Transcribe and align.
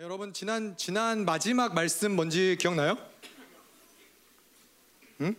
여러분 0.00 0.32
지난 0.32 0.76
지난 0.76 1.24
마지막 1.24 1.72
말씀 1.72 2.16
뭔지 2.16 2.56
기억나요? 2.58 2.98
응? 5.20 5.36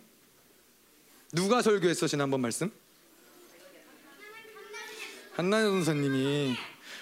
누가 1.33 1.61
설교했어 1.61 2.07
지난번 2.07 2.39
말씀? 2.39 2.71
한나연 5.33 5.71
전도사님이 5.71 6.55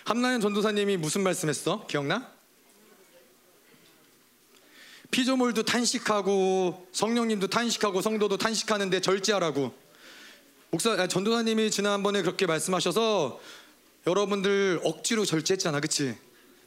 한나연 0.03 0.41
전도사님이 0.41 0.97
무슨 0.97 1.21
말씀했어? 1.21 1.85
기억나? 1.85 2.33
피조물도 5.11 5.61
탄식하고 5.61 6.87
성령님도 6.91 7.49
탄식하고 7.49 8.01
성도도 8.01 8.37
탄식하는데 8.37 8.99
절제하라고 8.99 9.71
목사 10.71 10.93
아, 10.93 11.07
전도사님이 11.07 11.69
지난번에 11.69 12.23
그렇게 12.23 12.47
말씀하셔서 12.47 13.39
여러분들 14.07 14.81
억지로 14.83 15.23
절제했잖아, 15.23 15.81
그치? 15.81 16.17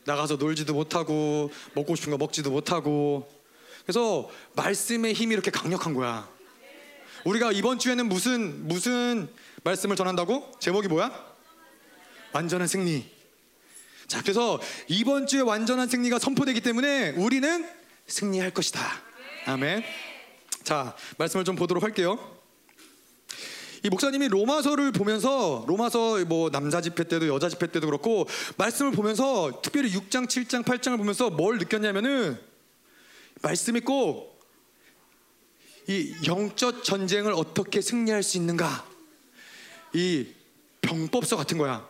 나가서 0.07 0.37
놀지도 0.37 0.73
못하고 0.73 1.51
먹고 1.75 1.97
싶은 1.97 2.13
거 2.13 2.17
먹지도 2.17 2.51
못하고 2.51 3.29
그래서 3.83 4.31
말씀의 4.55 5.13
힘이 5.13 5.35
이렇게 5.35 5.51
강력한 5.51 5.95
거야. 5.95 6.29
우리가 7.25 7.53
이번 7.53 7.79
주에는 7.79 8.09
무슨 8.09 8.67
무슨 8.67 9.29
말씀을 9.65 9.97
전한다고? 9.97 10.53
제목이 10.61 10.89
뭐야? 10.89 11.13
완전한 12.33 12.69
승리. 12.69 13.09
자, 14.07 14.23
그래서 14.23 14.61
이번 14.87 15.27
주에 15.27 15.41
완전한 15.41 15.89
승리가 15.89 16.21
선포되기 16.21 16.61
때문에 16.61 17.11
우리는 17.11 17.69
승리할 18.07 18.53
것이다. 18.53 18.81
아멘. 19.47 19.83
자, 20.63 20.97
말씀을 21.19 21.45
좀 21.45 21.57
보도록 21.57 21.83
할게요. 21.83 22.36
이 23.87 23.89
목사님이 23.89 24.29
로마서를 24.29 24.91
보면서 24.91 25.65
로마서 25.69 26.25
뭐 26.25 26.51
남자 26.51 26.81
집회 26.81 27.05
때도 27.05 27.29
여자 27.29 27.49
집회 27.49 27.69
때도 27.69 27.87
그렇고 27.87 28.27
말씀을 28.57 28.91
보면서 28.91 29.61
특별히 29.63 29.93
6장, 29.93 30.27
7장, 30.27 30.65
8장을 30.65 30.97
보면서 30.99 31.31
뭘 31.31 31.59
느꼈냐면은 31.59 32.39
말씀이 33.43 33.81
꼭 33.81 34.37
이 35.89 36.17
영적 36.27 36.83
전쟁을 36.83 37.33
어떻게 37.33 37.81
승리할 37.81 38.23
수 38.25 38.39
있는가 38.39 38.85
이 39.93 40.27
병법서 40.81 41.37
같은 41.37 41.59
거야. 41.59 41.89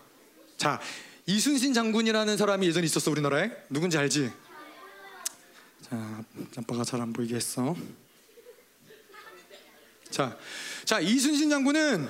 자, 0.59 0.81
이순신 1.25 1.73
장군이라는 1.73 2.37
사람이 2.37 2.67
예전에 2.67 2.85
있었어 2.85 3.11
우리나라에 3.11 3.51
누군지 3.71 3.97
알지? 3.97 4.31
자, 5.83 6.25
아빠가 6.57 6.85
잘 6.85 7.01
안 7.01 7.13
보이게 7.15 7.37
했어. 7.37 7.75
자, 10.11 10.37
자 10.87 11.01
이순신 11.01 11.51
장군은 11.51 12.09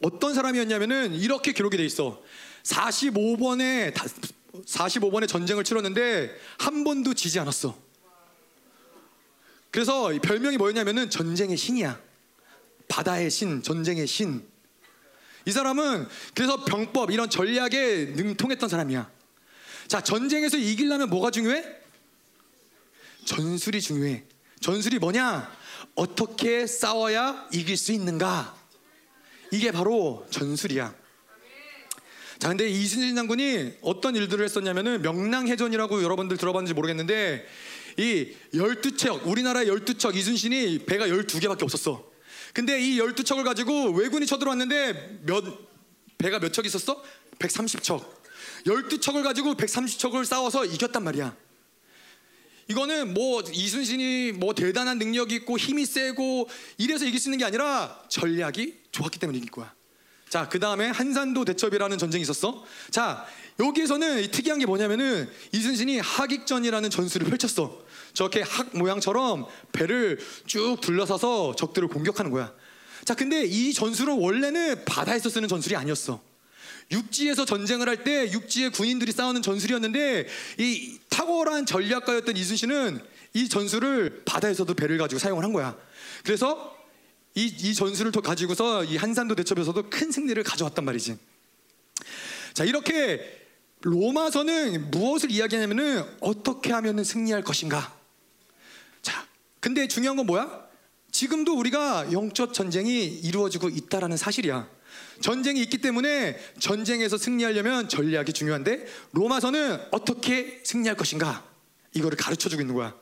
어떤 0.00 0.32
사람이었냐면은 0.32 1.12
이렇게 1.12 1.52
기록이 1.52 1.76
돼 1.76 1.84
있어. 1.84 2.22
45번에 2.62 3.92
45번의 3.92 5.26
전쟁을 5.26 5.64
치렀는데 5.64 6.30
한 6.58 6.84
번도 6.84 7.14
지지 7.14 7.40
않았어. 7.40 7.76
그래서 9.72 10.08
별명이 10.22 10.56
뭐였냐면은 10.56 11.10
전쟁의 11.10 11.56
신이야. 11.56 12.00
바다의 12.86 13.28
신, 13.28 13.60
전쟁의 13.64 14.06
신. 14.06 14.48
이 15.46 15.50
사람은 15.50 16.06
그래서 16.34 16.64
병법 16.64 17.10
이런 17.10 17.28
전략에 17.28 18.12
능통했던 18.14 18.68
사람이야. 18.68 19.10
자, 19.88 20.00
전쟁에서 20.00 20.56
이기려면 20.56 21.10
뭐가 21.10 21.32
중요해? 21.32 21.64
전술이 23.24 23.80
중요해. 23.80 24.22
전술이 24.60 25.00
뭐냐? 25.00 25.59
어떻게 25.94 26.66
싸워야 26.66 27.48
이길 27.52 27.76
수 27.76 27.92
있는가? 27.92 28.56
이게 29.52 29.70
바로 29.72 30.26
전술이야. 30.30 30.94
자, 32.38 32.48
근데 32.48 32.68
이순신 32.68 33.14
장군이 33.16 33.74
어떤 33.82 34.16
일들을 34.16 34.42
했었냐면은 34.44 35.02
명랑해전이라고 35.02 36.02
여러분들 36.02 36.38
들어봤는지 36.38 36.72
모르겠는데 36.72 37.46
이 37.98 38.32
12척, 38.54 39.26
우리나라 39.26 39.62
12척 39.64 40.14
이순신이 40.14 40.86
배가 40.86 41.06
12개밖에 41.08 41.62
없었어. 41.64 42.08
근데 42.54 42.80
이 42.80 42.98
12척을 42.98 43.44
가지고 43.44 43.90
왜군이 43.90 44.26
쳐들어왔는데 44.26 45.20
몇 45.26 45.44
배가 46.16 46.38
몇 46.38 46.52
척 46.52 46.64
있었어? 46.64 47.02
130척. 47.38 48.04
12척을 48.66 49.22
가지고 49.22 49.54
130척을 49.54 50.24
싸워서 50.24 50.64
이겼단 50.64 51.02
말이야. 51.04 51.34
이거는 52.70 53.14
뭐 53.14 53.42
이순신이 53.42 54.32
뭐 54.36 54.54
대단한 54.54 54.98
능력이 54.98 55.34
있고 55.36 55.58
힘이 55.58 55.84
세고 55.84 56.48
이래서 56.78 57.04
이길 57.04 57.18
수 57.18 57.28
있는 57.28 57.38
게 57.38 57.44
아니라 57.44 58.00
전략이 58.08 58.74
좋았기 58.92 59.18
때문에 59.18 59.38
이길 59.38 59.50
거야. 59.50 59.74
자, 60.28 60.48
그 60.48 60.60
다음에 60.60 60.86
한산도 60.86 61.44
대첩이라는 61.46 61.98
전쟁이 61.98 62.22
있었어. 62.22 62.64
자, 62.92 63.26
여기에서는 63.58 64.30
특이한 64.30 64.60
게 64.60 64.66
뭐냐면은 64.66 65.28
이순신이 65.50 65.98
하익전이라는 65.98 66.90
전술을 66.90 67.28
펼쳤어. 67.28 67.76
저렇게 68.14 68.42
학 68.42 68.68
모양처럼 68.78 69.46
배를 69.72 70.20
쭉 70.46 70.76
둘러서서 70.80 71.56
적들을 71.56 71.88
공격하는 71.88 72.30
거야. 72.30 72.52
자, 73.04 73.16
근데 73.16 73.44
이 73.44 73.72
전술은 73.72 74.16
원래는 74.20 74.84
바다에서 74.84 75.28
쓰는 75.28 75.48
전술이 75.48 75.74
아니었어. 75.74 76.22
육지에서 76.90 77.44
전쟁을 77.44 77.88
할 77.88 78.04
때 78.04 78.30
육지의 78.32 78.70
군인들이 78.70 79.12
싸우는 79.12 79.42
전술이었는데 79.42 80.26
이 80.58 80.98
탁월한 81.08 81.66
전략가였던 81.66 82.36
이순신은 82.36 83.00
이 83.34 83.48
전술을 83.48 84.22
바다에서도 84.24 84.72
배를 84.74 84.98
가지고 84.98 85.18
사용을 85.18 85.44
한 85.44 85.52
거야. 85.52 85.76
그래서 86.24 86.76
이, 87.34 87.44
이 87.46 87.74
전술을 87.74 88.10
더 88.12 88.20
가지고서 88.20 88.84
이 88.84 88.96
한산도 88.96 89.36
대첩에서도 89.36 89.90
큰 89.90 90.10
승리를 90.10 90.42
가져왔단 90.42 90.84
말이지. 90.84 91.16
자, 92.54 92.64
이렇게 92.64 93.38
로마서는 93.82 94.90
무엇을 94.90 95.30
이야기하냐면은 95.30 96.04
어떻게 96.20 96.72
하면은 96.72 97.04
승리할 97.04 97.44
것인가. 97.44 97.96
자, 99.00 99.26
근데 99.60 99.86
중요한 99.86 100.16
건 100.16 100.26
뭐야? 100.26 100.68
지금도 101.12 101.56
우리가 101.56 102.12
영적 102.12 102.52
전쟁이 102.52 103.04
이루어지고 103.04 103.68
있다라는 103.68 104.16
사실이야. 104.16 104.68
전쟁이 105.20 105.60
있기 105.62 105.78
때문에 105.78 106.38
전쟁에서 106.58 107.18
승리하려면 107.18 107.88
전략이 107.88 108.32
중요한데 108.32 108.86
로마서는 109.12 109.80
어떻게 109.90 110.60
승리할 110.64 110.96
것인가 110.96 111.46
이거를 111.94 112.16
가르쳐 112.16 112.48
주고 112.48 112.62
있는 112.62 112.74
거야. 112.74 112.94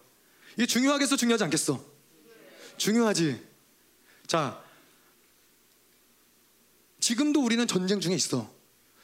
이게 0.57 0.67
중요하겠어, 0.67 1.17
중요하지 1.17 1.45
않겠어? 1.45 1.85
중요하지. 2.77 3.41
자, 4.27 4.63
지금도 7.01 7.43
우리는 7.43 7.65
전쟁 7.67 8.01
중에 8.01 8.15
있어. 8.15 8.51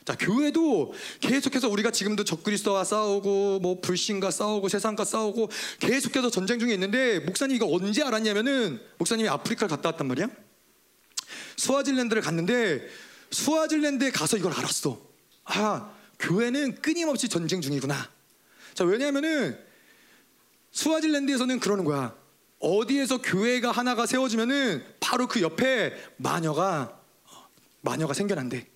자, 0.04 0.16
교회도 0.16 0.92
계속해서 1.20 1.69
우리가 1.69 1.91
지금도 1.91 2.24
적그리스도와 2.24 2.84
싸우고 2.84 3.60
뭐 3.60 3.80
불신과 3.80 4.30
싸우고 4.30 4.69
세상과 4.69 5.04
싸우고 5.04 5.48
계속해서 5.78 6.30
전쟁 6.30 6.58
중에 6.58 6.74
있는데 6.74 7.20
목사님 7.20 7.56
이거 7.56 7.66
언제 7.70 8.03
알았냐면은 8.03 8.80
목사님이 8.98 9.28
아프리카를 9.28 9.69
갔다 9.69 9.91
왔단 9.91 10.06
말이야. 10.08 10.28
스와질랜드를 11.56 12.22
갔는데 12.22 12.88
스와질랜드에 13.30 14.10
가서 14.10 14.36
이걸 14.36 14.52
알았어. 14.52 15.00
아, 15.44 15.92
교회는 16.18 16.80
끊임없이 16.80 17.28
전쟁 17.28 17.60
중이구나. 17.60 18.10
자, 18.74 18.84
왜냐하면은 18.84 19.58
스와질랜드에서는 20.72 21.60
그러는 21.60 21.84
거야. 21.84 22.14
어디에서 22.58 23.20
교회가 23.20 23.70
하나가 23.70 24.06
세워지면은 24.06 24.84
바로 25.00 25.26
그 25.26 25.42
옆에 25.42 25.92
마녀가 26.16 26.98
마녀가 27.82 28.14
생겨난대. 28.14 28.66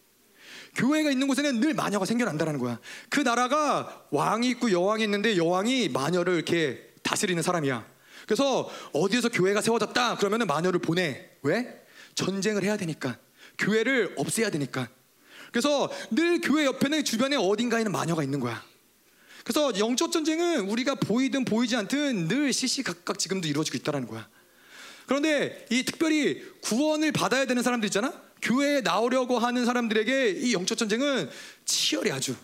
교회가 0.74 1.10
있는 1.10 1.26
곳에는 1.26 1.60
늘 1.60 1.74
마녀가 1.74 2.04
생겨난다는 2.04 2.58
거야. 2.58 2.78
그 3.08 3.20
나라가 3.20 4.04
왕이 4.10 4.48
있고 4.50 4.70
여왕이 4.70 5.02
있는데 5.04 5.36
여왕이 5.36 5.88
마녀를 5.88 6.34
이렇게 6.34 6.92
다스리는 7.02 7.42
사람이야. 7.42 7.86
그래서 8.26 8.70
어디에서 8.92 9.30
교회가 9.30 9.62
세워졌다 9.62 10.16
그러면은 10.16 10.46
마녀를 10.46 10.80
보내. 10.80 11.30
왜? 11.42 11.82
전쟁을 12.18 12.64
해야 12.64 12.76
되니까. 12.76 13.16
교회를 13.58 14.14
없애야 14.16 14.50
되니까. 14.50 14.88
그래서 15.52 15.90
늘 16.10 16.40
교회 16.40 16.66
옆에는 16.66 17.04
주변에 17.04 17.36
어딘가에는 17.36 17.90
마녀가 17.92 18.22
있는 18.22 18.40
거야. 18.40 18.62
그래서 19.44 19.78
영적 19.78 20.12
전쟁은 20.12 20.68
우리가 20.68 20.96
보이든 20.96 21.44
보이지 21.44 21.76
않든 21.76 22.28
늘 22.28 22.52
시시각각 22.52 23.18
지금도 23.18 23.48
이루어지고 23.48 23.78
있다는 23.78 24.06
거야. 24.06 24.28
그런데 25.06 25.66
이 25.70 25.84
특별히 25.84 26.42
구원을 26.60 27.12
받아야 27.12 27.46
되는 27.46 27.62
사람들 27.62 27.86
있잖아. 27.86 28.12
교회에 28.42 28.82
나오려고 28.82 29.38
하는 29.38 29.64
사람들에게 29.64 30.30
이 30.30 30.52
영적 30.52 30.76
전쟁은 30.76 31.30
치열해 31.64 32.10
아주. 32.10 32.36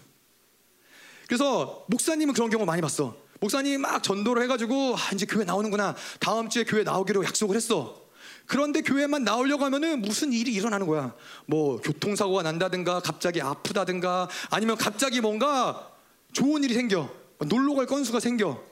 그래서 1.26 1.84
목사님은 1.88 2.32
그런 2.32 2.48
경우 2.48 2.64
많이 2.64 2.81
봤어. 2.81 3.16
목사님이 3.40 3.78
막 3.78 4.02
전도를 4.02 4.43
해가지고 4.44 4.96
아, 4.96 5.10
이제 5.12 5.26
교회 5.26 5.44
나오는구나. 5.44 5.94
다음 6.20 6.48
주에 6.48 6.64
교회 6.64 6.84
나오기로 6.84 7.25
약속을 7.25 7.56
했어. 7.56 8.03
그런데 8.46 8.82
교회만 8.82 9.25
나오려고 9.25 9.64
하면은 9.64 10.02
무슨 10.02 10.32
일이 10.32 10.52
일어나는 10.52 10.87
거야. 10.87 11.14
뭐 11.46 11.81
교통사고가 11.81 12.43
난다든가 12.43 13.00
갑자기 13.00 13.41
아프다든가 13.41 14.29
아니면 14.50 14.76
갑자기 14.76 15.20
뭔가 15.20 15.91
좋은 16.32 16.62
일이 16.62 16.75
생겨. 16.75 17.11
놀러 17.46 17.75
갈 17.75 17.87
건수가 17.87 18.20
생겨. 18.20 18.62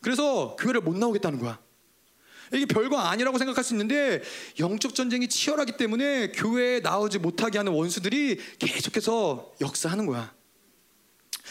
그래서 0.00 0.56
교회를 0.58 0.80
못 0.80 0.96
나오겠다는 0.96 1.38
거야. 1.38 1.58
이게 2.52 2.66
별거 2.66 2.98
아니라고 2.98 3.38
생각할 3.38 3.64
수 3.64 3.72
있는데 3.72 4.22
영적 4.58 4.94
전쟁이 4.94 5.28
치열하기 5.28 5.78
때문에 5.78 6.32
교회에 6.32 6.80
나오지 6.80 7.18
못하게 7.18 7.58
하는 7.58 7.72
원수들이 7.72 8.38
계속해서 8.58 9.52
역사하는 9.62 10.04
거야. 10.04 10.34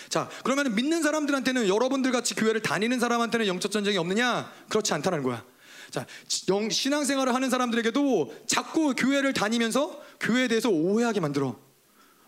자, 0.10 0.30
그러면 0.44 0.76
믿는 0.76 1.02
사람들한테는 1.02 1.68
여러분들 1.68 2.12
같이 2.12 2.36
교회를 2.36 2.62
다니는 2.62 3.00
사람한테는 3.00 3.48
영적 3.48 3.72
전쟁이 3.72 3.98
없느냐? 3.98 4.52
그렇지 4.70 4.94
않다는 4.94 5.24
거야. 5.24 5.44
자, 5.92 6.06
영, 6.50 6.70
신앙생활을 6.70 7.36
하는 7.36 7.50
사람들에게도 7.50 8.34
자꾸 8.48 8.96
교회를 8.96 9.34
다니면서 9.34 10.02
교회에 10.20 10.48
대해서 10.48 10.70
오해하게 10.70 11.20
만들어. 11.20 11.56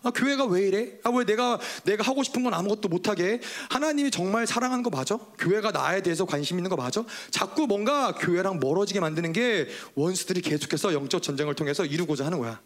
아, 0.02 0.10
교회가 0.10 0.44
왜 0.44 0.68
이래? 0.68 0.98
아, 1.02 1.10
왜 1.10 1.24
내가 1.24 1.58
내가 1.84 2.04
하고 2.04 2.22
싶은 2.22 2.44
건 2.44 2.52
아무것도 2.52 2.88
못 2.88 3.08
하게? 3.08 3.40
하나님이 3.70 4.10
정말 4.10 4.46
사랑하는 4.46 4.82
거 4.82 4.90
맞아? 4.90 5.16
교회가 5.38 5.70
나에 5.70 6.02
대해서 6.02 6.26
관심 6.26 6.58
있는 6.58 6.68
거 6.68 6.76
맞아? 6.76 7.02
자꾸 7.30 7.66
뭔가 7.66 8.14
교회랑 8.14 8.60
멀어지게 8.60 9.00
만드는 9.00 9.32
게 9.32 9.66
원수들이 9.94 10.42
계속해서 10.42 10.92
영적 10.92 11.22
전쟁을 11.22 11.54
통해서 11.54 11.86
이루고자 11.86 12.26
하는 12.26 12.38
거야. 12.38 12.60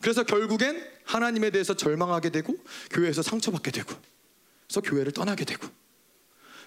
그래서 0.00 0.22
결국엔 0.22 0.86
하나님에 1.04 1.50
대해서 1.50 1.74
절망하게 1.74 2.30
되고 2.30 2.54
교회에서 2.90 3.22
상처받게 3.22 3.72
되고 3.72 3.92
그래서 4.68 4.80
교회를 4.82 5.12
떠나게 5.12 5.44
되고 5.44 5.66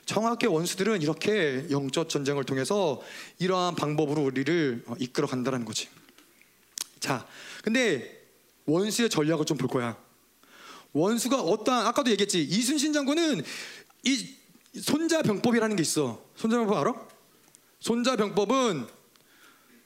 정확히 0.09 0.47
원수들은 0.47 1.03
이렇게 1.03 1.67
영적 1.69 2.09
전쟁을 2.09 2.44
통해서 2.44 3.00
이러한 3.38 3.75
방법으로 3.75 4.23
우리를 4.23 4.85
어, 4.88 4.95
이끌어 4.97 5.27
간다는 5.27 5.65
거지. 5.65 5.88
자, 7.00 7.27
근데 7.63 8.19
원수의 8.65 9.11
전략을 9.11 9.45
좀 9.45 9.56
볼 9.59 9.67
거야. 9.67 9.95
원수가 10.94 11.44
어떠한 11.44 11.85
아까도 11.85 12.09
얘기했지 12.09 12.41
이순신 12.41 12.91
장군은 12.91 13.44
이 14.01 14.35
손자병법이라는 14.81 15.75
게 15.75 15.81
있어. 15.83 16.25
손자병법 16.35 16.77
알아? 16.79 17.07
손자병법은 17.79 18.88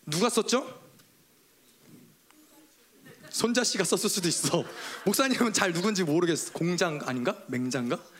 누가 0.05 0.29
썼죠? 0.29 0.83
손자 3.29 3.65
씨가 3.65 3.83
썼을 3.83 4.09
수도 4.09 4.29
있어. 4.29 4.63
목사님은 5.05 5.51
잘 5.51 5.73
누군지 5.73 6.05
모르겠어. 6.05 6.53
공자 6.53 7.01
아닌가? 7.03 7.43
맹잔가? 7.47 8.12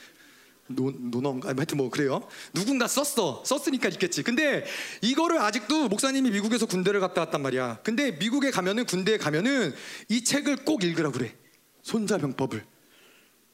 노, 0.67 0.91
논어인가? 0.91 1.49
하여튼 1.49 1.77
뭐 1.77 1.89
그래요. 1.89 2.27
누군가 2.53 2.87
썼어. 2.87 3.43
썼으니까 3.45 3.89
있겠지. 3.89 4.23
근데 4.23 4.65
이거를 5.01 5.39
아직도 5.39 5.89
목사님이 5.89 6.31
미국에서 6.31 6.65
군대를 6.65 6.99
갔다 6.99 7.21
왔단 7.21 7.41
말이야. 7.41 7.79
근데 7.83 8.11
미국에 8.11 8.51
가면은 8.51 8.85
군대에 8.85 9.17
가면은 9.17 9.73
이 10.09 10.23
책을 10.23 10.57
꼭 10.65 10.83
읽으라 10.83 11.11
그래. 11.11 11.35
손자병법을. 11.81 12.65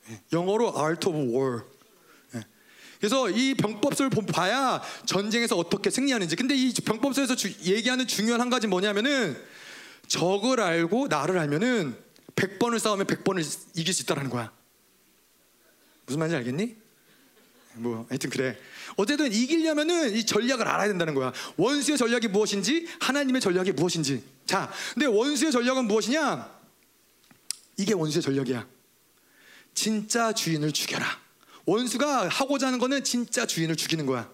예, 0.09 0.21
영어로 0.33 0.77
Art 0.77 1.09
of 1.09 1.17
War. 1.17 1.63
예. 2.35 2.41
그래서 2.99 3.29
이 3.29 3.55
병법서를 3.55 4.11
봐야 4.31 4.81
전쟁에서 5.05 5.57
어떻게 5.57 5.89
승리하는지. 5.89 6.35
근데 6.35 6.55
이 6.55 6.71
병법서에서 6.73 7.35
주, 7.35 7.49
얘기하는 7.63 8.05
중요한 8.07 8.41
한 8.41 8.49
가지 8.49 8.67
뭐냐면은 8.67 9.35
적을 10.07 10.59
알고 10.59 11.07
나를 11.07 11.37
알면은 11.39 11.97
100번을 12.35 12.79
싸우면 12.79 13.07
100번을 13.07 13.43
이길 13.75 13.93
수 13.93 14.03
있다라는 14.03 14.29
거야. 14.29 14.51
무슨 16.05 16.19
말인지 16.19 16.37
알겠니? 16.37 16.88
뭐 17.79 18.05
하여튼 18.09 18.29
그래. 18.29 18.57
어쨌든 18.95 19.31
이기려면은 19.31 20.15
이 20.15 20.25
전략을 20.25 20.67
알아야 20.67 20.87
된다는 20.87 21.15
거야. 21.15 21.31
원수의 21.57 21.97
전략이 21.97 22.27
무엇인지 22.27 22.87
하나님의 22.99 23.41
전략이 23.41 23.71
무엇인지. 23.71 24.23
자, 24.45 24.71
근데 24.93 25.05
원수의 25.05 25.51
전략은 25.51 25.85
무엇이냐? 25.85 26.59
이게 27.77 27.93
원수의 27.93 28.21
전략이야. 28.21 28.67
진짜 29.73 30.33
주인을 30.33 30.71
죽여라. 30.71 31.05
원수가 31.65 32.27
하고자 32.27 32.67
하는 32.67 32.79
거는 32.79 33.03
진짜 33.03 33.45
주인을 33.45 33.75
죽이는 33.75 34.05
거야. 34.05 34.29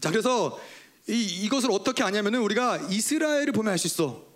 자, 0.00 0.10
그래서 0.10 0.60
이, 1.08 1.44
이것을 1.44 1.70
어떻게 1.70 2.02
아냐면은 2.02 2.40
우리가 2.40 2.88
이스라엘을 2.90 3.52
보면 3.52 3.72
알 3.72 3.78
수 3.78 3.86
있어. 3.86 4.26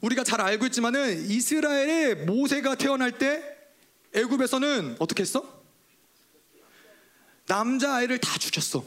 우리가 0.00 0.24
잘 0.24 0.40
알고 0.40 0.64
있지만은 0.66 1.28
이스라엘의 1.28 2.24
모세가 2.24 2.76
태어날 2.76 3.18
때 3.18 3.42
애굽에서는 4.14 4.96
어떻게 4.98 5.22
했어? 5.22 5.59
남자 7.50 7.96
아이를 7.96 8.18
다 8.18 8.38
죽였어. 8.38 8.84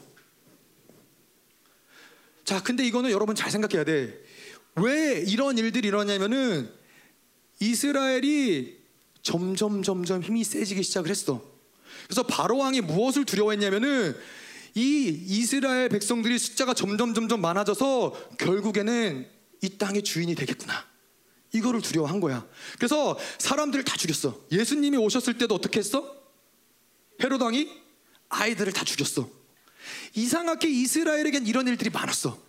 자, 2.45 2.63
근데 2.63 2.86
이거는 2.86 3.12
여러분 3.12 3.36
잘 3.36 3.51
생각해야 3.51 3.83
돼. 3.83 4.18
왜 4.77 5.21
이런 5.27 5.57
일들이 5.57 5.89
일어나냐면은 5.89 6.71
이스라엘이 7.60 8.77
점점 9.21 9.83
점점 9.83 10.24
힘이 10.24 10.45
세지기 10.45 10.81
시작을 10.81 11.10
했어. 11.10 11.44
그래서 12.06 12.24
바로 12.24 12.57
왕이 12.57 12.80
무엇을 12.81 13.25
두려워했냐면은 13.25 14.15
이 14.75 15.07
이스라엘 15.27 15.89
백성들이 15.89 16.39
숫자가 16.39 16.74
점점 16.74 17.13
점점 17.13 17.42
많아져서 17.42 18.30
결국에는 18.39 19.30
이 19.62 19.77
땅의 19.77 20.04
주인이 20.04 20.36
되겠구나. 20.36 20.86
이거를 21.51 21.81
두려워한 21.81 22.21
거야. 22.21 22.48
그래서 22.77 23.19
사람들을 23.39 23.83
다 23.83 23.98
죽였어. 23.98 24.39
예수님이 24.54 24.95
오셨을 24.98 25.38
때도 25.38 25.54
어떻게 25.54 25.80
했어? 25.80 26.15
헤롯 27.21 27.42
왕이 27.42 27.83
아이들을 28.34 28.74
다 28.74 28.84
죽였어. 28.84 29.30
이상하게 30.16 30.70
이스라엘에겐 30.70 31.48
이런 31.48 31.68
일들이 31.68 31.90
많았어. 31.90 32.42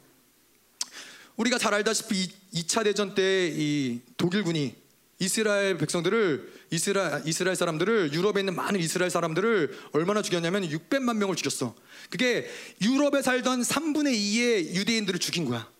우리가 1.36 1.58
잘 1.58 1.74
알다시피 1.74 2.30
2차 2.54 2.84
대전 2.84 3.14
때 3.14 3.52
이 3.56 4.00
독일군이 4.16 4.74
이스라엘 5.18 5.78
백성들을 5.78 6.52
이스라, 6.70 7.22
이스라엘 7.24 7.56
사람들을 7.56 8.12
유럽에 8.12 8.40
있는 8.40 8.54
많은 8.54 8.80
이스라엘 8.80 9.10
사람들을 9.10 9.78
얼마나 9.92 10.22
죽였냐면 10.22 10.68
600만 10.68 11.16
명을 11.16 11.36
죽였어. 11.36 11.74
그게 12.10 12.48
유럽에 12.82 13.22
살던 13.22 13.62
3분의 13.62 14.14
2의 14.14 14.74
유대인들을 14.74 15.20
죽인 15.20 15.44
거야. 15.44 15.70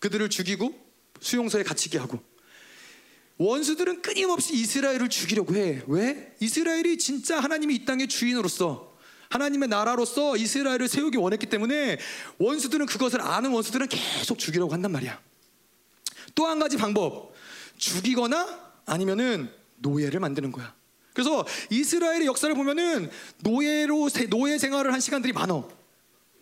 그들을 0.00 0.28
죽이고 0.28 0.74
수용소에 1.20 1.62
갇히게 1.62 1.98
하고 1.98 2.22
원수들은 3.38 4.02
끊임없이 4.02 4.54
이스라엘을 4.54 5.08
죽이려고 5.08 5.54
해. 5.54 5.82
왜? 5.86 6.34
이스라엘이 6.40 6.98
진짜 6.98 7.40
하나님이 7.40 7.74
이 7.76 7.84
땅의 7.84 8.08
주인으로서 8.08 8.93
하나님의 9.30 9.68
나라로서 9.68 10.36
이스라엘을 10.36 10.88
세우기 10.88 11.18
원했기 11.18 11.46
때문에 11.46 11.98
원수들은 12.38 12.86
그것을 12.86 13.20
아는 13.20 13.50
원수들은 13.52 13.88
계속 13.88 14.38
죽이려고 14.38 14.72
한단 14.72 14.92
말이야. 14.92 15.20
또 16.34 16.46
한 16.46 16.58
가지 16.58 16.76
방법. 16.76 17.32
죽이거나 17.76 18.72
아니면은 18.86 19.50
노예를 19.76 20.20
만드는 20.20 20.52
거야. 20.52 20.74
그래서 21.12 21.46
이스라엘의 21.70 22.26
역사를 22.26 22.52
보면은 22.54 23.10
노예로 23.42 24.08
노예 24.30 24.58
생활을 24.58 24.92
한 24.92 25.00
시간들이 25.00 25.32
많어. 25.32 25.68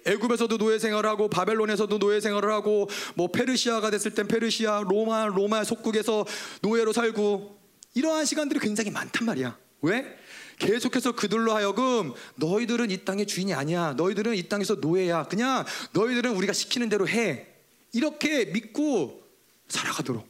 애굽에서도 0.04 0.58
노예 0.58 0.78
생활을 0.78 1.08
하고 1.08 1.28
바벨론에서도 1.28 1.98
노예 1.98 2.20
생활을 2.20 2.50
하고 2.50 2.88
뭐 3.14 3.30
페르시아가 3.30 3.90
됐을 3.90 4.12
땐 4.12 4.26
페르시아, 4.26 4.82
로마, 4.88 5.26
로마 5.26 5.62
속국에서 5.62 6.24
노예로 6.62 6.92
살고 6.92 7.58
이러한 7.94 8.24
시간들이 8.24 8.58
굉장히 8.60 8.90
많단 8.90 9.26
말이야. 9.26 9.56
왜? 9.82 10.18
계속해서 10.62 11.12
그들로 11.12 11.54
하여금 11.54 12.12
너희들은 12.36 12.90
이 12.90 13.04
땅의 13.04 13.26
주인이 13.26 13.52
아니야. 13.52 13.94
너희들은 13.94 14.36
이 14.36 14.48
땅에서 14.48 14.76
노예야. 14.76 15.24
그냥 15.24 15.64
너희들은 15.92 16.34
우리가 16.36 16.52
시키는 16.52 16.88
대로 16.88 17.08
해. 17.08 17.46
이렇게 17.92 18.46
믿고 18.46 19.22
살아가도록. 19.68 20.26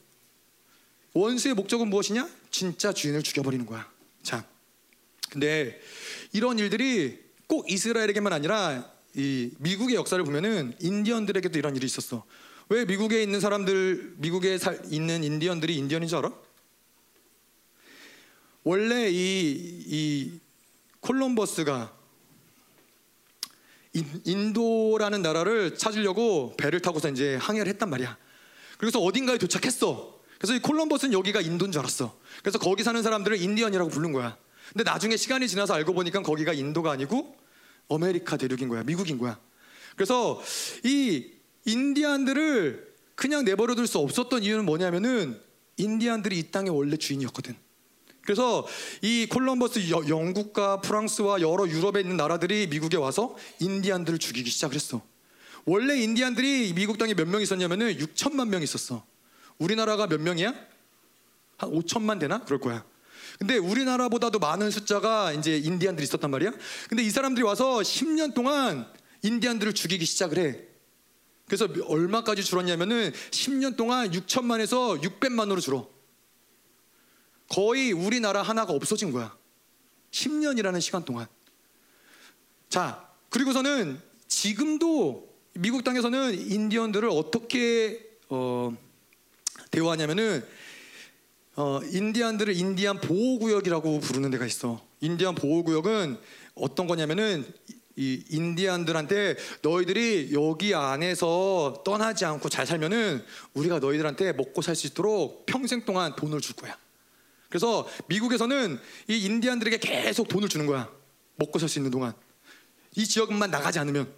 원수의 1.12 1.54
목적은 1.54 1.88
무엇이냐? 1.88 2.28
진짜 2.50 2.92
주인을 2.92 3.22
죽여버리는 3.22 3.66
거야. 3.66 3.86
자, 4.22 4.44
근데 5.30 5.80
이런 6.32 6.58
일들이 6.58 7.18
꼭 7.46 7.70
이스라엘에게만 7.70 8.32
아니라 8.32 8.90
이 9.14 9.50
미국의 9.58 9.94
역사를 9.96 10.22
보면은 10.24 10.74
인디언들에게도 10.80 11.58
이런 11.58 11.76
일이 11.76 11.84
있었어. 11.84 12.24
왜 12.70 12.86
미국에 12.86 13.22
있는 13.22 13.40
사람들, 13.40 14.14
미국에 14.16 14.56
살, 14.56 14.80
있는 14.90 15.22
인디언들이 15.22 15.76
인디언인 15.76 16.08
줄 16.08 16.18
알아? 16.18 16.32
원래 18.64 19.10
이, 19.10 19.14
이 19.86 20.40
콜럼버스가 21.00 21.92
인도라는 24.24 25.20
나라를 25.22 25.76
찾으려고 25.76 26.54
배를 26.56 26.80
타고서 26.80 27.10
이제 27.10 27.36
항해를 27.36 27.70
했단 27.72 27.90
말이야. 27.90 28.16
그래서 28.78 29.00
어딘가에 29.00 29.38
도착했어. 29.38 30.20
그래서 30.38 30.54
이 30.54 30.60
콜럼버스는 30.60 31.12
여기가 31.12 31.40
인도인 31.40 31.72
줄 31.72 31.80
알았어. 31.80 32.16
그래서 32.40 32.58
거기 32.58 32.82
사는 32.82 33.00
사람들을 33.02 33.40
인디언이라고 33.40 33.90
부른 33.90 34.12
거야. 34.12 34.36
근데 34.72 34.84
나중에 34.84 35.16
시간이 35.16 35.48
지나서 35.48 35.74
알고 35.74 35.92
보니까 35.92 36.22
거기가 36.22 36.52
인도가 36.52 36.92
아니고 36.92 37.36
아메리카 37.90 38.36
대륙인 38.36 38.68
거야. 38.68 38.82
미국인 38.82 39.18
거야. 39.18 39.38
그래서 39.94 40.42
이 40.84 41.30
인디안들을 41.64 42.92
그냥 43.14 43.44
내버려 43.44 43.74
둘 43.74 43.86
수 43.86 43.98
없었던 43.98 44.42
이유는 44.42 44.64
뭐냐면은 44.64 45.40
인디안들이 45.76 46.38
이 46.38 46.50
땅의 46.50 46.70
원래 46.70 46.96
주인이었거든. 46.96 47.54
그래서 48.24 48.66
이 49.00 49.26
콜럼버스 49.28 49.90
여, 49.90 50.08
영국과 50.08 50.80
프랑스와 50.80 51.40
여러 51.40 51.66
유럽에 51.68 52.00
있는 52.00 52.16
나라들이 52.16 52.68
미국에 52.68 52.96
와서 52.96 53.36
인디안들을 53.60 54.18
죽이기 54.18 54.48
시작을 54.50 54.74
했어. 54.76 55.02
원래 55.64 55.96
인디안들이 56.00 56.72
미국 56.74 56.98
땅에 56.98 57.14
몇 57.14 57.26
명 57.28 57.40
있었냐면은 57.40 57.96
6천만 57.96 58.48
명 58.48 58.62
있었어. 58.62 59.04
우리나라가 59.58 60.06
몇 60.06 60.20
명이야? 60.20 60.54
한 61.58 61.70
5천만 61.70 62.18
되나? 62.18 62.44
그럴 62.44 62.58
거야. 62.60 62.84
근데 63.38 63.56
우리나라보다도 63.56 64.38
많은 64.38 64.70
숫자가 64.70 65.32
이제 65.32 65.56
인디안들이 65.56 66.04
있었단 66.04 66.30
말이야. 66.30 66.52
근데 66.88 67.02
이 67.02 67.10
사람들이 67.10 67.44
와서 67.44 67.78
10년 67.78 68.34
동안 68.34 68.86
인디안들을 69.22 69.72
죽이기 69.72 70.04
시작을 70.04 70.38
해. 70.38 70.60
그래서 71.46 71.68
얼마까지 71.86 72.42
줄었냐면은 72.44 73.12
10년 73.30 73.76
동안 73.76 74.10
6천만에서 74.10 75.00
600만으로 75.02 75.60
줄어. 75.60 75.88
거의 77.52 77.92
우리나라 77.92 78.40
하나가 78.40 78.72
없어진 78.72 79.12
거야. 79.12 79.36
10년이라는 80.10 80.80
시간 80.80 81.04
동안. 81.04 81.26
자, 82.70 83.06
그리고서는 83.28 84.00
지금도 84.26 85.28
미국 85.54 85.84
땅에서는 85.84 86.50
인디언들을 86.50 87.10
어떻게 87.10 88.00
어, 88.30 88.74
대우하냐면은 89.70 90.42
어, 91.56 91.80
인디안들을 91.84 92.56
인디안 92.56 93.02
보호구역이라고 93.02 94.00
부르는 94.00 94.30
데가 94.30 94.46
있어. 94.46 94.82
인디안 95.00 95.34
보호구역은 95.34 96.16
어떤 96.54 96.86
거냐면은 96.86 97.44
이 97.96 98.24
인디안들한테 98.30 99.36
너희들이 99.60 100.30
여기 100.32 100.74
안에서 100.74 101.82
떠나지 101.84 102.24
않고 102.24 102.48
잘 102.48 102.66
살면은 102.66 103.22
우리가 103.52 103.80
너희들한테 103.80 104.32
먹고 104.32 104.62
살 104.62 104.74
수 104.74 104.86
있도록 104.86 105.44
평생 105.44 105.84
동안 105.84 106.16
돈을 106.16 106.40
줄 106.40 106.56
거야. 106.56 106.78
그래서 107.52 107.86
미국에서는 108.06 108.80
이 109.08 109.26
인디안들에게 109.26 109.76
계속 109.76 110.26
돈을 110.26 110.48
주는 110.48 110.64
거야. 110.64 110.90
먹고 111.36 111.58
살 111.58 111.68
수 111.68 111.78
있는 111.78 111.90
동안. 111.90 112.14
이 112.96 113.04
지역만 113.06 113.50
나가지 113.50 113.78
않으면. 113.78 114.10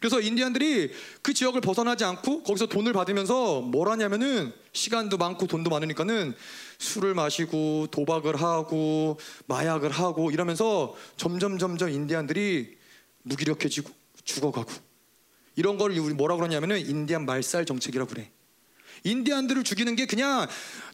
그래서 0.00 0.20
인디안들이 0.20 0.90
그 1.22 1.32
지역을 1.32 1.60
벗어나지 1.60 2.02
않고 2.02 2.42
거기서 2.42 2.66
돈을 2.66 2.92
받으면서 2.92 3.60
뭘 3.60 3.88
하냐면은 3.88 4.52
시간도 4.72 5.16
많고 5.16 5.46
돈도 5.46 5.70
많으니까는 5.70 6.34
술을 6.78 7.14
마시고 7.14 7.86
도박을 7.92 8.34
하고 8.42 9.16
마약을 9.46 9.92
하고 9.92 10.32
이러면서 10.32 10.96
점점 11.16 11.56
점점 11.58 11.88
인디안들이 11.88 12.76
무기력해지고 13.22 13.90
죽어가고 14.24 14.72
이런 15.54 15.78
걸 15.78 15.92
우리 15.92 16.12
뭐라 16.14 16.34
그러냐면은 16.34 16.80
인디안 16.80 17.26
말살 17.26 17.64
정책이라고 17.64 18.10
그래. 18.10 18.32
인디안들을 19.04 19.62
죽이는 19.64 19.96
게 19.96 20.06
그냥 20.06 20.46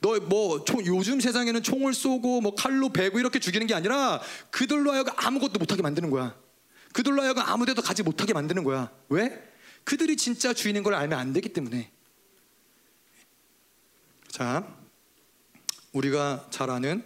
너 0.02 0.18
뭐 0.20 0.64
요즘 0.86 1.20
세상에는 1.20 1.62
총을 1.62 1.94
쏘고 1.94 2.40
뭐 2.40 2.54
칼로 2.54 2.90
베고 2.90 3.18
이렇게 3.18 3.38
죽이는 3.38 3.66
게 3.66 3.74
아니라 3.74 4.20
그들로 4.50 4.92
하여금 4.92 5.12
아무것도 5.16 5.58
못하게 5.58 5.82
만드는 5.82 6.10
거야. 6.10 6.36
그들로 6.92 7.22
하여금 7.22 7.42
아무데도 7.42 7.82
가지 7.82 8.02
못하게 8.02 8.32
만드는 8.32 8.64
거야. 8.64 8.90
왜? 9.08 9.50
그들이 9.84 10.16
진짜 10.16 10.52
주인인 10.52 10.82
걸 10.82 10.94
알면 10.94 11.18
안 11.18 11.32
되기 11.32 11.48
때문에. 11.50 11.90
자, 14.28 14.66
우리가 15.92 16.48
잘 16.50 16.70
아는 16.70 17.04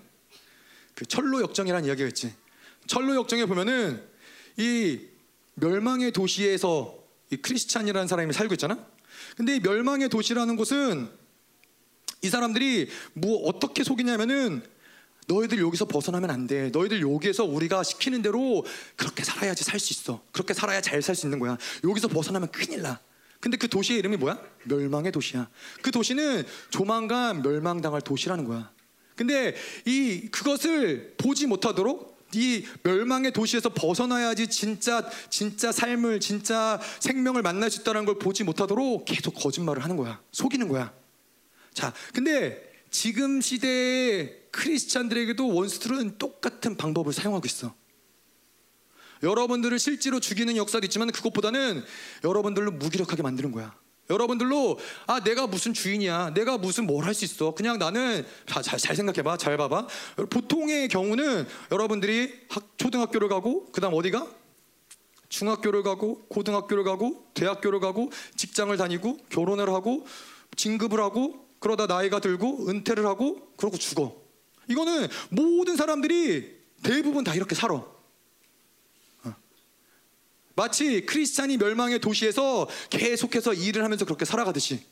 그 0.95 1.07
철로 1.07 1.41
역정이라는 1.41 1.87
이야기가 1.87 2.09
있지. 2.09 2.35
철로 2.87 3.15
역정에 3.15 3.47
보면은 3.47 4.07
이 4.57 5.01
멸망의 5.55 6.13
도시에서 6.13 6.99
이 7.31 7.37
크리스찬이라는 7.37 8.07
사람이 8.09 8.33
살고 8.33 8.55
있잖아. 8.55 8.94
근데 9.37 9.57
이 9.57 9.61
멸망의 9.61 10.09
도시라는 10.09 10.57
곳은 10.57 11.09
이 12.23 12.29
사람들이 12.29 12.89
뭐 13.13 13.47
어떻게 13.49 13.85
속이냐면은 13.85 14.63
너희들 15.27 15.59
여기서 15.59 15.87
벗어나면 15.87 16.31
안 16.31 16.47
돼. 16.47 16.71
너희들 16.71 17.01
여기에서 17.01 17.45
우리가 17.45 17.83
시키는 17.83 18.23
대로 18.23 18.65
그렇게 18.97 19.25
살아야지 19.25 19.65
살 19.65 19.81
수 19.81 19.93
있어. 19.93 20.23
그렇게 20.33 20.53
살아야 20.55 20.81
잘 20.81 21.01
살 21.03 21.15
수 21.15 21.27
있는 21.27 21.39
거야. 21.39 21.57
여기서 21.83 22.09
벗어나면 22.09 22.51
큰일 22.51 22.83
나. 22.83 23.01
근데 23.41 23.57
그 23.57 23.69
도시의 23.69 23.99
이름이 23.99 24.17
뭐야? 24.17 24.41
멸망의 24.65 25.13
도시야. 25.13 25.49
그 25.83 25.91
도시는 25.91 26.45
조만간 26.71 27.43
멸망당할 27.43 28.01
도시라는 28.01 28.45
거야. 28.45 28.71
근데 29.17 29.55
이 29.87 30.29
그것을 30.31 31.15
보지 31.19 31.47
못하도록 31.47 32.14
이 32.35 32.67
멸망의 32.83 33.33
도시에서 33.33 33.71
벗어나야지 33.71 34.49
진짜 34.49 35.09
진짜 35.31 35.73
삶을 35.73 36.21
진짜 36.21 36.81
생명을 37.01 37.43
만날 37.43 37.71
수 37.71 37.81
있다는 37.81 38.05
걸 38.05 38.19
보지 38.19 38.45
못하도록 38.45 39.05
계속 39.05 39.35
거짓말을 39.35 39.83
하는 39.83 39.97
거야. 39.97 40.21
속이는 40.33 40.69
거야. 40.69 40.93
자, 41.73 41.93
근데 42.13 42.73
지금 42.91 43.41
시대의 43.41 44.45
크리스찬들에게도 44.53 45.53
원수들은 45.53 46.19
똑같은 46.19 46.77
방법을 46.77 47.13
사용하고 47.13 47.47
있어. 47.47 47.75
여러분들을 49.23 49.79
실제로 49.79 50.21
죽이는 50.21 50.57
역사도 50.57 50.87
있지만 50.87 51.11
그것보다는 51.11 51.85
여러분들로 52.23 52.71
무기력하게 52.73 53.23
만드는 53.23 53.53
거야. 53.53 53.75
여러분들로 54.11 54.79
아 55.07 55.21
내가 55.21 55.47
무슨 55.47 55.73
주인이야? 55.73 56.35
내가 56.35 56.59
무슨 56.59 56.87
뭘 56.87 57.05
할 57.05 57.15
수 57.15 57.25
있어? 57.25 57.53
그냥 57.55 57.79
나는 57.79 58.25
자, 58.47 58.61
잘, 58.63 58.79
잘 58.79 58.97
생각해봐. 58.97 59.37
잘 59.39 59.57
봐봐. 59.57 59.87
보통의 60.31 60.89
경우는 60.89 61.47
여러분들이 61.73 62.33
학, 62.51 62.77
초등학교를 62.77 63.29
가고 63.29 63.67
그 63.73 63.81
다음 63.81 63.95
어디가? 63.95 64.27
중학교를 65.29 65.83
가고 65.83 66.21
고등학교를 66.29 66.85
가고 66.85 67.27
대학교를 67.35 67.81
가고 67.81 68.11
직장을 68.37 68.77
다니고 68.77 69.19
결혼을 69.31 69.69
하고 69.71 70.07
진급을 70.57 71.01
하고 71.01 71.47
그러다 71.59 71.87
나이가 71.87 72.21
들고 72.21 72.69
은퇴를 72.69 73.07
하고 73.07 73.49
그러고 73.57 73.77
죽어. 73.79 74.15
이거는 74.69 75.09
모든 75.31 75.77
사람들이 75.77 76.55
대부분 76.83 77.25
다 77.25 77.35
이렇게 77.35 77.55
살아. 77.55 77.83
어. 80.57 80.63
마치 80.63 81.05
크리스찬이 81.07 81.57
멸망의 81.57 82.01
도시에서 82.01 82.69
계속해서 82.91 83.55
일을 83.55 83.85
하면서 83.85 84.05
그렇게 84.05 84.25
살아가듯이 84.25 84.85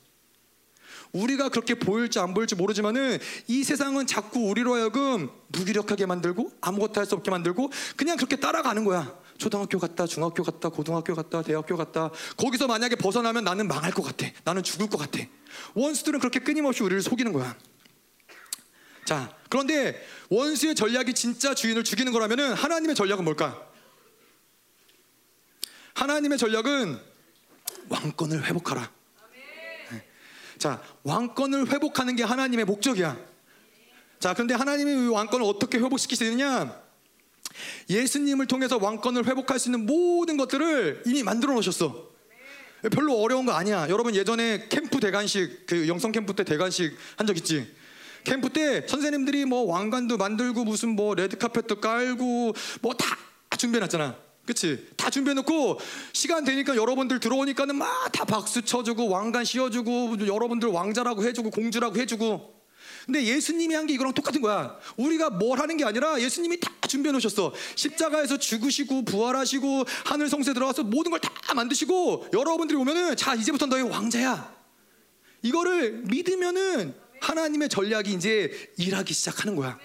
우리가 1.13 1.49
그렇게 1.49 1.75
보일지 1.75 2.19
안 2.19 2.33
보일지 2.33 2.55
모르지만은 2.55 3.19
이 3.47 3.63
세상은 3.63 4.07
자꾸 4.07 4.49
우리로 4.49 4.73
하여금 4.73 5.29
무기력하게 5.49 6.07
만들고 6.07 6.51
아무것도 6.59 6.99
할 6.99 7.05
수 7.05 7.15
없게 7.15 7.29
만들고 7.29 7.71
그냥 7.95 8.17
그렇게 8.17 8.35
따라가는 8.37 8.83
거야. 8.83 9.15
초등학교 9.37 9.77
갔다, 9.77 10.07
중학교 10.07 10.41
갔다, 10.43 10.69
고등학교 10.69 11.13
갔다, 11.13 11.41
대학교 11.41 11.75
갔다. 11.75 12.09
거기서 12.37 12.65
만약에 12.67 12.95
벗어나면 12.95 13.43
나는 13.43 13.67
망할 13.67 13.91
것 13.91 14.01
같아. 14.01 14.27
나는 14.43 14.63
죽을 14.63 14.89
것 14.89 14.97
같아. 14.97 15.19
원수들은 15.75 16.19
그렇게 16.19 16.39
끊임없이 16.39 16.81
우리를 16.81 17.01
속이는 17.01 17.33
거야. 17.33 17.55
자, 19.05 19.35
그런데 19.49 20.01
원수의 20.29 20.75
전략이 20.75 21.13
진짜 21.13 21.53
주인을 21.53 21.83
죽이는 21.83 22.11
거라면은 22.11 22.53
하나님의 22.53 22.95
전략은 22.95 23.23
뭘까? 23.23 23.72
하나님의 25.93 26.37
전략은 26.37 26.99
왕권을 27.89 28.45
회복하라. 28.45 28.91
네. 29.91 30.03
자, 30.57 30.81
왕권을 31.03 31.71
회복하는 31.71 32.15
게 32.15 32.23
하나님의 32.23 32.65
목적이야. 32.65 33.17
자, 34.19 34.33
그런데 34.33 34.53
하나님이 34.53 35.07
왕권을 35.09 35.45
어떻게 35.45 35.77
회복시키시느냐? 35.77 36.81
예수님을 37.89 38.47
통해서 38.47 38.77
왕권을 38.77 39.27
회복할 39.27 39.59
수 39.59 39.67
있는 39.69 39.85
모든 39.85 40.37
것들을 40.37 41.03
이미 41.05 41.23
만들어 41.23 41.53
놓으셨어. 41.53 42.11
별로 42.91 43.13
어려운 43.21 43.45
거 43.45 43.53
아니야. 43.53 43.87
여러분 43.89 44.13
예전에 44.15 44.67
캠프 44.69 44.99
대관식 44.99 45.65
그 45.67 45.87
영성 45.87 46.11
캠프 46.11 46.33
때 46.35 46.43
대관식 46.43 46.97
한 47.15 47.27
적 47.27 47.37
있지? 47.37 47.73
캠프 48.25 48.49
때 48.49 48.85
선생님들이 48.87 49.45
뭐 49.45 49.63
왕관도 49.63 50.17
만들고 50.17 50.63
무슨 50.65 50.89
뭐 50.89 51.13
레드 51.15 51.37
카펫도 51.37 51.79
깔고 51.79 52.53
뭐 52.81 52.93
다 52.93 53.17
준비해 53.57 53.79
놨잖아. 53.81 54.17
그치? 54.45 54.87
다 54.97 55.09
준비해놓고 55.09 55.79
시간 56.11 56.43
되니까 56.43 56.75
여러분들 56.75 57.19
들어오니까는 57.19 57.75
막 57.77 58.11
다 58.11 58.25
박수 58.25 58.61
쳐주고 58.61 59.09
왕관 59.09 59.43
씌워주고 59.45 60.27
여러분들 60.27 60.69
왕자라고 60.69 61.23
해주고 61.23 61.49
공주라고 61.49 61.97
해주고 61.97 62.53
근데 63.05 63.23
예수님이 63.23 63.73
한 63.75 63.85
게 63.87 63.93
이거랑 63.95 64.13
똑같은 64.13 64.39
거야. 64.41 64.77
우리가 64.97 65.29
뭘 65.29 65.59
하는 65.59 65.75
게 65.77 65.83
아니라 65.83 66.19
예수님이 66.21 66.59
다 66.59 66.71
준비해 66.87 67.11
놓으셨어. 67.11 67.53
십자가에서 67.75 68.37
죽으시고 68.37 69.03
부활하시고 69.05 69.83
하늘 70.05 70.29
성세 70.29 70.53
들어가서 70.53 70.83
모든 70.83 71.11
걸 71.11 71.19
다 71.19 71.53
만드시고 71.53 72.27
여러분들이 72.33 72.77
오면은 72.77 73.15
자 73.17 73.35
이제부터 73.35 73.65
너희 73.65 73.81
왕자야. 73.81 74.53
이거를 75.41 76.03
믿으면은 76.05 76.95
하나님의 77.21 77.69
전략이 77.69 78.13
이제 78.13 78.71
일하기 78.77 79.13
시작하는 79.13 79.55
거야. 79.55 79.77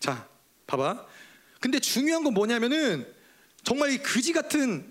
자, 0.00 0.28
봐봐. 0.66 1.06
근데 1.60 1.78
중요한 1.80 2.22
건 2.24 2.34
뭐냐면은 2.34 3.06
정말 3.68 3.90
이 3.90 3.98
그지 3.98 4.32
같은 4.32 4.90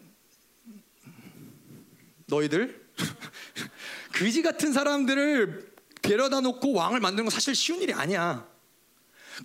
너희들 2.28 2.88
그지 4.14 4.44
같은 4.44 4.72
사람들을 4.72 5.74
데려다 6.04 6.42
놓고 6.42 6.74
왕을 6.74 7.00
만드는 7.00 7.26
건 7.26 7.32
사실 7.32 7.56
쉬운 7.56 7.82
일이 7.82 7.92
아니야. 7.92 8.48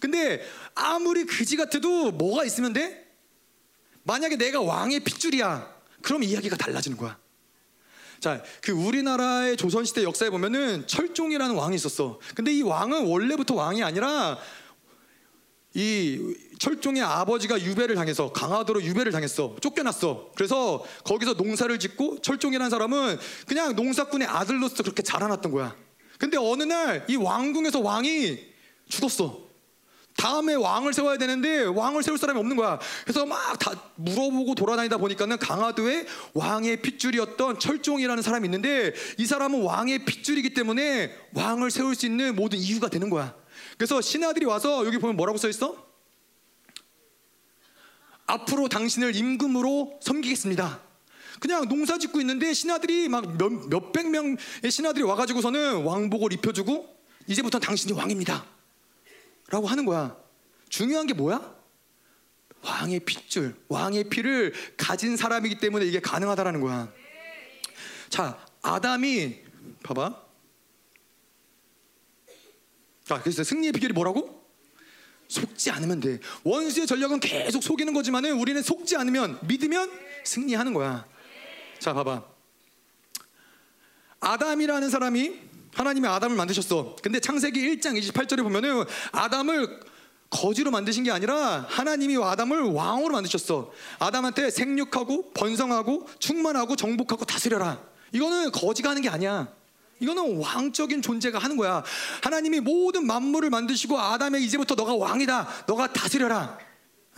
근데 0.00 0.46
아무리 0.74 1.24
그지 1.24 1.56
같아도 1.56 2.10
뭐가 2.10 2.44
있으면 2.44 2.74
돼? 2.74 3.10
만약에 4.02 4.36
내가 4.36 4.60
왕의 4.60 5.00
핏줄이야. 5.00 5.80
그럼 6.02 6.24
이야기가 6.24 6.56
달라지는 6.56 6.98
거야. 6.98 7.18
자, 8.20 8.42
그 8.60 8.72
우리나라의 8.72 9.56
조선시대 9.56 10.02
역사에 10.02 10.28
보면은 10.28 10.86
철종이라는 10.86 11.54
왕이 11.54 11.74
있었어. 11.76 12.20
근데 12.34 12.52
이 12.52 12.60
왕은 12.60 13.06
원래부터 13.06 13.54
왕이 13.54 13.82
아니라 13.82 14.38
이 15.74 16.34
철종의 16.58 17.02
아버지가 17.02 17.60
유배를 17.60 17.94
당해서 17.96 18.32
강화도로 18.32 18.82
유배를 18.82 19.10
당했어. 19.10 19.56
쫓겨났어. 19.60 20.30
그래서 20.36 20.84
거기서 21.04 21.34
농사를 21.34 21.76
짓고 21.78 22.20
철종이라는 22.20 22.70
사람은 22.70 23.18
그냥 23.46 23.74
농사꾼의 23.74 24.28
아들로서 24.28 24.82
그렇게 24.82 25.02
자라났던 25.02 25.50
거야. 25.50 25.74
근데 26.18 26.36
어느 26.36 26.62
날 26.62 27.04
이 27.08 27.16
왕궁에서 27.16 27.80
왕이 27.80 28.38
죽었어. 28.88 29.40
다음에 30.16 30.54
왕을 30.54 30.92
세워야 30.92 31.16
되는데 31.16 31.62
왕을 31.62 32.02
세울 32.02 32.18
사람이 32.18 32.38
없는 32.38 32.54
거야. 32.54 32.78
그래서 33.04 33.24
막 33.24 33.58
다 33.58 33.72
물어보고 33.96 34.54
돌아다니다 34.54 34.98
보니까는 34.98 35.38
강화도에 35.38 36.06
왕의 36.34 36.82
핏줄이었던 36.82 37.58
철종이라는 37.58 38.22
사람이 38.22 38.46
있는데 38.46 38.92
이 39.18 39.26
사람은 39.26 39.62
왕의 39.62 40.04
핏줄이기 40.04 40.52
때문에 40.54 41.12
왕을 41.32 41.70
세울 41.70 41.94
수 41.94 42.06
있는 42.06 42.36
모든 42.36 42.58
이유가 42.58 42.88
되는 42.88 43.08
거야. 43.08 43.34
그래서 43.82 44.00
신하들이 44.00 44.46
와서 44.46 44.86
여기 44.86 44.98
보면 44.98 45.16
뭐라고 45.16 45.38
써 45.38 45.48
있어? 45.48 45.76
앞으로 48.26 48.68
당신을 48.68 49.16
임금으로 49.16 49.98
섬기겠습니다. 50.00 50.80
그냥 51.40 51.68
농사 51.68 51.98
짓고 51.98 52.20
있는데 52.20 52.52
신하들이 52.52 53.08
막 53.08 53.36
몇, 53.36 53.50
몇백 53.50 54.08
명의 54.08 54.36
신하들이 54.70 55.02
와가지고서는 55.02 55.82
왕복을 55.82 56.32
입혀주고 56.32 56.96
이제부터 57.26 57.58
당신이 57.58 57.94
왕입니다. 57.94 58.46
라고 59.48 59.66
하는 59.66 59.84
거야. 59.84 60.16
중요한 60.68 61.08
게 61.08 61.14
뭐야? 61.14 61.52
왕의 62.62 63.00
핏줄, 63.00 63.56
왕의 63.66 64.04
피를 64.10 64.54
가진 64.76 65.16
사람이기 65.16 65.58
때문에 65.58 65.86
이게 65.86 65.98
가능하다라는 65.98 66.60
거야. 66.60 66.88
자, 68.10 68.46
아담이 68.62 69.40
봐봐. 69.82 70.31
자, 73.04 73.20
그래서 73.20 73.42
승리의 73.44 73.72
비결이 73.72 73.92
뭐라고? 73.92 74.42
속지 75.28 75.70
않으면 75.70 76.00
돼. 76.00 76.20
원수의 76.44 76.86
전략은 76.86 77.20
계속 77.20 77.62
속이는 77.62 77.94
거지만은 77.94 78.32
우리는 78.38 78.62
속지 78.62 78.96
않으면 78.96 79.38
믿으면 79.42 79.90
승리하는 80.24 80.74
거야. 80.74 81.06
자, 81.78 81.92
봐봐. 81.94 82.22
아담이라는 84.20 84.90
사람이 84.90 85.32
하나님이 85.74 86.06
아담을 86.06 86.36
만드셨어. 86.36 86.96
근데 87.02 87.18
창세기 87.18 87.58
1장 87.60 87.98
28절에 87.98 88.42
보면은 88.42 88.84
아담을 89.10 89.80
거지로 90.30 90.70
만드신 90.70 91.04
게 91.04 91.10
아니라 91.10 91.66
하나님이 91.68 92.22
아담을 92.22 92.62
왕으로 92.62 93.12
만드셨어. 93.14 93.72
아담한테 93.98 94.50
생육하고 94.50 95.32
번성하고 95.32 96.08
충만하고 96.18 96.76
정복하고 96.76 97.24
다스려라. 97.24 97.82
이거는 98.12 98.52
거지가 98.52 98.90
하는 98.90 99.02
게 99.02 99.08
아니야. 99.08 99.52
이거는 100.02 100.38
왕적인 100.38 101.00
존재가 101.00 101.38
하는 101.38 101.56
거야. 101.56 101.84
하나님이 102.22 102.60
모든 102.60 103.06
만물을 103.06 103.50
만드시고 103.50 103.98
아담에 103.98 104.40
이제부터 104.40 104.74
너가 104.74 104.94
왕이다. 104.94 105.64
너가 105.68 105.92
다스려라. 105.92 106.58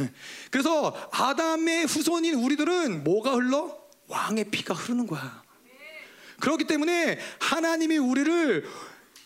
예. 0.01 0.13
그래서 0.51 0.95
아담의 1.11 1.87
후손인 1.87 2.35
우리들은 2.35 3.03
뭐가 3.03 3.33
흘러? 3.33 3.75
왕의 4.09 4.51
피가 4.51 4.75
흐르는 4.75 5.07
거야. 5.07 5.43
그렇기 6.41 6.65
때문에 6.65 7.19
하나님이 7.41 7.97
우리를 7.97 8.67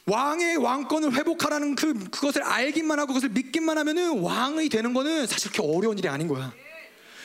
왕의 0.06 0.56
왕권을 0.58 1.14
회복하라는 1.14 1.74
그 1.74 1.92
그것을 2.10 2.44
알기만 2.44 2.98
하고 2.98 3.08
그것을 3.08 3.30
믿기만 3.30 3.76
하면은 3.76 4.20
왕이 4.20 4.68
되는 4.68 4.94
거는 4.94 5.26
사실 5.26 5.50
그렇게 5.50 5.76
어려운 5.76 5.98
일이 5.98 6.08
아닌 6.08 6.28
거야. 6.28 6.52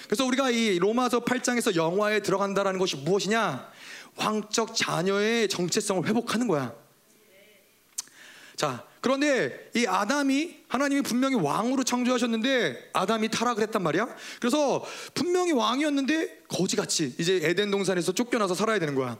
그래서 0.07 0.25
우리가 0.25 0.49
이 0.49 0.79
로마서 0.79 1.21
8장에서 1.21 1.75
영화에 1.75 2.21
들어간다라는 2.21 2.79
것이 2.79 2.97
무엇이냐? 2.97 3.71
왕적 4.15 4.75
자녀의 4.75 5.49
정체성을 5.49 6.07
회복하는 6.07 6.47
거야. 6.47 6.73
자, 8.55 8.85
그런데 9.01 9.69
이 9.75 9.85
아담이 9.85 10.63
하나님이 10.69 11.01
분명히 11.01 11.35
왕으로 11.35 11.83
창조하셨는데 11.83 12.91
아담이 12.93 13.29
타락을 13.29 13.63
했단 13.63 13.83
말이야. 13.83 14.07
그래서 14.39 14.85
분명히 15.13 15.51
왕이었는데 15.51 16.43
거지같이 16.47 17.15
이제 17.17 17.41
에덴 17.43 17.69
동산에서 17.69 18.13
쫓겨나서 18.13 18.55
살아야 18.55 18.79
되는 18.79 18.95
거야. 18.95 19.17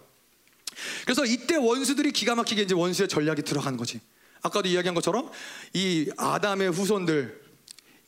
그래서 1.03 1.25
이때 1.25 1.55
원수들이 1.57 2.11
기가 2.11 2.35
막히게 2.35 2.61
이제 2.61 2.73
원수의 2.73 3.09
전략이 3.09 3.41
들어가는 3.41 3.77
거지. 3.77 3.99
아까도 4.41 4.69
이야기한 4.69 4.95
것처럼 4.95 5.29
이 5.73 6.09
아담의 6.17 6.71
후손들 6.71 7.41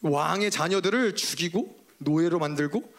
왕의 0.01 0.51
자녀들을 0.51 1.15
죽이고 1.15 1.77
노예로 1.97 2.39
만들고 2.39 2.93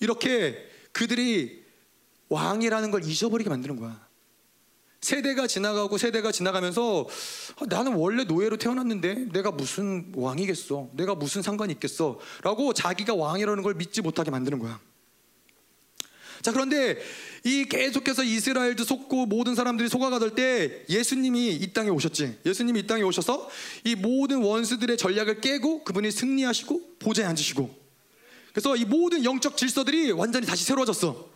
이렇게 0.00 0.68
그들이 0.92 1.61
왕이라는 2.32 2.90
걸 2.90 3.04
잊어버리게 3.04 3.50
만드는 3.50 3.76
거야. 3.76 4.00
세대가 5.00 5.46
지나가고 5.46 5.98
세대가 5.98 6.30
지나가면서 6.30 7.08
아, 7.60 7.64
나는 7.68 7.94
원래 7.94 8.24
노예로 8.24 8.56
태어났는데 8.56 9.26
내가 9.32 9.50
무슨 9.50 10.12
왕이겠어? 10.14 10.90
내가 10.94 11.14
무슨 11.14 11.42
상관이 11.42 11.72
있겠어? 11.74 12.20
라고 12.42 12.72
자기가 12.72 13.14
왕이라는 13.14 13.62
걸 13.62 13.74
믿지 13.74 14.00
못하게 14.00 14.30
만드는 14.30 14.60
거야. 14.60 14.80
자, 16.40 16.52
그런데 16.52 17.00
이 17.44 17.66
계속해서 17.66 18.22
이스라엘도 18.24 18.84
속고 18.84 19.26
모든 19.26 19.54
사람들이 19.54 19.88
속아가던 19.88 20.34
때 20.34 20.84
예수님이 20.88 21.54
이 21.54 21.72
땅에 21.72 21.90
오셨지. 21.90 22.40
예수님이 22.46 22.80
이 22.80 22.86
땅에 22.86 23.02
오셔서 23.02 23.48
이 23.84 23.94
모든 23.94 24.42
원수들의 24.42 24.96
전략을 24.96 25.40
깨고 25.40 25.84
그분이 25.84 26.10
승리하시고 26.10 26.96
보좌에 27.00 27.26
앉으시고 27.26 27.82
그래서 28.52 28.76
이 28.76 28.84
모든 28.84 29.24
영적 29.24 29.56
질서들이 29.56 30.12
완전히 30.12 30.46
다시 30.46 30.64
새로워졌어. 30.64 31.31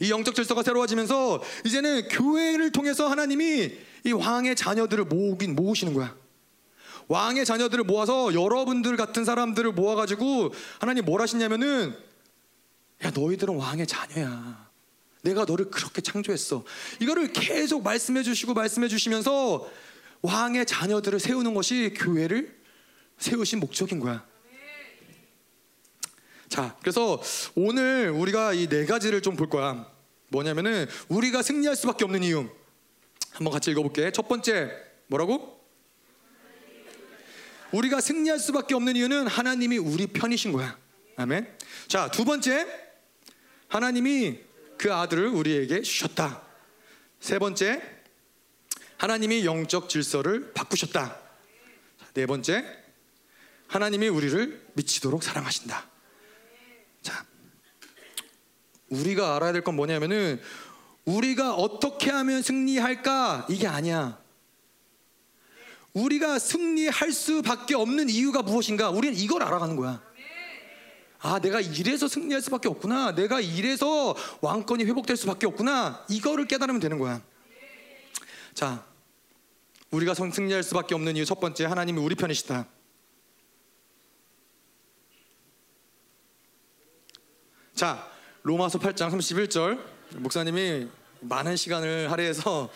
이 0.00 0.10
영적 0.10 0.34
질서가 0.34 0.62
새로워지면서 0.62 1.42
이제는 1.64 2.08
교회를 2.08 2.72
통해서 2.72 3.08
하나님이 3.08 3.72
이 4.04 4.12
왕의 4.12 4.56
자녀들을 4.56 5.04
모으긴 5.04 5.54
모으시는 5.54 5.94
거야. 5.94 6.14
왕의 7.08 7.44
자녀들을 7.44 7.84
모아서 7.84 8.32
여러분들 8.34 8.96
같은 8.96 9.24
사람들을 9.24 9.72
모아가지고 9.72 10.52
하나님 10.78 11.04
뭘 11.04 11.20
하시냐면은 11.20 11.96
야 13.04 13.10
너희들은 13.10 13.56
왕의 13.56 13.86
자녀야. 13.86 14.70
내가 15.22 15.44
너를 15.44 15.70
그렇게 15.70 16.00
창조했어. 16.00 16.64
이거를 17.00 17.32
계속 17.32 17.82
말씀해 17.82 18.22
주시고 18.22 18.54
말씀해 18.54 18.88
주시면서 18.88 19.68
왕의 20.22 20.66
자녀들을 20.66 21.20
세우는 21.20 21.54
것이 21.54 21.94
교회를 21.96 22.60
세우신 23.18 23.60
목적인 23.60 24.00
거야. 24.00 24.24
자, 26.52 26.76
그래서 26.80 27.18
오늘 27.54 28.10
우리가 28.10 28.52
이 28.52 28.66
네 28.68 28.84
가지를 28.84 29.22
좀 29.22 29.36
볼 29.36 29.48
거야. 29.48 29.90
뭐냐면은 30.28 30.86
우리가 31.08 31.40
승리할 31.42 31.74
수밖에 31.76 32.04
없는 32.04 32.22
이유. 32.22 32.46
한번 33.30 33.54
같이 33.54 33.70
읽어볼게. 33.70 34.10
첫 34.12 34.28
번째 34.28 34.70
뭐라고? 35.06 35.58
우리가 37.72 38.02
승리할 38.02 38.38
수밖에 38.38 38.74
없는 38.74 38.96
이유는 38.96 39.26
하나님이 39.28 39.78
우리 39.78 40.06
편이신 40.06 40.52
거야. 40.52 40.78
아멘. 41.16 41.56
자, 41.88 42.10
두 42.10 42.26
번째 42.26 42.66
하나님이 43.68 44.38
그 44.76 44.92
아들을 44.92 45.28
우리에게 45.28 45.80
주셨다. 45.80 46.42
세 47.18 47.38
번째 47.38 47.80
하나님이 48.98 49.46
영적 49.46 49.88
질서를 49.88 50.52
바꾸셨다. 50.52 51.18
네 52.12 52.26
번째 52.26 52.62
하나님이 53.68 54.08
우리를 54.08 54.68
미치도록 54.74 55.22
사랑하신다. 55.22 55.90
자, 57.00 57.26
우리가 58.92 59.36
알아야 59.36 59.52
될 59.52 59.62
건 59.62 59.74
뭐냐면은 59.76 60.40
우리가 61.04 61.54
어떻게 61.54 62.10
하면 62.10 62.42
승리할까 62.42 63.46
이게 63.50 63.66
아니야. 63.66 64.20
우리가 65.94 66.38
승리할 66.38 67.12
수밖에 67.12 67.74
없는 67.74 68.08
이유가 68.08 68.42
무엇인가? 68.42 68.90
우리는 68.90 69.16
이걸 69.18 69.42
알아가는 69.42 69.76
거야. 69.76 70.02
아, 71.18 71.38
내가 71.38 71.60
이래서 71.60 72.08
승리할 72.08 72.40
수밖에 72.42 72.68
없구나. 72.68 73.14
내가 73.14 73.40
이래서 73.40 74.14
왕권이 74.40 74.84
회복될 74.84 75.16
수밖에 75.16 75.46
없구나. 75.46 76.04
이거를 76.08 76.46
깨달으면 76.46 76.80
되는 76.80 76.98
거야. 76.98 77.22
자, 78.54 78.84
우리가 79.90 80.14
승리할 80.14 80.62
수밖에 80.62 80.94
없는 80.94 81.16
이유 81.16 81.24
첫 81.24 81.38
번째, 81.38 81.64
하나님이 81.66 82.00
우리 82.00 82.14
편이시다. 82.14 82.66
자, 87.74 88.11
로마서 88.44 88.80
8장 88.80 89.08
31절 89.12 89.78
목사님이 90.16 90.88
많은 91.20 91.54
시간을 91.54 92.10
할애해서 92.10 92.68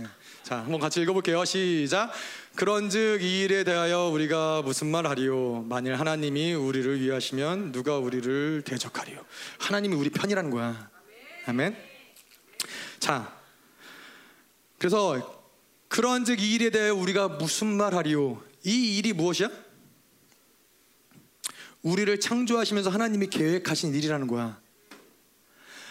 예, 0.00 0.04
자, 0.42 0.58
한번 0.58 0.80
같이 0.80 1.00
읽어볼게요. 1.00 1.44
시작. 1.44 2.10
그런즉 2.56 3.22
이 3.22 3.42
일에 3.42 3.62
대하여 3.62 4.08
우리가 4.08 4.62
무슨 4.62 4.90
말하리요? 4.90 5.62
만일 5.68 5.94
하나님이 5.94 6.54
우리를 6.54 7.00
위하시면 7.00 7.70
누가 7.70 7.98
우리를 7.98 8.62
대적하리요? 8.62 9.24
하나님이 9.60 9.94
우리 9.94 10.10
편이라는 10.10 10.50
거야. 10.50 10.90
아멘. 11.46 11.76
자, 12.98 13.32
그래서 14.78 15.40
그런즉 15.86 16.40
이 16.40 16.54
일에 16.54 16.70
대하여 16.70 16.96
우리가 16.96 17.28
무슨 17.28 17.68
말하리요? 17.68 18.42
이 18.64 18.98
일이 18.98 19.12
무엇이야? 19.12 19.48
우리를 21.82 22.20
창조하시면서 22.20 22.90
하나님이 22.90 23.28
계획하신 23.28 23.94
일이라는 23.94 24.26
거야. 24.26 24.60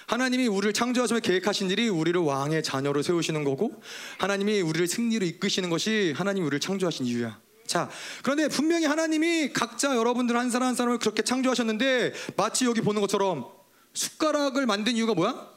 하나님이 0.07 0.47
우리를 0.47 0.73
창조하시며 0.73 1.19
계획하신 1.19 1.69
일이 1.69 1.87
우리를 1.87 2.19
왕의 2.19 2.63
자녀로 2.63 3.03
세우시는 3.03 3.43
거고 3.43 3.81
하나님이 4.17 4.61
우리를 4.61 4.87
승리로 4.87 5.25
이끄시는 5.25 5.69
것이 5.69 6.13
하나님이 6.17 6.45
우리를 6.47 6.59
창조하신 6.59 7.05
이유야. 7.05 7.39
자, 7.67 7.89
그런데 8.23 8.47
분명히 8.47 8.85
하나님이 8.85 9.53
각자 9.53 9.95
여러분들 9.95 10.35
한 10.35 10.49
사람 10.49 10.69
한 10.69 10.75
사람을 10.75 10.97
그렇게 10.97 11.21
창조하셨는데 11.21 12.13
마치 12.35 12.65
여기 12.65 12.81
보는 12.81 13.01
것처럼 13.01 13.47
숟가락을 13.93 14.65
만든 14.65 14.95
이유가 14.95 15.13
뭐야? 15.13 15.47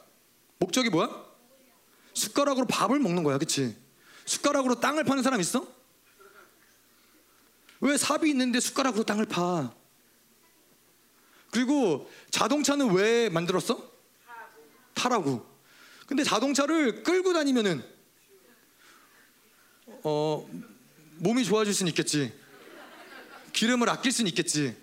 목적이 0.59 0.89
뭐야? 0.91 1.09
숟가락으로 2.13 2.67
밥을 2.67 2.99
먹는 2.99 3.23
거야, 3.23 3.39
그치? 3.39 3.75
숟가락으로 4.25 4.79
땅을 4.79 5.03
파는 5.03 5.23
사람 5.23 5.41
있어? 5.41 5.67
왜 7.81 7.97
삽이 7.97 8.29
있는데 8.29 8.59
숟가락으로 8.59 9.03
땅을 9.03 9.25
파? 9.25 9.73
그리고 11.53 12.09
자동차는 12.31 12.95
왜 12.95 13.29
만들었어? 13.29 13.91
타라고. 14.95 15.45
근데 16.07 16.23
자동차를 16.23 17.03
끌고 17.03 17.31
다니면은 17.31 17.83
어 20.03 20.49
몸이 21.19 21.45
좋아질 21.45 21.71
수는 21.71 21.91
있겠지. 21.91 22.33
기름을 23.53 23.87
아낄 23.87 24.11
수는 24.11 24.29
있겠지. 24.29 24.75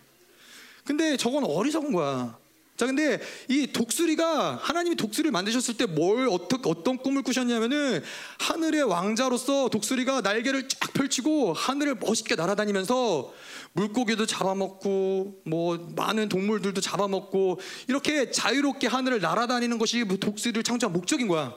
근데 0.84 1.16
저건 1.16 1.42
어리석은 1.44 1.92
거야. 1.92 2.38
자, 2.80 2.86
근데 2.86 3.20
이 3.48 3.66
독수리가 3.66 4.56
하나님이 4.56 4.96
독수리를 4.96 5.30
만드셨을 5.30 5.76
때 5.76 5.84
뭘 5.84 6.28
어떻게 6.30 6.62
어떤 6.70 6.96
꿈을 6.96 7.22
꾸셨냐면은 7.22 8.02
하늘의 8.38 8.84
왕자로서 8.84 9.68
독수리가 9.68 10.22
날개를 10.22 10.66
쫙 10.66 10.94
펼치고 10.94 11.52
하늘을 11.52 11.96
멋있게 11.96 12.36
날아다니면서 12.36 13.34
물고기도 13.72 14.24
잡아먹고 14.24 15.42
뭐 15.44 15.92
많은 15.94 16.30
동물들도 16.30 16.80
잡아먹고 16.80 17.60
이렇게 17.88 18.30
자유롭게 18.30 18.86
하늘을 18.86 19.20
날아다니는 19.20 19.76
것이 19.76 20.04
뭐 20.04 20.16
독수리를 20.16 20.62
창조한 20.62 20.94
목적인 20.94 21.28
거야. 21.28 21.54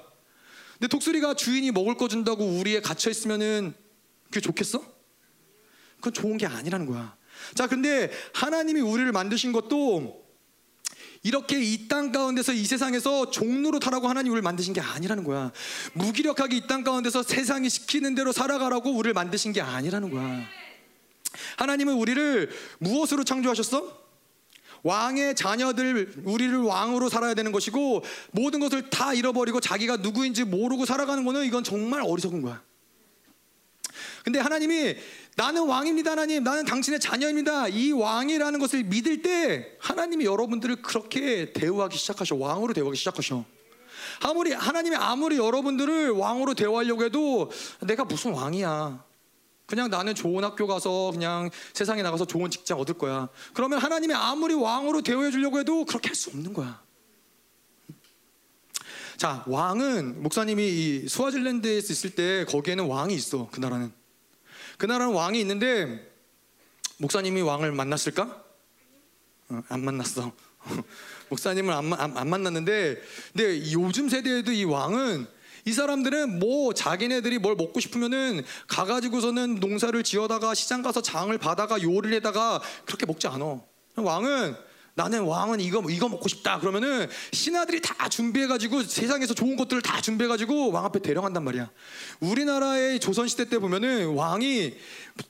근데 0.74 0.88
독수리가 0.90 1.36
주인이 1.36 1.72
먹을 1.72 1.96
거 1.96 2.10
준다고 2.10 2.44
우리에 2.44 2.82
갇혀 2.82 3.10
있으면은 3.10 3.74
그게 4.26 4.42
좋겠어? 4.42 4.84
그건 5.98 6.12
좋은 6.12 6.38
게 6.38 6.48
아니라는 6.48 6.86
거야. 6.86 7.16
자, 7.56 7.68
근데 7.68 8.12
하나님이 8.34 8.82
우리를 8.82 9.10
만드신 9.14 9.54
것도 9.54 10.23
이렇게 11.24 11.60
이 11.62 11.88
땅 11.88 12.12
가운데서 12.12 12.52
이 12.54 12.66
세상에서 12.66 13.32
종로로 13.32 13.80
타라고 13.80 14.08
하나님 14.10 14.32
우리를 14.34 14.42
만드신 14.42 14.74
게 14.74 14.82
아니라는 14.82 15.24
거야. 15.24 15.52
무기력하게 15.94 16.58
이 16.58 16.68
땅 16.68 16.84
가운데서 16.84 17.24
세상이 17.24 17.70
시키는 17.70 18.14
대로 18.16 18.32
살아가라고 18.34 18.92
우리를 18.92 19.14
만드신 19.14 19.54
게 19.54 19.62
아니라는 19.62 20.12
거야. 20.12 20.42
하나님은 21.58 21.94
우리를 21.96 22.52
무엇으로 22.80 23.24
창조하셨어? 23.24 24.04
왕의 24.84 25.36
자녀들 25.36 26.14
우리를 26.26 26.58
왕으로 26.58 27.08
살아야 27.08 27.34
되는 27.34 27.54
것이고 27.54 28.04
모든 28.32 28.60
것을 28.60 28.90
다 28.90 29.14
잃어버리고 29.14 29.62
자기가 29.62 29.98
누구인지 29.98 30.44
모르고 30.44 30.86
살아가는 30.86 31.24
거는 31.24 31.46
이건 31.46 31.64
정말 31.64 32.02
어리석은 32.02 32.42
거야. 32.42 32.62
근데 34.24 34.40
하나님이 34.40 34.96
나는 35.36 35.68
왕입니다, 35.68 36.12
하나님. 36.12 36.44
나는 36.44 36.64
당신의 36.66 37.00
자녀입니다. 37.00 37.68
이 37.68 37.92
왕이라는 37.92 38.60
것을 38.60 38.84
믿을 38.84 39.22
때 39.22 39.76
하나님이 39.80 40.26
여러분들을 40.26 40.78
그렇게 40.82 41.52
대우하기 41.52 41.98
시작하셔. 41.98 42.36
왕으로 42.36 42.74
대우하기 42.74 42.98
시작하셔. 42.98 43.44
아무리 44.22 44.54
하나님이 44.54 44.96
아무리 44.96 45.38
여러분들을 45.38 46.12
왕으로 46.12 46.54
대우하려고 46.54 47.04
해도 47.04 47.52
내가 47.82 48.06
무슨 48.06 48.32
왕이야. 48.34 49.04
그냥 49.66 49.90
나는 49.90 50.14
좋은 50.14 50.44
학교 50.44 50.68
가서 50.68 51.12
그냥 51.12 51.50
세상에 51.74 52.02
나가서 52.02 52.26
좋은 52.26 52.50
직장 52.50 52.80
얻을 52.80 52.98
거야. 52.98 53.28
그러면 53.54 53.80
하나님이 53.80 54.14
아무리 54.14 54.54
왕으로 54.54 55.02
대우해 55.02 55.32
주려고 55.32 55.60
해도 55.60 55.84
그렇게 55.86 56.10
할 56.10 56.16
수 56.16 56.30
없는 56.30 56.54
거야. 56.54 56.82
자, 59.18 59.44
왕은 59.48 60.22
목사님이 60.22 60.68
이 60.68 61.10
스와질랜드에 61.10 61.78
있을 61.78 62.12
때 62.12 62.46
거기에는 62.46 62.86
왕이 62.86 63.14
있어. 63.16 63.50
그 63.52 63.60
나라는. 63.60 64.03
그 64.78 64.86
나라는 64.86 65.14
왕이 65.14 65.40
있는데 65.42 66.12
목사님이 66.98 67.42
왕을 67.42 67.72
만났을까? 67.72 68.44
어, 69.50 69.64
안 69.70 69.84
만났어. 69.84 70.32
목사님을 71.30 71.74
안, 71.74 71.94
안, 71.94 72.18
안 72.18 72.30
만났는데, 72.30 73.02
근데 73.34 73.72
요즘 73.72 74.10
세대에도 74.10 74.52
이 74.52 74.64
왕은 74.64 75.28
이 75.66 75.72
사람들은 75.72 76.40
뭐 76.40 76.74
자기네들이 76.74 77.40
뭘 77.40 77.56
먹고 77.56 77.80
싶으면은 77.80 78.44
가가지고서는 78.68 79.56
농사를 79.56 80.02
지어다가 80.04 80.54
시장 80.54 80.82
가서 80.82 81.02
장을 81.02 81.36
받아가 81.38 81.82
요리를 81.82 82.14
해다가 82.18 82.62
그렇게 82.86 83.06
먹지 83.06 83.28
않아. 83.28 83.62
왕은 83.96 84.56
나는 84.96 85.24
왕은 85.24 85.60
이거 85.60 85.84
이거 85.90 86.08
먹고 86.08 86.28
싶다 86.28 86.60
그러면은 86.60 87.10
신하들이 87.32 87.82
다 87.82 88.08
준비해가지고 88.10 88.84
세상에서 88.84 89.34
좋은 89.34 89.56
것들을 89.56 89.82
다 89.82 90.00
준비해가지고 90.02 90.72
왕 90.72 90.86
앞에 90.86 91.00
대령한단 91.00 91.44
말이야. 91.44 91.72
우리나라의 92.20 93.00
조선 93.00 93.28
시대 93.28 93.50
때 93.50 93.58
보면은 93.58 94.14
왕이 94.14 94.76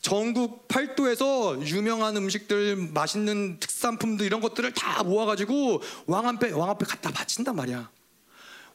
전국 0.02 0.68
팔도에서 0.68 1.66
유명한 1.66 2.18
음식들, 2.18 2.76
맛있는 2.76 3.60
특산품들 3.62 4.26
이런 4.26 4.42
것들을 4.42 4.74
다 4.74 5.04
모아가지고 5.04 5.82
왕 6.08 6.28
앞에 6.28 6.52
왕 6.52 6.70
앞에 6.70 6.86
갖다 6.86 7.12
바친단 7.12 7.56
말이야. 7.56 7.90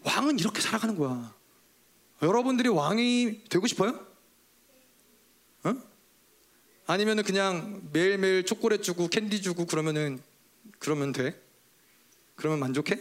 왕은 0.04 0.38
이렇게 0.38 0.62
살아가는 0.62 0.96
거야. 0.96 1.34
여러분들이 2.22 2.70
왕이 2.70 3.44
되고 3.50 3.66
싶어요? 3.66 4.00
어? 5.64 5.74
아니면은 6.86 7.24
그냥 7.24 7.82
매일매일 7.92 8.46
초콜릿 8.46 8.82
주고 8.82 9.08
캔디 9.08 9.42
주고 9.42 9.66
그러면은 9.66 10.20
그러면 10.78 11.12
돼? 11.12 11.40
그러면 12.36 12.60
만족해? 12.60 13.00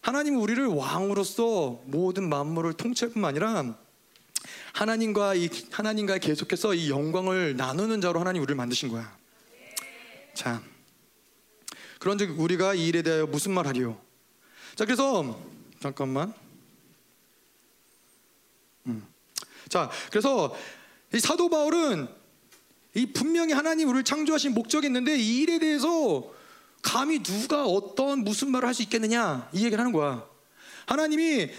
하나님은 0.00 0.40
우리를 0.40 0.64
왕으로서 0.66 1.82
모든 1.84 2.28
만물을 2.28 2.74
통치할 2.74 3.12
뿐만 3.12 3.30
아니라 3.30 3.76
하나님과 4.72 5.34
이 5.34 5.48
하나님과 5.70 6.18
계속해서 6.18 6.74
이 6.74 6.90
영광을 6.90 7.56
나누는 7.56 8.00
자로 8.00 8.20
하나님 8.20 8.42
우리를 8.42 8.54
만드신 8.54 8.88
거야. 8.88 9.16
자, 10.34 10.62
그런즉 11.98 12.38
우리가 12.38 12.74
이 12.74 12.86
일에 12.86 13.02
대하여 13.02 13.26
무슨 13.26 13.52
말 13.52 13.66
하리요? 13.66 14.00
자, 14.76 14.84
그래서 14.84 15.40
잠깐만. 15.80 16.32
음. 18.86 19.06
자, 19.68 19.90
그래서 20.10 20.54
이 21.12 21.18
사도 21.18 21.48
바울은 21.48 22.08
이 22.96 23.04
분명히 23.12 23.52
하나님 23.52 23.88
우리를 23.90 24.04
창조하신 24.04 24.54
목적이 24.54 24.86
있는데 24.86 25.16
이 25.18 25.40
일에 25.42 25.58
대해서 25.58 26.32
감히 26.80 27.22
누가 27.22 27.66
어떤 27.66 28.24
무슨 28.24 28.50
말을 28.50 28.66
할 28.66 28.74
수 28.74 28.82
있겠느냐 28.82 29.50
이 29.52 29.58
얘기를 29.58 29.78
하는 29.78 29.92
거야. 29.92 30.26
하나님이 30.86 31.50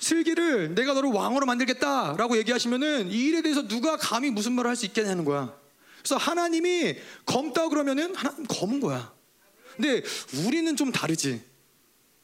슬기를 0.00 0.74
내가 0.74 0.94
너를 0.94 1.10
왕으로 1.10 1.46
만들겠다라고 1.46 2.36
얘기하시면은 2.38 3.08
이 3.10 3.26
일에 3.26 3.42
대해서 3.42 3.68
누가 3.68 3.96
감히 3.96 4.30
무슨 4.30 4.52
말을 4.54 4.68
할 4.68 4.76
수 4.76 4.84
있겠냐는 4.86 5.24
거야. 5.24 5.56
그래서 5.98 6.16
하나님이 6.16 6.96
검다 7.24 7.68
그러면은 7.68 8.14
하나님 8.16 8.44
검은 8.46 8.80
거야. 8.80 9.12
근데 9.76 10.02
우리는 10.44 10.74
좀 10.74 10.90
다르지. 10.90 11.40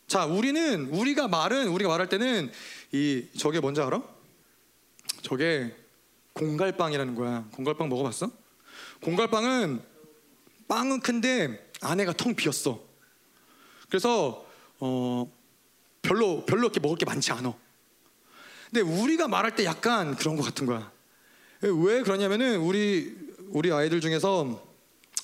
자, 0.09 0.25
우리는 0.27 0.87
우리가 0.87 1.29
말은 1.29 1.69
우리가 1.69 1.89
말할 1.89 2.09
때는 2.09 2.51
이 2.91 3.27
저게 3.39 3.61
뭔지 3.61 3.81
알아? 3.81 4.03
저게 5.23 5.75
공갈빵이라는 6.35 7.15
거야. 7.15 7.45
공갈빵 7.53 7.89
먹어봤어? 7.89 8.31
공갈빵은 9.03 9.83
빵은 10.69 11.01
큰데 11.01 11.71
안에가 11.81 12.13
텅 12.15 12.35
비었어. 12.35 12.81
그래서 13.89 14.45
어 14.81 15.31
별로 16.03 16.45
별로 16.45 16.63
이렇게 16.65 16.81
먹을 16.81 16.97
게 16.97 17.05
많지 17.05 17.33
않아. 17.33 17.55
근데 18.71 18.81
우리가 18.81 19.29
말할 19.29 19.55
때 19.55 19.65
약간 19.65 20.17
그런 20.17 20.37
것 20.37 20.43
같은 20.43 20.67
거야. 20.67 20.91
왜 21.63 22.03
그러냐면은 22.03 22.59
우리 22.61 23.17
우리 23.49 23.73
아이들 23.73 24.01
중에서 24.01 24.61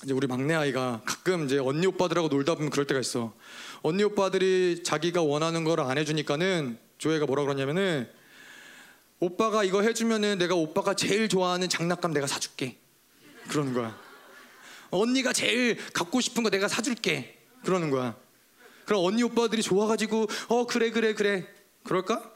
이제 0.04 0.14
우리 0.14 0.26
막내 0.26 0.54
아이가 0.54 1.02
가끔 1.04 1.44
이제 1.46 1.58
언니 1.58 1.86
오빠들하고 1.86 2.28
놀다 2.28 2.54
보면 2.54 2.70
그럴 2.70 2.86
때가 2.86 3.00
있어. 3.00 3.34
언니 3.82 4.04
오빠들이 4.04 4.82
자기가 4.84 5.22
원하는 5.22 5.64
걸 5.64 5.80
안 5.80 5.98
해주니까는 5.98 6.78
조회가 6.98 7.26
뭐라 7.26 7.42
그러냐면은 7.42 8.08
오빠가 9.20 9.64
이거 9.64 9.82
해주면은 9.82 10.38
내가 10.38 10.54
오빠가 10.54 10.94
제일 10.94 11.28
좋아하는 11.28 11.68
장난감 11.68 12.12
내가 12.12 12.26
사줄게. 12.26 12.78
그러는 13.48 13.74
거야. 13.74 13.98
언니가 14.90 15.32
제일 15.32 15.76
갖고 15.92 16.20
싶은 16.20 16.42
거 16.42 16.48
내가 16.50 16.68
사줄게. 16.68 17.38
그러는 17.64 17.90
거야. 17.90 18.16
그럼 18.86 19.04
언니 19.04 19.22
오빠들이 19.22 19.62
좋아가지고 19.62 20.26
어 20.48 20.66
그래 20.66 20.90
그래 20.90 21.12
그래 21.14 21.46
그럴까? 21.84 22.32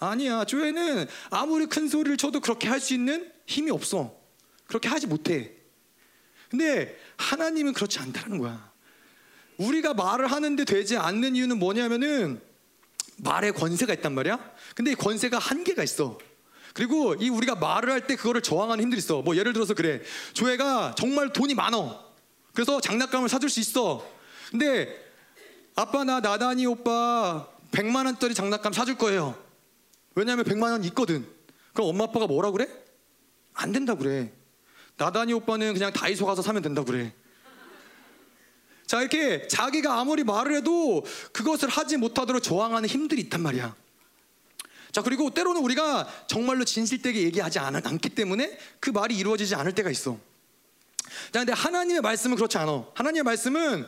아니야. 0.00 0.44
조회는 0.44 1.06
아무리 1.30 1.66
큰 1.66 1.88
소리를 1.88 2.16
쳐도 2.16 2.40
그렇게 2.40 2.68
할 2.68 2.80
수 2.80 2.92
있는 2.92 3.30
힘이 3.46 3.70
없어. 3.70 4.14
그렇게 4.66 4.88
하지 4.88 5.06
못해. 5.06 5.52
근데 6.50 6.98
하나님은 7.18 7.72
그렇지 7.72 8.00
않다는 8.00 8.38
거야. 8.38 8.70
우리가 9.58 9.94
말을 9.94 10.26
하는데 10.26 10.64
되지 10.64 10.96
않는 10.96 11.36
이유는 11.36 11.58
뭐냐면은 11.58 12.40
말에 13.22 13.50
권세가 13.50 13.92
있단 13.94 14.14
말이야. 14.14 14.38
근데 14.74 14.92
이 14.92 14.94
권세가 14.94 15.38
한계가 15.38 15.82
있어. 15.82 16.18
그리고 16.74 17.14
이 17.18 17.28
우리가 17.28 17.56
말을 17.56 17.90
할 17.90 18.06
때 18.06 18.16
그거를 18.16 18.40
저항하는 18.42 18.82
힘들이 18.82 18.98
있어. 18.98 19.22
뭐 19.22 19.36
예를 19.36 19.52
들어서 19.52 19.74
그래. 19.74 20.00
조회가 20.32 20.94
정말 20.96 21.32
돈이 21.32 21.54
많어. 21.54 22.04
그래서 22.54 22.80
장난감을 22.80 23.28
사줄 23.28 23.50
수 23.50 23.60
있어. 23.60 24.06
근데 24.50 24.88
아빠 25.74 26.04
나 26.04 26.20
나단이 26.20 26.66
오빠 26.66 27.46
100만 27.72 28.06
원짜리 28.06 28.34
장난감 28.34 28.72
사줄 28.72 28.96
거예요. 28.98 29.36
왜냐하면 30.14 30.44
100만 30.44 30.70
원 30.70 30.84
있거든. 30.84 31.26
그럼 31.72 31.90
엄마 31.90 32.04
아빠가 32.04 32.26
뭐라 32.26 32.50
그래? 32.50 32.68
안 33.54 33.72
된다 33.72 33.94
그래. 33.94 34.32
나단이 34.96 35.32
오빠는 35.32 35.72
그냥 35.74 35.92
다이소 35.92 36.26
가서 36.26 36.42
사면 36.42 36.62
된다 36.62 36.82
그래. 36.84 37.12
자 38.90 38.98
이렇게 39.00 39.46
자기가 39.46 40.00
아무리 40.00 40.24
말을 40.24 40.56
해도 40.56 41.06
그것을 41.30 41.68
하지 41.68 41.96
못하도록 41.96 42.42
저항하는 42.42 42.88
힘들이 42.88 43.22
있단 43.22 43.40
말이야. 43.40 43.72
자 44.90 45.00
그리고 45.02 45.30
때로는 45.30 45.62
우리가 45.62 46.08
정말로 46.26 46.64
진실되게 46.64 47.22
얘기하지 47.22 47.60
않, 47.60 47.76
않기 47.76 48.08
때문에 48.08 48.58
그 48.80 48.90
말이 48.90 49.16
이루어지지 49.16 49.54
않을 49.54 49.76
때가 49.76 49.90
있어. 49.92 50.18
자 51.30 51.38
근데 51.38 51.52
하나님의 51.52 52.00
말씀은 52.00 52.34
그렇지 52.34 52.58
않아. 52.58 52.86
하나님의 52.94 53.22
말씀은 53.22 53.86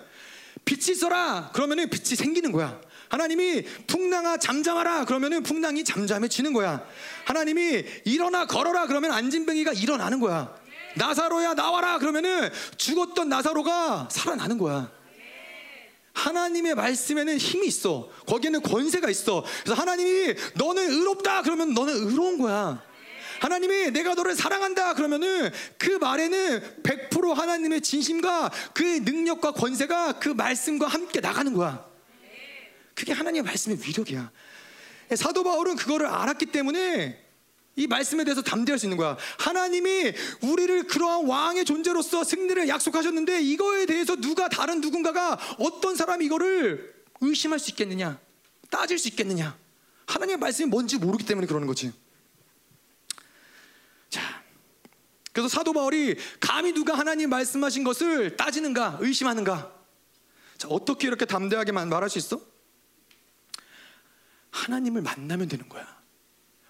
빛이 0.64 0.92
있어라 0.92 1.50
그러면은 1.52 1.90
빛이 1.90 2.14
생기는 2.14 2.52
거야. 2.52 2.80
하나님이 3.08 3.64
풍랑아 3.88 4.36
잠잠하라 4.36 5.06
그러면은 5.06 5.42
풍랑이 5.42 5.82
잠잠해지는 5.82 6.52
거야. 6.52 6.86
하나님이 7.24 7.84
일어나 8.04 8.46
걸어라 8.46 8.86
그러면 8.86 9.10
안진뱅이가 9.10 9.72
일어나는 9.72 10.20
거야. 10.20 10.61
나사로야 10.96 11.54
나와라 11.54 11.98
그러면은 11.98 12.50
죽었던 12.76 13.28
나사로가 13.28 14.08
살아나는 14.10 14.58
거야. 14.58 14.90
하나님의 16.12 16.74
말씀에는 16.74 17.38
힘이 17.38 17.68
있어. 17.68 18.10
거기에는 18.26 18.62
권세가 18.62 19.08
있어. 19.10 19.44
그래서 19.62 19.80
하나님이 19.80 20.34
너는 20.56 20.90
의롭다 20.90 21.42
그러면 21.42 21.74
너는 21.74 21.94
의로운 21.94 22.38
거야. 22.38 22.82
하나님이 23.40 23.90
내가 23.90 24.14
너를 24.14 24.36
사랑한다 24.36 24.94
그러면은 24.94 25.50
그 25.76 25.90
말에는 25.90 26.82
100% 26.82 27.34
하나님의 27.34 27.80
진심과 27.80 28.52
그 28.72 28.82
능력과 28.82 29.52
권세가 29.52 30.20
그 30.20 30.28
말씀과 30.28 30.86
함께 30.86 31.20
나가는 31.20 31.52
거야. 31.52 31.84
그게 32.94 33.12
하나님의 33.12 33.42
말씀의 33.42 33.78
위력이야. 33.82 34.30
사도 35.16 35.42
바울은 35.42 35.76
그거를 35.76 36.06
알았기 36.06 36.46
때문에 36.46 37.21
이 37.74 37.86
말씀에 37.86 38.24
대해서 38.24 38.42
담대할 38.42 38.78
수 38.78 38.86
있는 38.86 38.98
거야. 38.98 39.16
하나님이 39.38 40.12
우리를 40.42 40.86
그러한 40.86 41.26
왕의 41.26 41.64
존재로서 41.64 42.22
승리를 42.22 42.68
약속하셨는데 42.68 43.40
이거에 43.42 43.86
대해서 43.86 44.14
누가 44.16 44.48
다른 44.48 44.80
누군가가 44.80 45.38
어떤 45.58 45.96
사람이 45.96 46.24
이거를 46.26 46.94
의심할 47.20 47.58
수 47.58 47.70
있겠느냐? 47.70 48.20
따질 48.70 48.98
수 48.98 49.08
있겠느냐? 49.08 49.56
하나님의 50.06 50.38
말씀이 50.38 50.68
뭔지 50.68 50.98
모르기 50.98 51.24
때문에 51.24 51.46
그러는 51.46 51.66
거지. 51.66 51.92
자. 54.10 54.42
그래서 55.32 55.48
사도 55.48 55.72
바울이 55.72 56.16
감히 56.40 56.74
누가 56.74 56.92
하나님 56.98 57.30
말씀하신 57.30 57.84
것을 57.84 58.36
따지는가, 58.36 58.98
의심하는가? 59.00 59.72
자, 60.58 60.68
어떻게 60.68 61.06
이렇게 61.06 61.24
담대하게 61.24 61.72
말할 61.72 62.10
수 62.10 62.18
있어? 62.18 62.40
하나님을 64.50 65.00
만나면 65.00 65.48
되는 65.48 65.66
거야. 65.70 66.01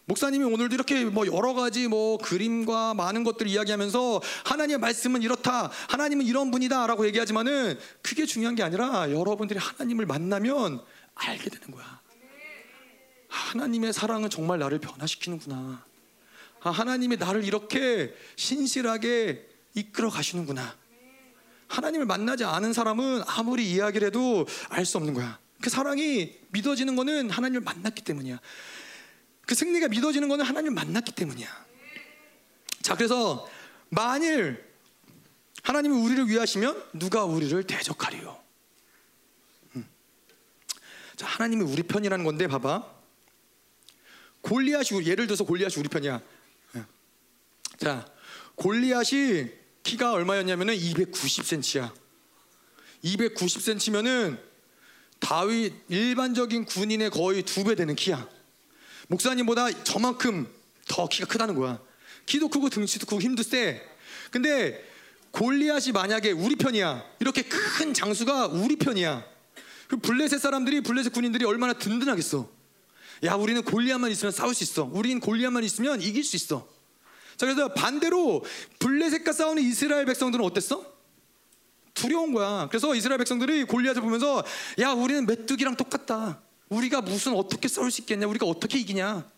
목사님이 0.04 0.44
오늘도 0.44 0.74
이렇게 0.74 1.04
뭐 1.04 1.26
여러 1.26 1.54
가지 1.54 1.86
뭐 1.86 2.18
그림과 2.18 2.94
많은 2.94 3.22
것들을 3.24 3.50
이야기하면서 3.50 4.20
하나님의 4.44 4.78
말씀은 4.78 5.22
이렇다, 5.22 5.70
하나님은 5.88 6.26
이런 6.26 6.50
분이다라고 6.50 7.06
얘기하지만은 7.06 7.78
그게 8.02 8.26
중요한 8.26 8.56
게 8.56 8.62
아니라 8.62 9.10
여러분들이 9.12 9.58
하나님을 9.60 10.06
만나면 10.06 10.82
알게 11.14 11.50
되는 11.50 11.70
거야. 11.70 12.00
하나님의 13.28 13.92
사랑은 13.92 14.28
정말 14.28 14.58
나를 14.58 14.78
변화시키는구나. 14.78 15.84
아, 16.64 16.70
하나님이 16.70 17.16
나를 17.16 17.44
이렇게 17.44 18.14
신실하게 18.36 19.48
이끌어 19.74 20.10
가시는구나. 20.10 20.76
하나님을 21.68 22.06
만나지 22.06 22.44
않은 22.44 22.72
사람은 22.72 23.22
아무리 23.26 23.70
이야기를 23.70 24.08
해도 24.08 24.46
알 24.68 24.84
수 24.84 24.98
없는 24.98 25.14
거야. 25.14 25.38
그 25.62 25.70
사랑이 25.70 26.34
믿어지는 26.50 26.96
거는 26.96 27.30
하나님을 27.30 27.62
만났기 27.62 28.02
때문이야. 28.02 28.38
그 29.52 29.54
승리가 29.54 29.88
믿어지는 29.88 30.28
것은 30.28 30.46
하나님을 30.46 30.72
만났기 30.72 31.12
때문이야. 31.12 31.66
자, 32.80 32.96
그래서 32.96 33.46
만일 33.90 34.64
하나님이 35.62 35.94
우리를 35.94 36.26
위하시면 36.26 36.82
누가 36.94 37.26
우리를 37.26 37.62
대적하리요? 37.64 38.42
음. 39.76 39.86
자, 41.16 41.26
하나님이 41.26 41.64
우리 41.64 41.82
편이라는 41.82 42.24
건데 42.24 42.46
봐봐. 42.46 42.90
골리앗이 44.40 45.04
예를 45.04 45.26
들어서 45.26 45.44
골리앗이 45.44 45.74
우리 45.80 45.90
편이야. 45.90 46.22
예. 46.76 46.84
자, 47.76 48.10
골리앗이 48.54 49.50
키가 49.82 50.12
얼마였냐면은 50.12 50.74
290cm야. 50.74 51.92
290cm면은 53.04 54.40
다윗 55.20 55.74
일반적인 55.90 56.64
군인의 56.64 57.10
거의 57.10 57.42
두 57.42 57.64
배 57.64 57.74
되는 57.74 57.94
키야. 57.94 58.26
목사님보다 59.12 59.84
저만큼 59.84 60.48
더 60.88 61.06
키가 61.06 61.26
크다는 61.26 61.54
거야. 61.54 61.80
키도 62.26 62.48
크고 62.48 62.70
등치도 62.70 63.06
크고 63.06 63.20
힘도 63.20 63.42
세. 63.42 63.82
근데 64.30 64.82
골리앗이 65.32 65.92
만약에 65.92 66.32
우리 66.32 66.56
편이야. 66.56 67.04
이렇게 67.20 67.42
큰 67.42 67.92
장수가 67.92 68.48
우리 68.48 68.76
편이야. 68.76 69.24
그 69.88 69.96
블레셋 69.96 70.40
사람들이 70.40 70.80
블레셋 70.80 71.12
군인들이 71.12 71.44
얼마나 71.44 71.74
든든하겠어. 71.74 72.48
야, 73.24 73.34
우리는 73.34 73.62
골리앗만 73.62 74.10
있으면 74.10 74.32
싸울 74.32 74.54
수 74.54 74.64
있어. 74.64 74.90
우리는 74.92 75.20
골리앗만 75.20 75.62
있으면 75.64 76.00
이길 76.00 76.24
수 76.24 76.36
있어. 76.36 76.66
자, 77.36 77.46
그래서 77.46 77.72
반대로 77.74 78.44
블레셋과 78.78 79.32
싸우는 79.32 79.62
이스라엘 79.62 80.06
백성들은 80.06 80.44
어땠어? 80.44 80.90
두려운 81.94 82.32
거야. 82.32 82.68
그래서 82.70 82.94
이스라엘 82.94 83.18
백성들이 83.18 83.64
골리앗을 83.64 84.00
보면서 84.00 84.42
야, 84.80 84.92
우리는 84.92 85.26
메뚜기랑 85.26 85.76
똑같다. 85.76 86.40
우리가 86.72 87.00
무슨 87.00 87.34
어떻게 87.34 87.68
싸울 87.68 87.90
수 87.90 88.00
있겠냐? 88.00 88.26
우리가 88.26 88.46
어떻게 88.46 88.78
이기냐? 88.78 89.30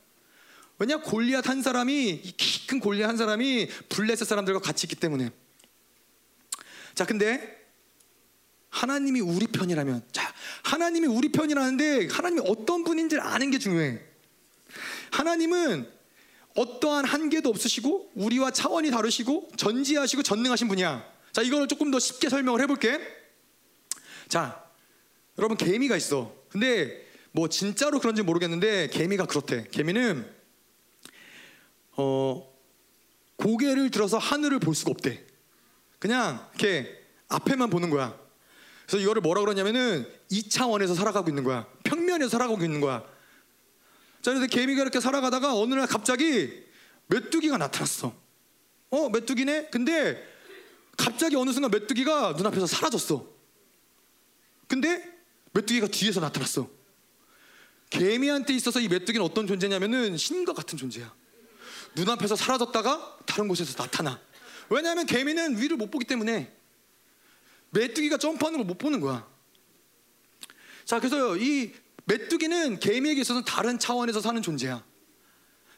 왜냐 0.78 0.96
골리앗 0.98 1.48
한 1.48 1.62
사람이 1.62 2.34
키 2.36 2.54
큰 2.66 2.80
골리앗 2.80 3.08
한 3.08 3.16
사람이 3.16 3.68
블레셋 3.88 4.26
사람들과 4.26 4.60
같이 4.60 4.86
있기 4.86 4.96
때문에. 4.96 5.30
자, 6.94 7.04
근데 7.04 7.62
하나님이 8.70 9.20
우리 9.20 9.46
편이라면, 9.46 10.02
자, 10.12 10.32
하나님이 10.64 11.06
우리 11.06 11.30
편이라는데 11.30 12.08
하나님이 12.08 12.42
어떤 12.48 12.84
분인지를 12.84 13.22
아는 13.22 13.50
게 13.50 13.58
중요해. 13.58 14.00
하나님은 15.12 15.90
어떠한 16.56 17.04
한계도 17.04 17.48
없으시고 17.48 18.12
우리와 18.14 18.50
차원이 18.50 18.90
다르시고 18.90 19.50
전지하시고 19.56 20.22
전능하신 20.22 20.68
분이야. 20.68 21.04
자, 21.32 21.42
이거를 21.42 21.68
조금 21.68 21.90
더 21.90 21.98
쉽게 21.98 22.28
설명을 22.28 22.60
해볼게. 22.62 22.98
자, 24.28 24.64
여러분 25.38 25.56
개미가 25.56 25.96
있어. 25.96 26.34
근데 26.48 27.03
뭐 27.34 27.48
진짜로 27.48 27.98
그런지 27.98 28.22
모르겠는데 28.22 28.86
개미가 28.90 29.26
그렇대. 29.26 29.66
개미는 29.72 30.24
어 31.96 32.48
고개를 33.34 33.90
들어서 33.90 34.18
하늘을 34.18 34.60
볼 34.60 34.76
수가 34.76 34.92
없대. 34.92 35.26
그냥 35.98 36.48
이렇게 36.54 36.96
앞에만 37.28 37.70
보는 37.70 37.90
거야. 37.90 38.16
그래서 38.86 39.02
이거를 39.02 39.20
뭐라 39.20 39.40
그러냐면은 39.40 40.06
2차원에서 40.30 40.94
살아가고 40.94 41.28
있는 41.28 41.42
거야. 41.42 41.66
평면에서 41.82 42.28
살아가고 42.28 42.62
있는 42.62 42.80
거야. 42.80 43.02
자, 44.22 44.32
그래서 44.32 44.46
개미가 44.46 44.82
이렇게 44.82 45.00
살아가다가 45.00 45.58
어느 45.58 45.74
날 45.74 45.88
갑자기 45.88 46.62
메뚜기가 47.08 47.58
나타났어. 47.58 48.14
어, 48.90 49.08
메뚜기네? 49.08 49.70
근데 49.72 50.24
갑자기 50.96 51.34
어느 51.34 51.50
순간 51.50 51.72
메뚜기가 51.72 52.34
눈앞에서 52.36 52.68
사라졌어. 52.68 53.26
근데 54.68 55.02
메뚜기가 55.52 55.88
뒤에서 55.88 56.20
나타났어. 56.20 56.83
개미한테 57.90 58.54
있어서 58.54 58.80
이 58.80 58.88
메뚜기는 58.88 59.24
어떤 59.24 59.46
존재냐면은 59.46 60.16
신과 60.16 60.52
같은 60.52 60.76
존재야. 60.76 61.14
눈앞에서 61.94 62.34
사라졌다가 62.36 63.18
다른 63.26 63.48
곳에서 63.48 63.74
나타나. 63.80 64.20
왜냐하면 64.68 65.06
개미는 65.06 65.60
위를 65.60 65.76
못 65.76 65.90
보기 65.90 66.04
때문에 66.06 66.52
메뚜기가 67.70 68.18
점프하는 68.18 68.58
걸 68.58 68.66
못 68.66 68.78
보는 68.78 69.00
거야. 69.00 69.26
자, 70.84 70.98
그래서 70.98 71.36
이 71.36 71.72
메뚜기는 72.06 72.80
개미에게 72.80 73.20
있어서는 73.20 73.44
다른 73.44 73.78
차원에서 73.78 74.20
사는 74.20 74.40
존재야. 74.42 74.84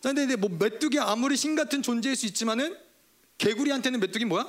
자, 0.01 0.13
근데 0.13 0.37
뭐 0.37 0.51
메뚜기 0.51 0.99
아무리 0.99 1.37
신 1.37 1.55
같은 1.55 1.83
존재일 1.83 2.17
수 2.17 2.27
있지만은 2.27 2.77
개구리한테는 3.39 4.01
메뚜기 4.01 4.25
뭐야? 4.25 4.47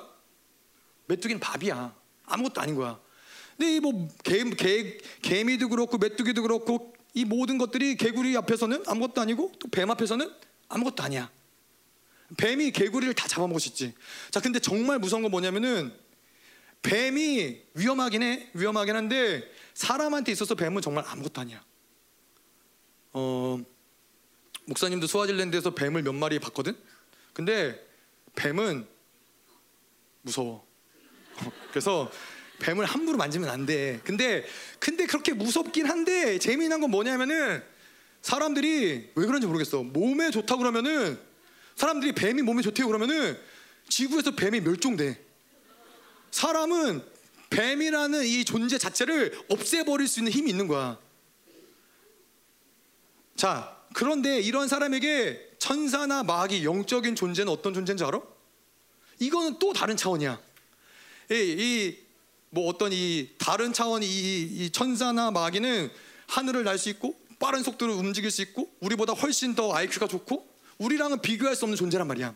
메뚜기는 1.07 1.39
밥이야. 1.39 1.95
아무것도 2.25 2.61
아닌 2.61 2.75
거야. 2.75 2.99
근데 3.57 3.75
이뭐 3.75 4.07
개, 4.23 4.97
개미도 5.21 5.69
그렇고 5.69 5.97
메뚜기도 5.97 6.41
그렇고 6.43 6.93
이 7.13 7.25
모든 7.25 7.57
것들이 7.57 7.95
개구리 7.97 8.35
앞에서는 8.37 8.83
아무것도 8.87 9.21
아니고 9.21 9.53
또 9.59 9.67
뱀 9.69 9.89
앞에서는 9.89 10.31
아무것도 10.69 11.03
아니야. 11.03 11.31
뱀이 12.37 12.71
개구리를 12.71 13.13
다 13.13 13.27
있지. 13.69 13.93
자, 14.31 14.39
근데 14.39 14.59
정말 14.59 14.99
무서운 14.99 15.21
건 15.21 15.31
뭐냐면은 15.31 15.93
뱀이 16.81 17.61
위험하긴 17.73 18.21
해. 18.23 18.49
위험하긴 18.53 18.95
한데 18.95 19.49
사람한테 19.73 20.31
있어서 20.33 20.55
뱀은 20.55 20.81
정말 20.81 21.05
아무것도 21.07 21.41
아니야. 21.41 21.63
어, 23.13 23.59
목사님도 24.65 25.07
스와질랜드에서 25.07 25.73
뱀을 25.73 26.03
몇 26.03 26.13
마리 26.13 26.39
봤거든? 26.39 26.77
근데 27.33 27.81
뱀은 28.35 28.85
무서워. 30.21 30.67
그래서 31.71 32.11
뱀을 32.59 32.85
함부로 32.85 33.17
만지면 33.17 33.49
안 33.49 33.65
돼. 33.65 33.99
근데 34.03 34.45
근데 34.79 35.05
그렇게 35.05 35.33
무섭긴 35.33 35.85
한데 35.85 36.39
재미난 36.39 36.81
건 36.81 36.91
뭐냐면은 36.91 37.63
사람들이 38.21 39.11
왜 39.15 39.25
그런지 39.25 39.47
모르겠어. 39.47 39.83
몸에 39.83 40.31
좋다 40.31 40.57
그러면은 40.57 41.19
사람들이 41.75 42.13
뱀이 42.13 42.41
몸에 42.41 42.61
좋대요 42.61 42.87
그러면은 42.87 43.37
지구에서 43.87 44.31
뱀이 44.31 44.61
멸종돼. 44.61 45.23
사람은 46.31 47.03
뱀이라는 47.49 48.25
이 48.25 48.43
존재 48.43 48.77
자체를 48.77 49.39
없애버릴 49.49 50.07
수 50.07 50.19
있는 50.19 50.31
힘이 50.31 50.49
있는 50.49 50.67
거야. 50.67 50.99
자, 53.35 53.77
그런데 53.93 54.39
이런 54.39 54.67
사람에게 54.67 55.55
천사나 55.59 56.23
마귀, 56.23 56.65
영적인 56.65 57.15
존재는 57.15 57.51
어떤 57.51 57.73
존재인 57.73 57.97
줄 57.97 58.07
알아? 58.07 58.21
이거는 59.19 59.59
또 59.59 59.73
다른 59.73 59.95
차원이야. 59.95 60.39
이, 61.31 61.35
이 61.35 62.06
뭐 62.49 62.67
어떤 62.67 62.91
이 62.93 63.29
다른 63.37 63.73
차원 63.73 64.03
이, 64.03 64.07
이 64.07 64.69
천사나 64.71 65.31
마귀는 65.31 65.91
하늘을 66.27 66.63
날 66.63 66.77
수 66.77 66.89
있고 66.89 67.15
빠른 67.39 67.63
속도로 67.63 67.93
움직일 67.95 68.31
수 68.31 68.41
있고 68.41 68.71
우리보다 68.79 69.13
훨씬 69.13 69.53
더 69.55 69.73
IQ가 69.75 70.07
좋고 70.07 70.47
우리랑은 70.79 71.21
비교할 71.21 71.55
수 71.55 71.65
없는 71.65 71.77
존재란 71.77 72.07
말이야. 72.07 72.35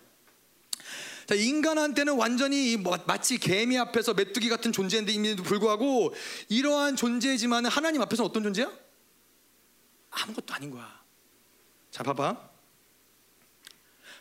자, 1.27 1.35
인간한테는 1.35 2.15
완전히 2.15 2.77
뭐 2.77 2.97
마치 3.07 3.37
개미 3.37 3.77
앞에서 3.77 4.13
메뚜기 4.13 4.49
같은 4.49 4.71
존재인데도 4.71 5.43
불구하고 5.43 6.13
이러한 6.49 6.95
존재지만 6.95 7.65
하나님 7.65 8.01
앞에서 8.01 8.23
어떤 8.25 8.43
존재야? 8.43 8.71
아무것도 10.09 10.53
아닌 10.53 10.71
거야. 10.71 11.01
자, 11.89 12.03
봐봐. 12.03 12.49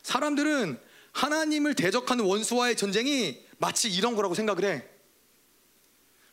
사람들은 0.02 0.78
하나님을 1.12 1.74
대적하는 1.74 2.24
원수와의 2.24 2.76
전쟁이 2.76 3.44
마치 3.58 3.90
이런 3.90 4.14
거라고 4.14 4.34
생각을 4.34 4.64
해. 4.64 4.84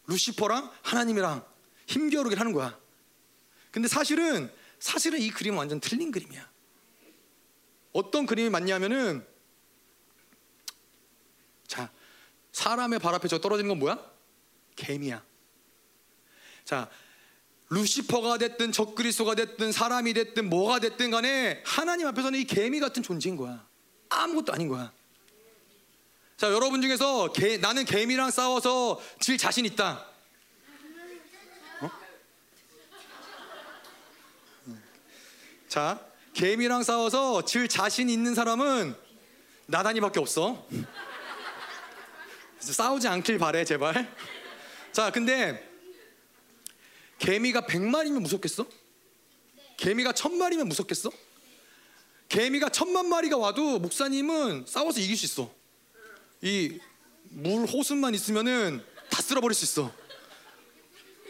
루시퍼랑 0.07 0.71
하나님이랑 0.81 1.45
힘겨루기를 1.85 2.39
하는 2.39 2.53
거야. 2.53 2.77
근데 3.71 3.87
사실은 3.87 4.51
사실은 4.79 5.19
이 5.19 5.29
그림은 5.29 5.57
완전 5.57 5.79
틀린 5.79 6.11
그림이야. 6.11 6.49
어떤 7.93 8.25
그림이 8.25 8.49
맞냐면은 8.49 9.25
자 11.67 11.91
사람의 12.51 12.99
발 12.99 13.13
앞에 13.15 13.27
저 13.27 13.39
떨어지는 13.39 13.69
건 13.69 13.79
뭐야? 13.79 14.11
개미야. 14.75 15.23
자 16.63 16.89
루시퍼가 17.69 18.37
됐든 18.37 18.71
적그리스도가 18.71 19.35
됐든 19.35 19.71
사람이 19.71 20.13
됐든 20.13 20.49
뭐가 20.49 20.79
됐든 20.79 21.11
간에 21.11 21.61
하나님 21.65 22.07
앞에서는 22.07 22.39
이 22.39 22.45
개미 22.45 22.79
같은 22.79 23.03
존재인 23.03 23.35
거야. 23.35 23.67
아무것도 24.09 24.53
아닌 24.53 24.69
거야. 24.69 24.93
자 26.37 26.51
여러분 26.51 26.83
중에서 26.83 27.33
개, 27.33 27.57
나는 27.57 27.83
개미랑 27.83 28.29
싸워서 28.29 29.01
질 29.19 29.39
자신 29.39 29.65
있다. 29.65 30.05
어? 31.81 31.89
자 35.67 35.99
개미랑 36.35 36.83
싸워서 36.83 37.43
질 37.43 37.67
자신 37.67 38.07
있는 38.11 38.35
사람은 38.35 38.95
나단이밖에 39.65 40.19
없어. 40.19 40.63
싸우지 42.59 43.07
않길 43.07 43.39
바래 43.39 43.65
제발. 43.65 44.15
자 44.91 45.09
근데 45.09 45.67
개미가 47.17 47.61
100마리면 47.61 48.21
무섭겠어? 48.21 48.67
개미가 49.77 50.11
1000마리면 50.11 50.67
무섭겠어? 50.67 51.09
개미가 52.29 52.69
천만 52.69 53.09
마리가 53.09 53.37
와도 53.37 53.79
목사님은 53.79 54.65
싸워서 54.67 54.99
이길 54.99 55.17
수 55.17 55.25
있어. 55.25 55.57
이 56.41 56.79
물 57.29 57.65
호수만 57.65 58.15
있으면은 58.15 58.81
다 59.09 59.21
쓸어버릴 59.21 59.53
수 59.53 59.65
있어. 59.65 59.93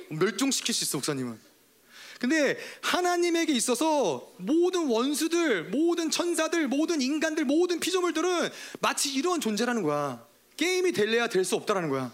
멸종시킬 0.09 0.73
수 0.73 0.83
있어 0.83 0.97
목사님은. 0.97 1.39
근데 2.19 2.57
하나님에게 2.81 3.53
있어서 3.53 4.31
모든 4.37 4.87
원수들, 4.87 5.65
모든 5.65 6.09
천사들, 6.09 6.67
모든 6.67 7.01
인간들, 7.01 7.45
모든 7.45 7.79
피조물들은 7.79 8.49
마치 8.79 9.13
이러한 9.13 9.39
존재라는 9.41 9.83
거야. 9.83 10.25
게임이 10.55 10.93
될래야 10.93 11.27
될 11.27 11.45
수 11.45 11.55
없다라는 11.55 11.89
거야. 11.89 12.11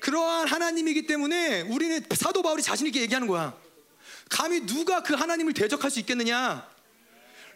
그러한 0.00 0.46
하나님이기 0.46 1.06
때문에 1.06 1.62
우리는 1.62 2.04
사도 2.14 2.42
바울이 2.42 2.62
자신 2.62 2.86
있게 2.86 3.00
얘기하는 3.00 3.26
거야. 3.28 3.56
감히 4.28 4.66
누가 4.66 5.02
그 5.02 5.14
하나님을 5.14 5.54
대적할 5.54 5.90
수 5.90 6.00
있겠느냐? 6.00 6.68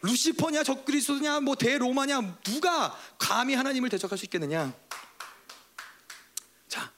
루시퍼냐, 0.02 0.62
적그리스도냐, 0.62 1.40
뭐 1.40 1.54
대로마냐, 1.54 2.38
누가 2.42 2.96
감히 3.18 3.54
하나님을 3.54 3.88
대적할 3.90 4.16
수 4.16 4.24
있겠느냐? 4.24 4.72
자, 6.68 6.90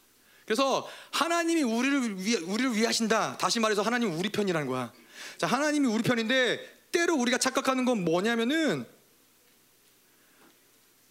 그래서 0.44 0.88
하나님이 1.10 1.62
우리를 1.62 2.24
위 2.24 2.36
우리를 2.36 2.76
위하신다. 2.76 3.38
다시 3.38 3.60
말해서 3.60 3.82
하나님은 3.82 4.16
우리 4.16 4.28
편이라는 4.28 4.68
거야. 4.68 4.92
자, 5.38 5.46
하나님이 5.46 5.88
우리 5.88 6.02
편인데 6.02 6.88
때로 6.92 7.16
우리가 7.16 7.38
착각하는 7.38 7.84
건 7.84 8.04
뭐냐면은 8.04 8.86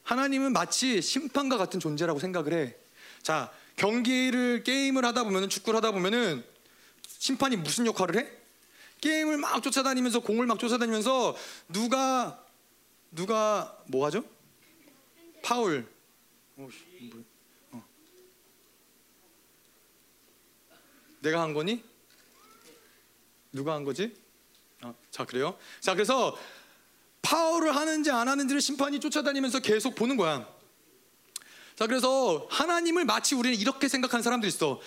하나님은 0.04 0.54
마치 0.54 1.02
심판과 1.02 1.58
같은 1.58 1.80
존재라고 1.80 2.20
생각을 2.20 2.54
해. 2.54 2.76
자, 3.22 3.52
경기를 3.76 4.64
게임을 4.64 5.06
하다 5.06 5.24
보면은 5.24 5.50
축구를 5.50 5.78
하다 5.78 5.92
보면은 5.92 6.44
심판이 7.08 7.56
무슨 7.56 7.86
역할을 7.86 8.18
해? 8.18 8.41
게임을 9.02 9.38
막 9.38 9.62
쫓아다니면서 9.62 10.20
공을 10.20 10.46
막 10.46 10.60
쫓아다니면서 10.60 11.36
누가 11.68 12.46
누가 13.10 13.78
뭐 13.88 14.06
하죠? 14.06 14.24
파울. 15.44 15.86
어, 16.56 16.70
뭐, 17.02 17.24
어. 17.72 17.84
내가 21.22 21.42
한 21.42 21.54
거니? 21.54 21.84
누가 23.52 23.74
한 23.74 23.84
거지? 23.84 24.16
어, 24.84 24.96
자 25.10 25.26
그래요. 25.26 25.58
자 25.80 25.94
그래서 25.94 26.38
파울을 27.24 27.76
하는지 27.76 28.12
안 28.12 28.28
하는지를 28.28 28.62
심판이 28.62 29.00
쫓아다니면서 29.00 29.60
계속 29.60 29.96
보는 29.96 30.16
거야. 30.16 30.48
자 31.76 31.88
그래서 31.88 32.48
하나님을 32.52 33.06
마치 33.06 33.34
우리는 33.34 33.58
이렇게 33.58 33.88
생각하는 33.88 34.22
사람들이 34.22 34.48
있어. 34.50 34.80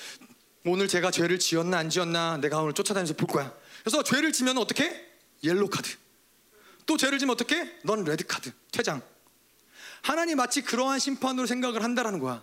오늘 0.65 0.89
제가 0.89 1.11
죄를 1.11 1.39
지었나 1.39 1.79
안 1.79 1.91
지었나 1.91 2.39
내가 2.39 2.61
오늘 2.61 2.73
쫓아다니면서 2.73 3.15
볼 3.15 3.27
거야. 3.27 3.64
그래서 3.85 4.03
죄를 4.03 4.33
지면 4.33 4.57
어떻게? 4.57 5.09
옐로 5.43 5.69
카드. 5.69 5.91
또 6.87 6.97
죄를 6.97 7.19
지면 7.19 7.35
어떻게? 7.35 7.79
넌 7.85 8.03
레드 8.03 8.27
카드. 8.27 8.51
퇴장. 8.73 9.03
하나님 10.01 10.39
마치 10.39 10.63
그러한 10.63 10.99
심판으로 10.99 11.47
생각을 11.47 11.85
한다라는 11.85 12.19
거야. 12.19 12.43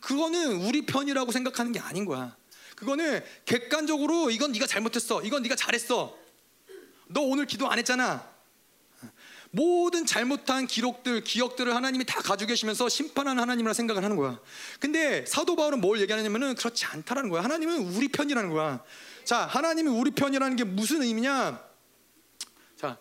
그거는 0.00 0.62
우리 0.62 0.86
편이라고 0.86 1.30
생각하는 1.30 1.72
게 1.72 1.78
아닌 1.78 2.06
거야. 2.06 2.34
그거는 2.74 3.22
객관적으로 3.44 4.30
이건 4.30 4.52
네가 4.52 4.66
잘못했어. 4.66 5.22
이건 5.22 5.42
네가 5.42 5.56
잘했어. 5.56 6.16
너 7.08 7.20
오늘 7.20 7.46
기도 7.46 7.70
안 7.70 7.78
했잖아. 7.78 8.26
모든 9.50 10.04
잘못한 10.06 10.66
기록들, 10.66 11.22
기억들을 11.22 11.74
하나님이 11.74 12.04
다 12.04 12.20
가지고 12.20 12.48
계시면서 12.48 12.88
심판하는 12.88 13.42
하나님이라 13.42 13.74
생각을 13.74 14.04
하는 14.04 14.16
거야. 14.16 14.38
근데 14.80 15.24
사도 15.26 15.56
바울은 15.56 15.80
뭘 15.80 16.00
얘기하냐면은 16.00 16.54
그렇지 16.54 16.84
않다라는 16.86 17.30
거야. 17.30 17.42
하나님은 17.42 17.94
우리 17.94 18.08
편이라는 18.08 18.50
거야. 18.50 18.82
자, 19.26 19.38
하나님이 19.38 19.90
우리 19.90 20.12
편이라는 20.12 20.56
게 20.56 20.62
무슨 20.62 21.02
의미냐? 21.02 21.60
자, 22.76 22.96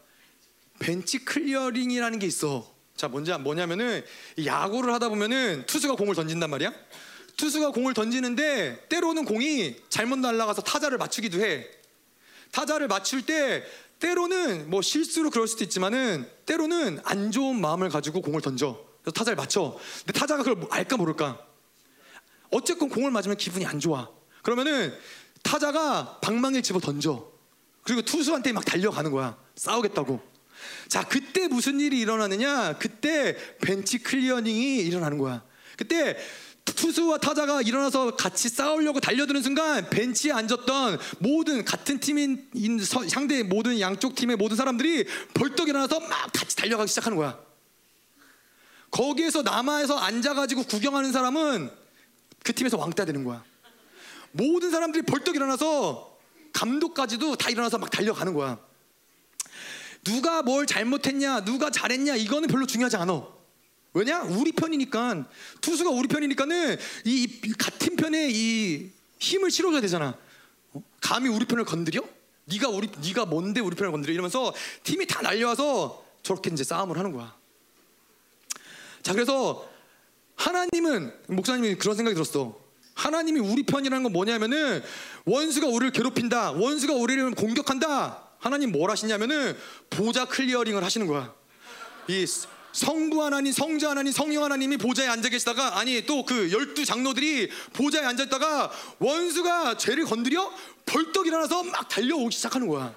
벤치 0.79 1.19
클리어링이라는 1.23 2.17
게 2.17 2.25
있어. 2.25 2.67
자, 2.95 3.07
뭔지 3.07 3.31
뭐냐면은 3.31 4.03
야구를 4.43 4.91
하다 4.95 5.09
보면은 5.09 5.65
투수가 5.67 5.93
공을 5.95 6.15
던진단 6.15 6.49
말이야. 6.49 6.73
투수가 7.37 7.69
공을 7.69 7.93
던지는데 7.93 8.87
때로는 8.89 9.25
공이 9.25 9.75
잘못 9.89 10.17
날아가서 10.17 10.63
타자를 10.63 10.97
맞추기도 10.97 11.39
해. 11.41 11.67
타자를 12.51 12.87
맞출 12.87 13.23
때 13.23 13.63
때로는 13.99 14.71
뭐 14.71 14.81
실수로 14.81 15.29
그럴 15.29 15.47
수도 15.47 15.63
있지만은 15.63 16.27
때로는 16.47 17.01
안 17.03 17.31
좋은 17.31 17.61
마음을 17.61 17.89
가지고 17.89 18.21
공을 18.21 18.41
던져. 18.41 18.83
그래서 19.03 19.11
타자를 19.11 19.35
맞춰. 19.35 19.77
근데 20.03 20.19
타자가 20.19 20.41
그걸 20.41 20.67
알까 20.71 20.97
모를까? 20.97 21.45
어쨌건 22.49 22.89
공을 22.89 23.11
맞으면 23.11 23.37
기분이 23.37 23.63
안 23.67 23.79
좋아. 23.79 24.09
그러면은 24.41 24.91
타자가 25.45 26.19
방망이를 26.21 26.63
집어 26.63 26.79
던져. 26.79 27.31
그리고 27.83 28.01
투수한테 28.01 28.51
막 28.51 28.65
달려가는 28.65 29.11
거야. 29.11 29.37
싸우겠다고. 29.55 30.19
자, 30.89 31.03
그때 31.03 31.47
무슨 31.47 31.79
일이 31.79 31.99
일어나느냐? 31.99 32.77
그때 32.79 33.37
벤치 33.61 33.99
클리어링이 33.99 34.77
일어나는 34.77 35.19
거야. 35.19 35.43
그때 35.77 36.17
투수와 36.65 37.19
타자가 37.19 37.61
일어나서 37.61 38.15
같이 38.15 38.49
싸우려고 38.49 38.99
달려드는 38.99 39.43
순간 39.43 39.87
벤치에 39.87 40.31
앉았던 40.31 40.97
모든 41.19 41.63
같은 41.63 41.99
팀인 41.99 42.49
상대 43.07 43.43
모든 43.43 43.79
양쪽 43.79 44.15
팀의 44.15 44.37
모든 44.37 44.57
사람들이 44.57 45.05
벌떡 45.35 45.69
일어나서 45.69 45.99
막 45.99 46.31
같이 46.33 46.55
달려가기 46.55 46.89
시작하는 46.89 47.17
거야. 47.17 47.37
거기에서 48.89 49.43
남아서 49.43 49.95
앉아가지고 49.95 50.63
구경하는 50.63 51.11
사람은 51.11 51.69
그 52.43 52.53
팀에서 52.53 52.77
왕따 52.77 53.05
되는 53.05 53.23
거야. 53.23 53.43
모든 54.35 54.69
사람들이 54.69 55.03
벌떡 55.03 55.35
일어나서 55.35 56.17
감독까지도 56.51 57.37
다 57.37 57.49
일어나서 57.49 57.77
막 57.77 57.89
달려가는 57.89 58.33
거야. 58.33 58.59
누가 60.03 60.41
뭘 60.41 60.65
잘못했냐, 60.65 61.45
누가 61.45 61.71
잘했냐, 61.71 62.15
이거는 62.15 62.49
별로 62.49 62.65
중요하지 62.65 62.97
않아. 62.97 63.27
왜냐? 63.93 64.23
우리 64.23 64.51
편이니까 64.51 65.25
투수가 65.61 65.89
우리 65.89 66.09
편이니까는 66.09 66.77
이, 67.05 67.23
이 67.45 67.53
같은 67.53 67.95
편에 67.95 68.27
이 68.29 68.89
힘을 69.19 69.49
실어줘야 69.49 69.79
되잖아. 69.79 70.17
어? 70.73 70.83
감히 71.01 71.29
우리 71.29 71.45
편을 71.45 71.63
건드려? 71.63 72.01
네가 72.43 72.67
우리 72.67 72.89
네가 73.01 73.25
뭔데 73.25 73.61
우리 73.61 73.75
편을 73.75 73.91
건드려? 73.93 74.13
이러면서 74.13 74.53
팀이 74.83 75.07
다 75.07 75.21
달려와서 75.21 76.05
저렇게 76.23 76.51
이제 76.51 76.65
싸움을 76.65 76.97
하는 76.97 77.13
거야. 77.13 77.33
자, 79.01 79.13
그래서 79.13 79.65
하나님은 80.35 81.13
목사님이 81.27 81.75
그런 81.75 81.95
생각이 81.95 82.15
들었어. 82.15 82.64
하나님이 82.95 83.39
우리 83.41 83.63
편이라는 83.63 84.03
건 84.03 84.11
뭐냐면은 84.13 84.83
원수가 85.25 85.67
우리를 85.67 85.91
괴롭힌다. 85.91 86.51
원수가 86.53 86.93
우리를 86.93 87.31
공격한다. 87.35 88.23
하나님 88.39 88.71
뭘 88.71 88.89
하시냐면은 88.89 89.57
보좌 89.89 90.25
clearing을 90.25 90.83
하시는 90.83 91.05
거야. 91.07 91.33
이 92.07 92.25
성부 92.71 93.23
하나님, 93.23 93.53
성자 93.53 93.91
하나님, 93.91 94.11
성령 94.11 94.43
하나님이 94.43 94.77
보좌에 94.77 95.07
앉아 95.07 95.29
계시다가 95.29 95.77
아니 95.79 96.05
또 96.05 96.23
그 96.25 96.51
열두 96.51 96.83
장로들이 96.85 97.49
보좌에 97.73 98.03
앉아 98.03 98.23
있다가 98.25 98.71
원수가 98.99 99.77
쟤를 99.77 100.03
건드려 100.05 100.51
벌떡 100.85 101.27
일어나서 101.27 101.63
막 101.63 101.87
달려오기 101.87 102.35
시작하는 102.35 102.67
거야. 102.67 102.93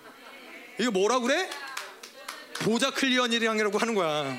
이게 0.78 0.90
뭐라 0.90 1.20
그래? 1.20 1.48
보좌 2.60 2.90
clearing이라고 2.90 3.78
하는 3.78 3.94
거야. 3.94 4.36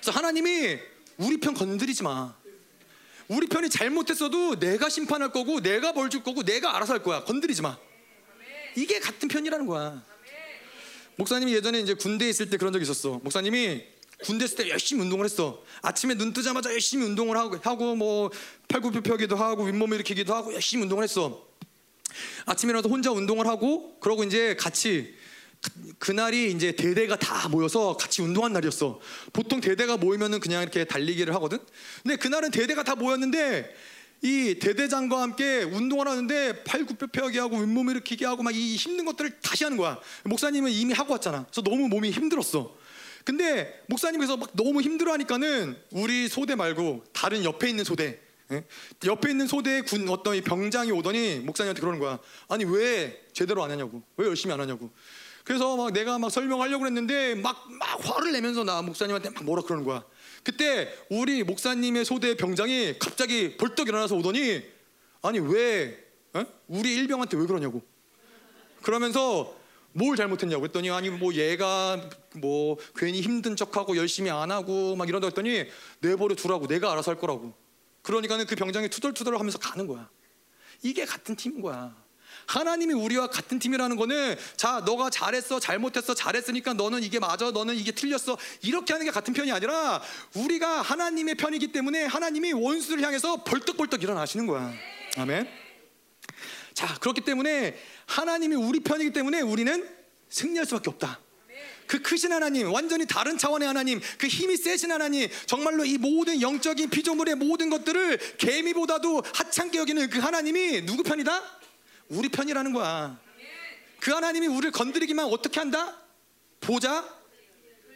그래서 0.00 0.10
하나님이 0.18 0.78
우리 1.16 1.38
편 1.38 1.54
건드리지 1.54 2.02
마. 2.02 2.34
우리 3.28 3.46
편이 3.46 3.70
잘못했어도 3.70 4.58
내가 4.58 4.88
심판할 4.88 5.32
거고 5.32 5.60
내가 5.60 5.92
벌 5.92 6.10
줄 6.10 6.22
거고 6.22 6.42
내가 6.42 6.76
알아서 6.76 6.92
할 6.92 7.02
거야. 7.02 7.24
건드리지 7.24 7.62
마. 7.62 7.78
이게 8.76 8.98
같은 9.00 9.28
편이라는 9.28 9.66
거야. 9.66 10.02
목사님이 11.16 11.54
예전에 11.54 11.78
이제 11.80 11.94
군대에 11.94 12.28
있을 12.28 12.50
때 12.50 12.56
그런 12.56 12.72
적이 12.72 12.82
있었어. 12.82 13.20
목사님이 13.22 13.82
군대 14.24 14.44
있을 14.44 14.56
때 14.56 14.68
열심히 14.68 15.02
운동을 15.02 15.24
했어. 15.24 15.62
아침에 15.80 16.14
눈 16.14 16.32
뜨자마자 16.32 16.72
열심히 16.72 17.04
운동을 17.06 17.36
하고, 17.36 17.56
하고 17.62 17.94
뭐 17.94 18.30
팔굽혀 18.68 19.00
펴기도 19.00 19.36
하고 19.36 19.64
윗몸 19.64 19.92
일으키기도 19.94 20.34
하고 20.34 20.52
열심히 20.52 20.82
운동을 20.82 21.04
했어. 21.04 21.46
아침에 22.46 22.70
일어나서 22.70 22.88
혼자 22.88 23.10
운동을 23.10 23.46
하고 23.46 23.98
그러고 24.00 24.24
이제 24.24 24.54
같이 24.56 25.14
그- 25.64 25.94
그날이 25.98 26.52
이제 26.52 26.72
대대가 26.72 27.16
다 27.16 27.48
모여서 27.48 27.96
같이 27.96 28.20
운동한 28.22 28.52
날이었어. 28.52 29.00
보통 29.32 29.60
대대가 29.60 29.96
모이면은 29.96 30.40
그냥 30.40 30.62
이렇게 30.62 30.84
달리기를 30.84 31.34
하거든. 31.36 31.58
근데 32.02 32.16
그날은 32.16 32.50
대대가 32.50 32.82
다 32.84 32.94
모였는데 32.94 33.74
이 34.22 34.58
대대장과 34.58 35.20
함께 35.20 35.62
운동을 35.62 36.08
하는데 36.08 36.64
팔 36.64 36.84
굽혀펴기 36.86 37.38
하고 37.38 37.58
윗몸 37.58 37.90
일으키기 37.90 38.24
하고 38.24 38.42
막 38.42 38.54
이 38.54 38.76
힘든 38.76 39.04
것들을 39.04 39.40
다시 39.40 39.64
하는 39.64 39.76
거야. 39.76 39.98
목사님은 40.24 40.70
이미 40.70 40.92
하고 40.92 41.12
왔잖아. 41.12 41.44
그래서 41.50 41.62
너무 41.62 41.88
몸이 41.88 42.10
힘들었어. 42.10 42.74
근데 43.24 43.82
목사님께서 43.88 44.36
막 44.36 44.50
너무 44.54 44.82
힘들어하니까는 44.82 45.76
우리 45.92 46.28
소대 46.28 46.54
말고 46.54 47.04
다른 47.12 47.42
옆에 47.44 47.70
있는 47.70 47.84
소대 47.84 48.20
예? 48.52 48.64
옆에 49.06 49.30
있는 49.30 49.46
소대의 49.46 49.82
군 49.86 50.06
어떤 50.10 50.36
이 50.36 50.42
병장이 50.42 50.90
오더니 50.92 51.36
목사님한테 51.40 51.80
그러는 51.80 51.98
거야. 51.98 52.18
아니 52.48 52.64
왜 52.66 53.18
제대로 53.32 53.64
안 53.64 53.70
하냐고. 53.70 54.02
왜 54.18 54.26
열심히 54.26 54.52
안 54.52 54.60
하냐고. 54.60 54.90
그래서 55.44 55.76
막 55.76 55.92
내가 55.92 56.18
막 56.18 56.30
설명하려고 56.30 56.86
했는데 56.86 57.34
막, 57.34 57.70
막 57.78 57.98
화를 58.02 58.32
내면서 58.32 58.64
나 58.64 58.80
목사님한테 58.80 59.30
막 59.30 59.44
뭐라 59.44 59.62
그러는 59.62 59.84
거야. 59.84 60.02
그때 60.42 60.92
우리 61.10 61.44
목사님의 61.44 62.06
소대 62.06 62.34
병장이 62.34 62.98
갑자기 62.98 63.56
벌떡 63.58 63.88
일어나서 63.88 64.16
오더니 64.16 64.62
아니 65.22 65.38
왜 65.38 66.02
어? 66.32 66.44
우리 66.66 66.94
일병한테 66.94 67.36
왜 67.36 67.46
그러냐고. 67.46 67.82
그러면서 68.82 69.54
뭘 69.92 70.16
잘못했냐고 70.16 70.64
했더니 70.64 70.90
아니 70.90 71.10
뭐 71.10 71.34
얘가 71.34 72.00
뭐 72.34 72.76
괜히 72.96 73.20
힘든 73.20 73.54
척하고 73.54 73.96
열심히 73.96 74.30
안 74.30 74.50
하고 74.50 74.96
막 74.96 75.08
이런다 75.08 75.28
했더니 75.28 75.66
내버려 76.00 76.34
두라고 76.34 76.66
내가 76.66 76.90
알아서 76.90 77.10
할 77.10 77.20
거라고. 77.20 77.54
그러니까는 78.02 78.46
그 78.46 78.56
병장이 78.56 78.88
투덜투덜 78.88 79.38
하면서 79.38 79.58
가는 79.58 79.86
거야. 79.86 80.08
이게 80.82 81.04
같은 81.04 81.36
팀인 81.36 81.62
거야. 81.62 81.94
하나님이 82.46 82.94
우리와 82.94 83.28
같은 83.28 83.58
팀이라는 83.58 83.96
거는 83.96 84.36
자 84.56 84.82
너가 84.84 85.10
잘했어 85.10 85.60
잘못했어 85.60 86.14
잘했으니까 86.14 86.74
너는 86.74 87.02
이게 87.02 87.18
맞아 87.18 87.50
너는 87.50 87.74
이게 87.76 87.92
틀렸어. 87.92 88.36
이렇게 88.62 88.92
하는 88.92 89.06
게 89.06 89.12
같은 89.12 89.34
편이 89.34 89.50
아니라 89.52 90.02
우리가 90.34 90.82
하나님의 90.82 91.36
편이기 91.36 91.72
때문에 91.72 92.04
하나님이 92.04 92.52
원수를 92.52 93.02
향해서 93.02 93.44
벌떡벌떡 93.44 94.02
일어나시는 94.02 94.46
거야. 94.46 94.72
아멘. 95.16 95.48
자 96.74 96.94
그렇기 97.00 97.22
때문에 97.22 97.78
하나님이 98.06 98.56
우리 98.56 98.80
편이기 98.80 99.12
때문에 99.12 99.40
우리는 99.40 99.88
승리할 100.28 100.66
수밖에 100.66 100.90
없다. 100.90 101.20
그 101.86 102.00
크신 102.00 102.32
하나님, 102.32 102.72
완전히 102.72 103.06
다른 103.06 103.36
차원의 103.36 103.68
하나님, 103.68 104.00
그 104.18 104.26
힘이 104.26 104.56
세신 104.56 104.90
하나님, 104.90 105.28
정말로 105.46 105.84
이 105.84 105.98
모든 105.98 106.40
영적인 106.40 106.88
피조물의 106.90 107.34
모든 107.34 107.70
것들을 107.70 108.36
개미보다도 108.38 109.22
하찮게 109.34 109.78
여기는 109.78 110.08
그 110.08 110.18
하나님이 110.18 110.86
누구 110.86 111.02
편이다? 111.02 111.53
우리 112.08 112.28
편이라는 112.28 112.72
거야. 112.72 113.18
그 114.00 114.12
하나님이 114.12 114.46
우리를 114.48 114.70
건드리기만 114.72 115.26
어떻게 115.26 115.60
한다? 115.60 115.98
보좌 116.60 117.08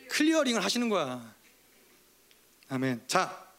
clearing을 0.08 0.64
하시는 0.64 0.88
거야. 0.88 1.34
아멘. 2.70 3.02
자, 3.06 3.52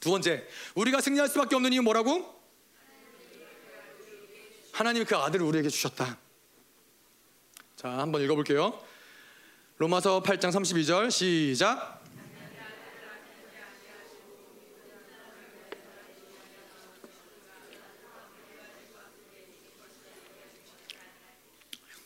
두 0.00 0.10
번째, 0.10 0.46
우리가 0.74 1.00
승리할 1.00 1.28
수밖에 1.28 1.56
없는 1.56 1.72
이유 1.72 1.82
뭐라고? 1.82 2.32
하나님이 4.72 5.04
그 5.04 5.16
아들을 5.16 5.44
우리에게 5.46 5.68
주셨다. 5.68 6.18
자, 7.76 7.88
한번 7.88 8.22
읽어볼게요. 8.22 8.80
로마서 9.78 10.22
8장 10.22 10.50
32절 10.50 11.10
시작. 11.10 12.03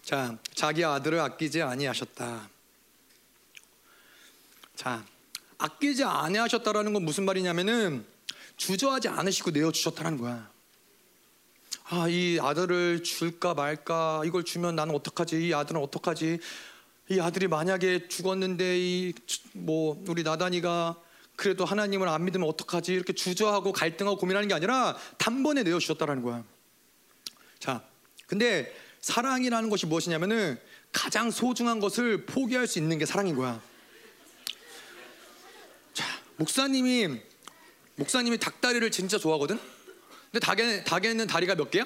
자, 0.09 0.39
자기 0.55 0.83
아들을 0.87 1.21
아끼지 1.21 1.61
아니하셨다. 1.61 2.49
자, 4.75 5.05
아끼지 5.59 6.03
아니하셨다라는 6.03 6.95
건 6.95 7.05
무슨 7.05 7.27
말이냐면은 7.27 8.07
주저하지 8.57 9.09
않으시고 9.09 9.51
내어 9.51 9.71
주셨다는 9.71 10.17
거야. 10.17 10.51
아, 11.91 12.09
이 12.09 12.39
아들을 12.41 13.03
줄까 13.03 13.53
말까? 13.53 14.23
이걸 14.25 14.45
주면 14.45 14.77
나는 14.77 14.95
어떡하지? 14.95 15.47
이 15.47 15.53
아들은 15.53 15.79
어떡하지? 15.83 16.39
이 17.11 17.21
아들이 17.21 17.47
만약에 17.47 18.09
죽었는데 18.09 18.79
이 18.79 19.13
뭐 19.53 20.03
우리 20.09 20.23
나단이가 20.23 20.99
그래도 21.37 21.67
하나님을 21.67 22.09
안 22.09 22.25
믿으면 22.25 22.49
어떡하지? 22.49 22.95
이렇게 22.95 23.13
주저하고 23.13 23.73
갈등하고 23.73 24.17
고민하는 24.17 24.49
게 24.49 24.55
아니라 24.55 24.97
단번에 25.19 25.65
내어 25.65 25.79
주셨다라는 25.79 26.23
거야. 26.23 26.43
자, 27.59 27.83
근데 28.27 28.75
사랑이라는 29.01 29.71
것이 29.71 29.87
무엇이냐면은 29.87 30.59
가장 30.93 31.31
소중한 31.31 31.81
것을 31.81 32.27
포기할 32.27 32.67
수 32.67 32.79
있는 32.79 32.99
게 32.99 33.07
사랑인 33.07 33.35
거야. 33.37 33.61
자, 35.95 36.05
목사님이 36.37 37.21
목사님이 37.97 38.39
닭다리를 38.39 38.91
진짜 38.91 39.19
좋아하거든. 39.19 39.59
근데 40.31 40.41
닭에 40.41 40.85
닭에는 40.85 41.27
다리가 41.27 41.55
몇 41.55 41.71
개야? 41.71 41.85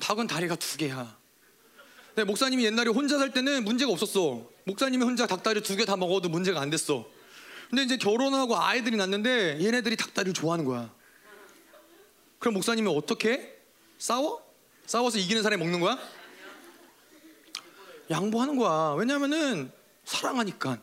닭은 0.00 0.26
다리가 0.26 0.56
두 0.56 0.76
개야. 0.76 1.16
근데 2.14 2.24
목사님이 2.24 2.64
옛날에 2.64 2.90
혼자 2.90 3.18
살 3.18 3.32
때는 3.32 3.64
문제가 3.64 3.92
없었어. 3.92 4.48
목사님이 4.64 5.04
혼자 5.04 5.26
닭다리 5.26 5.62
두 5.62 5.76
개 5.76 5.84
다 5.84 5.96
먹어도 5.96 6.28
문제가 6.28 6.60
안 6.60 6.70
됐어. 6.70 7.08
근데 7.68 7.82
이제 7.82 7.96
결혼하고 7.96 8.56
아이들이 8.56 8.96
낳는데 8.96 9.58
얘네들이 9.60 9.96
닭다리를 9.96 10.32
좋아하는 10.34 10.64
거야. 10.64 10.92
그럼 12.38 12.54
목사님이 12.54 12.88
어떻게 12.88 13.32
해? 13.32 13.52
싸워? 13.98 14.43
싸워서 14.86 15.18
이기는 15.18 15.42
사람이 15.42 15.62
먹는 15.62 15.80
거야? 15.80 15.98
양보하는 18.10 18.56
거야. 18.56 18.94
왜냐면은 18.98 19.72
사랑하니까. 20.04 20.78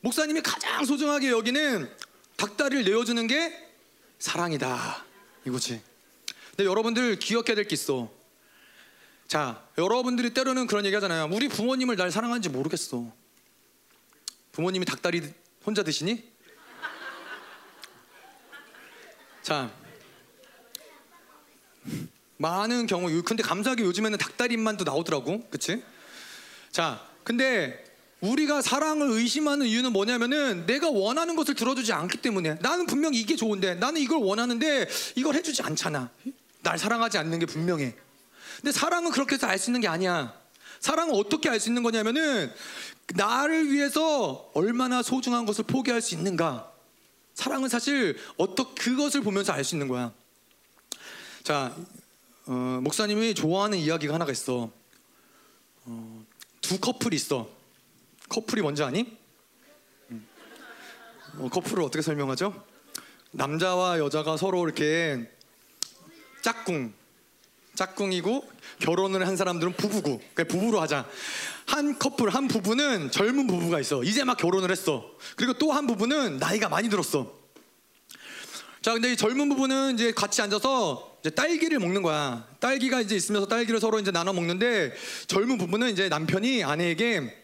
목사님이 0.00 0.42
가장 0.42 0.84
소중하게 0.84 1.30
여기는 1.30 1.90
닭다리를 2.36 2.84
내어주는 2.84 3.26
게 3.26 3.70
사랑이다. 4.18 5.04
이거지. 5.46 5.80
근데 6.50 6.64
여러분들 6.64 7.18
기억해야 7.18 7.54
될 7.54 7.68
게 7.68 7.74
있어. 7.74 8.10
자, 9.28 9.64
여러분들이 9.78 10.32
때로는 10.34 10.66
그런 10.66 10.84
얘기 10.84 10.94
하잖아요. 10.94 11.28
우리 11.32 11.48
부모님을 11.48 11.96
날 11.96 12.10
사랑하는지 12.10 12.48
모르겠어. 12.48 13.12
부모님이 14.52 14.84
닭다리 14.86 15.22
혼자 15.64 15.82
드시니? 15.82 16.32
자, 19.42 19.70
많은 22.38 22.86
경우, 22.86 23.22
근데 23.22 23.42
감사하게 23.42 23.84
요즘에는 23.84 24.18
닭다리만도 24.18 24.84
나오더라고. 24.84 25.48
그치? 25.50 25.82
자, 26.70 27.00
근데 27.24 27.84
우리가 28.20 28.62
사랑을 28.62 29.10
의심하는 29.10 29.66
이유는 29.66 29.92
뭐냐면은 29.92 30.66
내가 30.66 30.90
원하는 30.90 31.36
것을 31.36 31.54
들어주지 31.54 31.92
않기 31.92 32.18
때문에 32.18 32.54
나는 32.60 32.86
분명히 32.86 33.20
이게 33.20 33.36
좋은데 33.36 33.74
나는 33.74 34.00
이걸 34.00 34.18
원하는데 34.18 34.88
이걸 35.16 35.34
해주지 35.34 35.62
않잖아. 35.62 36.10
날 36.62 36.78
사랑하지 36.78 37.18
않는 37.18 37.38
게 37.38 37.46
분명해. 37.46 37.94
근데 38.56 38.72
사랑은 38.72 39.10
그렇게 39.10 39.34
해서 39.34 39.46
알 39.46 39.58
수 39.58 39.70
있는 39.70 39.80
게 39.80 39.88
아니야. 39.88 40.34
사랑은 40.80 41.14
어떻게 41.14 41.48
알 41.48 41.60
수 41.60 41.68
있는 41.68 41.82
거냐면은 41.82 42.52
나를 43.14 43.70
위해서 43.70 44.50
얼마나 44.54 45.02
소중한 45.02 45.46
것을 45.46 45.64
포기할 45.64 46.00
수 46.00 46.14
있는가. 46.14 46.72
사랑은 47.34 47.68
사실 47.68 48.18
어떻게 48.36 48.74
그것을 48.82 49.20
보면서 49.20 49.52
알 49.52 49.62
수 49.62 49.74
있는 49.74 49.88
거야. 49.88 50.12
자, 51.42 51.76
어, 52.48 52.78
목사님이 52.80 53.34
좋아하는 53.34 53.76
이야기가 53.78 54.14
하나가 54.14 54.30
있어. 54.30 54.70
어, 55.84 56.24
두 56.60 56.78
커플이 56.78 57.16
있어. 57.16 57.48
커플이 58.28 58.62
뭔지 58.62 58.84
아니? 58.84 59.16
음. 60.10 60.26
어, 61.38 61.48
커플을 61.48 61.82
어떻게 61.82 62.02
설명하죠? 62.02 62.64
남자와 63.32 63.98
여자가 63.98 64.36
서로 64.36 64.64
이렇게 64.64 65.28
짝꿍, 66.42 66.94
짝꿍이고 67.74 68.48
결혼을 68.78 69.26
한 69.26 69.36
사람들은 69.36 69.72
부부고 69.72 70.18
그러니까 70.34 70.44
부부로 70.44 70.80
하자. 70.80 71.08
한 71.66 71.98
커플, 71.98 72.30
한 72.30 72.46
부부는 72.46 73.10
젊은 73.10 73.48
부부가 73.48 73.80
있어. 73.80 74.04
이제 74.04 74.22
막 74.22 74.36
결혼을 74.36 74.70
했어. 74.70 75.10
그리고 75.34 75.54
또 75.54 75.72
한 75.72 75.88
부부는 75.88 76.38
나이가 76.38 76.68
많이 76.68 76.88
들었어. 76.88 77.36
자, 78.82 78.92
근데 78.92 79.12
이 79.12 79.16
젊은 79.16 79.48
부부는 79.48 79.94
이제 79.94 80.12
같이 80.12 80.40
앉아서 80.42 81.05
이제 81.26 81.34
딸기를 81.34 81.80
먹는 81.80 82.02
거야. 82.02 82.46
딸기가 82.60 83.00
이제 83.00 83.16
있으면서 83.16 83.48
딸기를 83.48 83.80
서로 83.80 83.98
이제 83.98 84.12
나눠 84.12 84.32
먹는데 84.32 84.94
젊은 85.26 85.58
부부는 85.58 85.90
이제 85.90 86.08
남편이 86.08 86.62
아내에게 86.62 87.36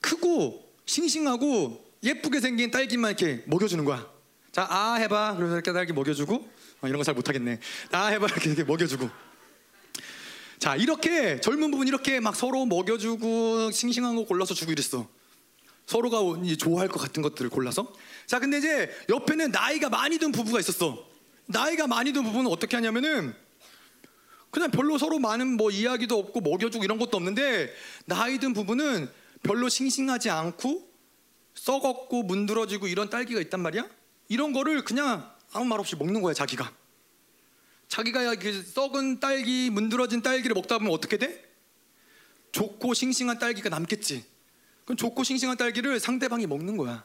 크고 0.00 0.64
싱싱하고 0.86 1.84
예쁘게 2.04 2.38
생긴 2.40 2.70
딸기만 2.70 3.16
이렇게 3.18 3.42
먹여주는 3.46 3.84
거야. 3.84 4.08
자, 4.52 4.64
아 4.70 4.94
해봐. 4.94 5.34
그래서 5.36 5.54
이렇게 5.54 5.72
딸기 5.72 5.92
먹여주고 5.92 6.34
어, 6.82 6.86
이런 6.86 6.98
거 6.98 7.02
잘 7.02 7.14
못하겠네. 7.14 7.58
아 7.90 8.06
해봐 8.06 8.26
이렇게, 8.26 8.48
이렇게 8.50 8.62
먹여주고. 8.62 9.10
자, 10.60 10.76
이렇게 10.76 11.40
젊은 11.40 11.72
부분 11.72 11.88
이렇게 11.88 12.20
막 12.20 12.36
서로 12.36 12.64
먹여주고 12.64 13.72
싱싱한 13.72 14.14
거 14.14 14.24
골라서 14.24 14.54
주고 14.54 14.70
이랬어. 14.70 15.08
서로가 15.86 16.18
좋아할 16.58 16.86
것 16.86 17.00
같은 17.00 17.24
것들을 17.24 17.50
골라서. 17.50 17.92
자, 18.28 18.38
근데 18.38 18.58
이제 18.58 18.88
옆에는 19.08 19.50
나이가 19.50 19.88
많이 19.88 20.16
든 20.18 20.30
부부가 20.30 20.60
있었어. 20.60 21.09
나이가 21.50 21.86
많이 21.86 22.12
든 22.12 22.22
부부는 22.22 22.50
어떻게 22.50 22.76
하냐면은 22.76 23.34
그냥 24.50 24.70
별로 24.70 24.98
서로 24.98 25.18
많은 25.18 25.56
뭐 25.56 25.70
이야기도 25.70 26.18
없고 26.18 26.40
먹여주고 26.40 26.84
이런 26.84 26.98
것도 26.98 27.16
없는데 27.16 27.72
나이 28.06 28.38
든 28.38 28.52
부부는 28.52 29.10
별로 29.42 29.68
싱싱하지 29.68 30.30
않고 30.30 30.88
썩었고 31.54 32.22
문드러지고 32.22 32.86
이런 32.88 33.10
딸기가 33.10 33.40
있단 33.40 33.60
말이야. 33.60 33.88
이런 34.28 34.52
거를 34.52 34.84
그냥 34.84 35.30
아무 35.52 35.64
말 35.64 35.80
없이 35.80 35.96
먹는 35.96 36.22
거야 36.22 36.34
자기가. 36.34 36.72
자기가 37.88 38.36
그 38.36 38.62
썩은 38.62 39.18
딸기, 39.18 39.68
문드러진 39.70 40.22
딸기를 40.22 40.54
먹다 40.54 40.78
보면 40.78 40.92
어떻게 40.92 41.16
돼? 41.16 41.44
좋고 42.52 42.94
싱싱한 42.94 43.38
딸기가 43.38 43.68
남겠지. 43.68 44.24
그럼 44.84 44.96
좋고 44.96 45.24
싱싱한 45.24 45.56
딸기를 45.56 45.98
상대방이 45.98 46.46
먹는 46.46 46.76
거야. 46.76 47.04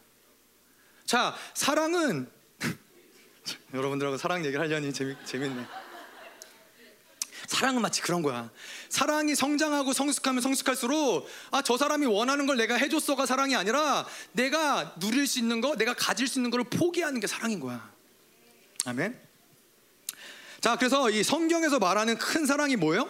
자, 1.06 1.36
사랑은 1.56 2.30
여러분들하고 3.74 4.18
사랑 4.18 4.46
얘기를 4.46 4.60
하려니 4.64 4.93
재미, 4.93 5.16
재밌네. 5.26 5.66
사랑은 7.48 7.82
마치 7.82 8.02
그런 8.02 8.24
거야. 8.24 8.50
사랑이 8.89 9.36
성장하고 9.36 9.93
성숙하면 9.93 10.41
성숙할수록 10.41 11.28
아, 11.52 11.62
저 11.62 11.78
사람이 11.78 12.08
원하는 12.08 12.48
걸 12.48 12.58
내가 12.58 12.76
해줬어가 12.76 13.26
사랑이 13.28 13.56
아니라 13.56 14.08
내가 14.32 14.96
누릴 15.00 15.28
수 15.28 15.38
있는 15.39 15.62
거, 15.62 15.76
내가 15.76 15.93
가질 15.93 16.28
수 16.28 16.39
있는 16.39 16.50
거를 16.50 16.66
포기하는 16.66 17.20
게 17.20 17.28
사랑인 17.28 17.60
거야. 17.60 17.88
아멘. 18.86 19.20
자, 20.60 20.76
그래서 20.78 21.12
이 21.12 21.22
성경에서 21.22 21.78
말하는 21.78 22.18
큰 22.18 22.46
사랑이 22.48 22.76
뭐예요? 22.76 23.08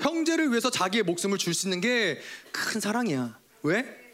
형제를 0.00 0.50
위해서 0.50 0.70
자기의 0.70 1.04
목숨을 1.04 1.38
줄 1.38 1.54
수 1.54 1.66
있는 1.66 1.80
게 1.80 2.20
큰 2.52 2.80
사랑이야. 2.80 3.38
왜? 3.62 4.07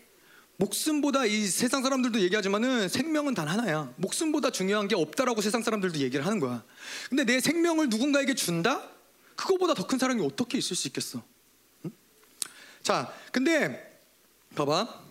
목숨보다 0.57 1.25
이 1.27 1.47
세상 1.47 1.83
사람들도 1.83 2.21
얘기하지만은 2.21 2.89
생명은 2.89 3.35
단 3.35 3.49
하나야. 3.49 3.93
목숨보다 3.97 4.51
중요한 4.51 4.87
게 4.87 4.95
없다라고 4.95 5.41
세상 5.41 5.63
사람들도 5.63 5.99
얘기를 5.99 6.25
하는 6.25 6.39
거야. 6.39 6.63
근데 7.09 7.25
내 7.25 7.41
생명을 7.41 7.89
누군가에게 7.89 8.35
준다? 8.35 8.89
그거보다 9.37 9.75
더 9.75 9.87
큰 9.87 9.99
사랑이 9.99 10.25
어떻게 10.25 10.59
있을 10.59 10.77
수 10.77 10.87
있겠어? 10.89 11.23
응? 11.85 11.91
자, 12.83 13.13
근데 13.33 13.99
봐봐. 14.55 15.03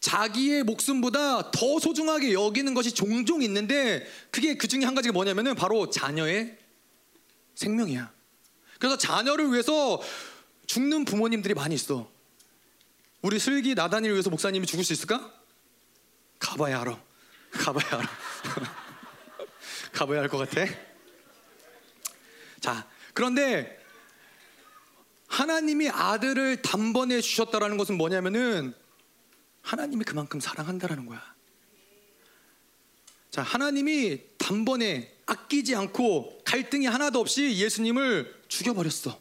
자기의 0.00 0.64
목숨보다 0.64 1.50
더 1.50 1.78
소중하게 1.78 2.32
여기는 2.34 2.74
것이 2.74 2.92
종종 2.92 3.42
있는데 3.42 4.06
그게 4.30 4.56
그 4.56 4.68
중에 4.68 4.84
한 4.84 4.94
가지가 4.94 5.12
뭐냐면은 5.12 5.54
바로 5.54 5.88
자녀의 5.90 6.58
생명이야. 7.54 8.12
그래서 8.78 8.98
자녀를 8.98 9.50
위해서 9.52 10.02
죽는 10.66 11.04
부모님들이 11.04 11.54
많이 11.54 11.74
있어. 11.74 12.10
우리 13.24 13.38
슬기 13.38 13.74
나단이를 13.74 14.14
위해서 14.14 14.28
목사님이 14.28 14.66
죽을 14.66 14.84
수 14.84 14.92
있을까? 14.92 15.32
가봐야 16.38 16.82
알아. 16.82 17.02
가봐야 17.52 17.86
알아. 17.86 18.10
가봐야 19.92 20.20
할것 20.20 20.50
같아. 20.50 20.70
자, 22.60 22.86
그런데 23.14 23.82
하나님이 25.26 25.88
아들을 25.88 26.60
단번에 26.60 27.22
주셨다라는 27.22 27.78
것은 27.78 27.96
뭐냐면은 27.96 28.74
하나님이 29.62 30.04
그만큼 30.04 30.38
사랑한다라는 30.38 31.06
거야. 31.06 31.34
자, 33.30 33.40
하나님이 33.40 34.20
단번에 34.36 35.16
아끼지 35.24 35.74
않고 35.74 36.42
갈등이 36.44 36.84
하나도 36.84 37.20
없이 37.20 37.56
예수님을 37.56 38.44
죽여버렸어. 38.48 39.18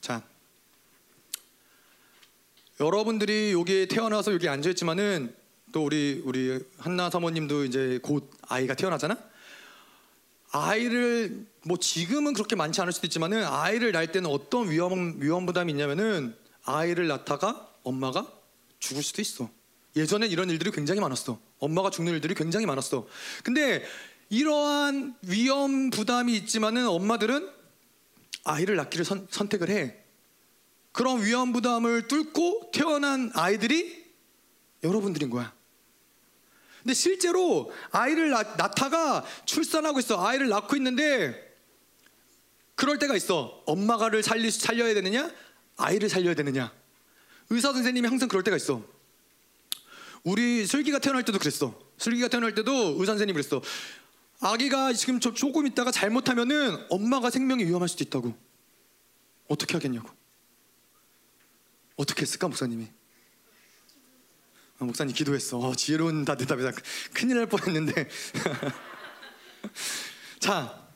자, 0.00 0.24
여러분들이 2.80 3.52
여기 3.52 3.88
태어나서 3.88 4.32
여기 4.32 4.48
앉아 4.48 4.70
있지만은 4.70 5.34
또 5.72 5.84
우리 5.84 6.22
우리 6.24 6.60
한나 6.78 7.10
사모님도 7.10 7.64
이제 7.64 7.98
곧 8.02 8.30
아이가 8.42 8.74
태어나잖아. 8.74 9.18
아이를 10.52 11.46
뭐 11.64 11.76
지금은 11.76 12.34
그렇게 12.34 12.54
많지 12.56 12.80
않을 12.80 12.92
수도 12.92 13.06
있지만은 13.08 13.44
아이를 13.44 13.92
낳을 13.92 14.12
때는 14.12 14.30
어떤 14.30 14.70
위험 14.70 15.16
위험 15.20 15.44
부담이 15.44 15.72
있냐면은 15.72 16.34
아이를 16.64 17.08
낳다가 17.08 17.68
엄마가 17.82 18.32
죽을 18.78 19.02
수도 19.02 19.20
있어. 19.22 19.50
예전엔 19.96 20.30
이런 20.30 20.48
일들이 20.48 20.70
굉장히 20.70 21.00
많았어. 21.00 21.40
엄마가 21.58 21.90
죽는 21.90 22.12
일들이 22.12 22.34
굉장히 22.34 22.64
많았어. 22.66 23.08
근데 23.42 23.84
이러한 24.30 25.16
위험 25.22 25.90
부담이 25.90 26.34
있지만은 26.36 26.86
엄마들은 26.86 27.48
아이를 28.44 28.76
낳기를 28.76 29.04
선, 29.04 29.26
선택을 29.30 29.68
해. 29.68 30.07
그런 30.98 31.24
위험 31.24 31.52
부담을 31.52 32.08
뚫고 32.08 32.72
태어난 32.74 33.30
아이들이 33.34 34.04
여러분들인 34.82 35.30
거야. 35.30 35.54
근데 36.82 36.92
실제로 36.92 37.72
아이를 37.92 38.30
낳, 38.30 38.42
낳다가 38.56 39.24
출산하고 39.44 40.00
있어. 40.00 40.26
아이를 40.26 40.48
낳고 40.48 40.74
있는데 40.74 41.56
그럴 42.74 42.98
때가 42.98 43.14
있어. 43.14 43.62
엄마가를 43.64 44.24
살리, 44.24 44.50
살려야 44.50 44.92
되느냐? 44.94 45.30
아이를 45.76 46.08
살려야 46.08 46.34
되느냐? 46.34 46.72
의사 47.50 47.72
선생님이 47.72 48.08
항상 48.08 48.28
그럴 48.28 48.42
때가 48.42 48.56
있어. 48.56 48.82
우리 50.24 50.66
슬기가 50.66 50.98
태어날 50.98 51.24
때도 51.24 51.38
그랬어. 51.38 51.78
슬기가 51.96 52.26
태어날 52.26 52.56
때도 52.56 52.72
의사 52.98 53.12
선생님이 53.12 53.34
그랬어. 53.34 53.62
아기가 54.40 54.92
지금 54.94 55.20
저 55.20 55.32
조금 55.32 55.64
있다가 55.68 55.92
잘못하면은 55.92 56.86
엄마가 56.90 57.30
생명이 57.30 57.66
위험할 57.66 57.88
수도 57.88 58.02
있다고. 58.02 58.36
어떻게 59.46 59.74
하겠냐고. 59.74 60.17
어떻게 61.98 62.22
했을까 62.22 62.46
목사님이? 62.46 62.88
아, 64.78 64.84
목사님 64.84 65.14
기도했어. 65.14 65.58
어, 65.58 65.74
지혜로운 65.74 66.24
다 66.24 66.36
대답이다. 66.36 66.70
큰일 67.12 67.36
날 67.36 67.46
뻔했는데. 67.46 68.08
자, 70.38 70.88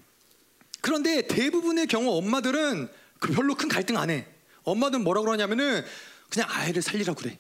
그런데 0.81 1.27
대부분의 1.27 1.89
경우 1.89 2.17
엄마들은 2.17 2.89
그 3.19 3.33
별로 3.33 3.57
큰 3.57 3.69
갈등 3.69 3.99
안 3.99 4.11
해. 4.11 4.29
엄마들은 4.63 5.03
뭐라 5.03 5.23
그러냐면은 5.23 5.85
그냥 6.31 6.49
아이를 6.49 6.81
살리라고 6.83 7.21
그래. 7.21 7.39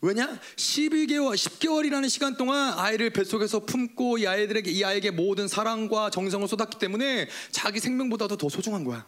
왜냐? 0.00 0.38
12개월, 0.56 1.34
10개월이라는 1.34 2.08
시간 2.08 2.36
동안 2.36 2.78
아이를 2.78 3.10
뱃속에서 3.10 3.60
품고 3.60 4.18
이 4.18 4.26
아이들에게 4.26 4.70
이 4.70 4.82
아이에게 4.82 5.10
모든 5.10 5.46
사랑과 5.46 6.08
정성을 6.10 6.48
쏟았기 6.48 6.78
때문에 6.78 7.28
자기 7.50 7.80
생명보다도 7.80 8.38
더 8.38 8.48
소중한 8.48 8.84
거야. 8.84 9.06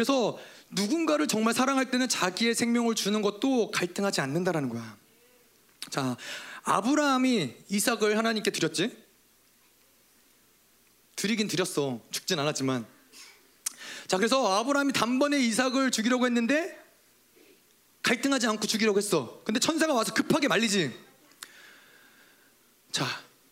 자, 0.00 0.04
그래서 0.04 0.38
누군가를 0.70 1.26
정말 1.26 1.52
사랑할 1.52 1.90
때는 1.90 2.08
자기의 2.08 2.54
생명을 2.54 2.94
주는 2.94 3.20
것도 3.20 3.70
갈등하지 3.70 4.22
않는다라는 4.22 4.70
거야. 4.70 4.96
자, 5.90 6.16
아브라함이 6.62 7.54
이삭을 7.68 8.16
하나님께 8.16 8.50
드렸지? 8.50 8.96
드리긴 11.16 11.48
드렸어. 11.48 12.00
죽진 12.10 12.38
않았지만. 12.38 12.86
자, 14.06 14.16
그래서 14.16 14.58
아브라함이 14.60 14.94
단번에 14.94 15.38
이삭을 15.38 15.90
죽이려고 15.90 16.24
했는데 16.24 16.78
갈등하지 18.02 18.46
않고 18.46 18.66
죽이려고 18.66 18.96
했어. 18.96 19.42
근데 19.44 19.60
천사가 19.60 19.92
와서 19.92 20.14
급하게 20.14 20.48
말리지. 20.48 20.96
자, 22.90 23.04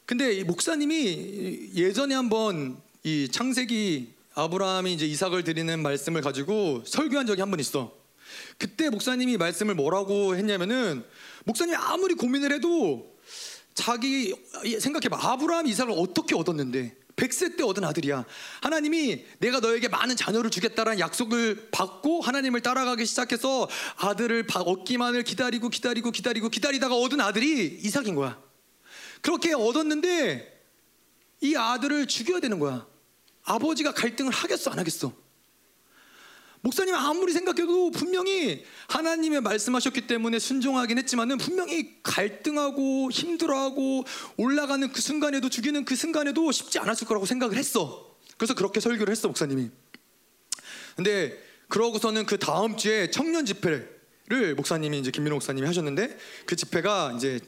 근데 0.06 0.32
이 0.32 0.44
목사님이 0.44 1.72
예전에 1.74 2.14
한번 2.14 2.80
이 3.02 3.28
창세기 3.30 4.17
아브라함이 4.42 4.92
이제 4.92 5.04
이삭을 5.04 5.42
드리는 5.42 5.82
말씀을 5.82 6.20
가지고 6.20 6.84
설교한 6.86 7.26
적이 7.26 7.40
한 7.40 7.50
번 7.50 7.58
있어. 7.58 7.92
그때 8.56 8.88
목사님이 8.88 9.36
말씀을 9.36 9.74
뭐라고 9.74 10.36
했냐면은 10.36 11.04
목사님이 11.44 11.76
아무리 11.76 12.14
고민을 12.14 12.52
해도 12.52 13.16
자기 13.74 14.34
생각해봐 14.78 15.18
아브라함 15.32 15.66
이삭을 15.66 15.92
어떻게 15.96 16.36
얻었는데 16.36 16.96
100세 17.16 17.56
때 17.56 17.64
얻은 17.64 17.82
아들이야. 17.82 18.24
하나님이 18.62 19.24
내가 19.40 19.58
너에게 19.58 19.88
많은 19.88 20.14
자녀를 20.14 20.50
주겠다라는 20.50 21.00
약속을 21.00 21.70
받고 21.72 22.20
하나님을 22.20 22.60
따라가기 22.60 23.06
시작해서 23.06 23.68
아들을 23.96 24.46
얻기만을 24.54 25.24
기다리고 25.24 25.68
기다리고 25.68 26.12
기다리고 26.12 26.48
기다리다가 26.48 26.94
얻은 26.94 27.20
아들이 27.20 27.80
이삭인 27.82 28.14
거야. 28.14 28.40
그렇게 29.20 29.52
얻었는데 29.52 30.62
이 31.40 31.56
아들을 31.56 32.06
죽여야 32.06 32.38
되는 32.38 32.60
거야. 32.60 32.86
아버지가 33.48 33.92
갈등을 33.92 34.32
하겠어 34.32 34.70
안 34.70 34.78
하겠어? 34.78 35.12
목사님 36.60 36.94
아무리 36.94 37.32
생각해도 37.32 37.90
분명히 37.92 38.64
하나님의 38.88 39.40
말씀하셨기 39.42 40.06
때문에 40.06 40.38
순종하긴 40.38 40.98
했지만은 40.98 41.38
분명히 41.38 42.02
갈등하고 42.02 43.10
힘들어하고 43.10 44.04
올라가는 44.36 44.92
그 44.92 45.00
순간에도 45.00 45.48
죽이는 45.48 45.84
그 45.84 45.94
순간에도 45.94 46.50
쉽지 46.50 46.78
않았을 46.80 47.06
거라고 47.06 47.26
생각을 47.26 47.56
했어. 47.56 48.16
그래서 48.36 48.54
그렇게 48.54 48.80
설교를 48.80 49.10
했어 49.10 49.28
목사님이. 49.28 49.70
근데 50.96 51.38
그러고서는 51.68 52.26
그 52.26 52.38
다음 52.38 52.76
주에 52.76 53.10
청년 53.10 53.46
집회를 53.46 54.54
목사님이 54.56 54.98
이제 54.98 55.10
김민호 55.10 55.36
목사님이 55.36 55.66
하셨는데 55.66 56.18
그 56.44 56.56
집회가 56.56 57.12
이제 57.16 57.40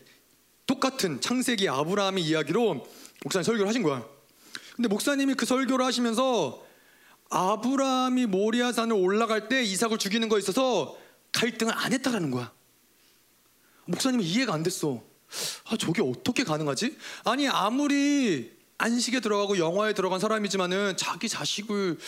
똑같은 0.67 1.21
창세기 1.21 1.69
아브라함의 1.69 2.23
이야기로 2.23 2.87
목사님 3.25 3.43
설교를 3.43 3.69
하신 3.69 3.83
거야. 3.83 4.07
근데 4.81 4.89
목사님이 4.89 5.35
그 5.35 5.45
설교를 5.45 5.85
하시면서 5.85 6.65
아브라함이 7.29 8.25
모리아산을 8.25 8.97
올라갈 8.97 9.47
때 9.47 9.63
이삭을 9.63 9.99
죽이는 9.99 10.31
거에 10.31 10.39
있어서 10.39 10.97
갈등을 11.33 11.75
안 11.77 11.93
했다라는 11.93 12.31
거야. 12.31 12.51
목사님이 13.85 14.25
이해가 14.25 14.55
안 14.55 14.63
됐어. 14.63 15.03
아, 15.67 15.77
저게 15.77 16.01
어떻게 16.01 16.45
가능하지? 16.45 16.97
아니, 17.25 17.47
아무리 17.47 18.57
안식에 18.79 19.21
들어가고 19.21 19.59
영화에 19.59 19.93
들어간 19.93 20.19
사람이지만은 20.19 20.97
자기 20.97 21.29
자식을 21.29 21.99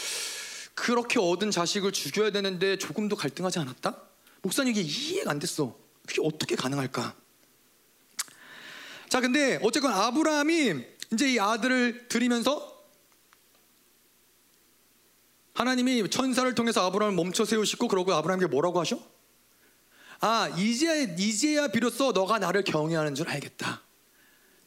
그렇게 0.75 1.19
얻은 1.19 1.51
자식을 1.51 1.93
죽여야 1.93 2.31
되는데 2.31 2.79
조금도 2.79 3.17
갈등하지 3.17 3.59
않았다? 3.59 3.99
목사님 4.41 4.75
이게 4.75 4.81
이해가 4.81 5.31
안 5.31 5.39
됐어. 5.39 5.77
그게 6.07 6.23
어떻게 6.25 6.57
가능할까? 6.57 7.17
자, 9.11 9.21
근데 9.21 9.61
어쨌건 9.63 9.93
아브라함이 9.93 10.92
이제 11.13 11.33
이 11.33 11.39
아들을 11.39 12.09
드리면서 12.09 12.73
하나님이 15.55 16.09
천사를 16.09 16.55
통해서 16.55 16.87
아브라함을 16.87 17.17
멈춰 17.17 17.45
세우시고 17.45 17.89
그러고 17.89 18.15
아브라함에게 18.15 18.47
뭐라고 18.47 18.81
하셔? 18.81 18.99
아 20.21 20.49
이제 20.57 21.15
이제야 21.19 21.69
비로소 21.69 22.13
너가 22.13 22.39
나를 22.39 22.65
경외하는 22.65 23.15
줄 23.15 23.29
알겠다. 23.29 23.83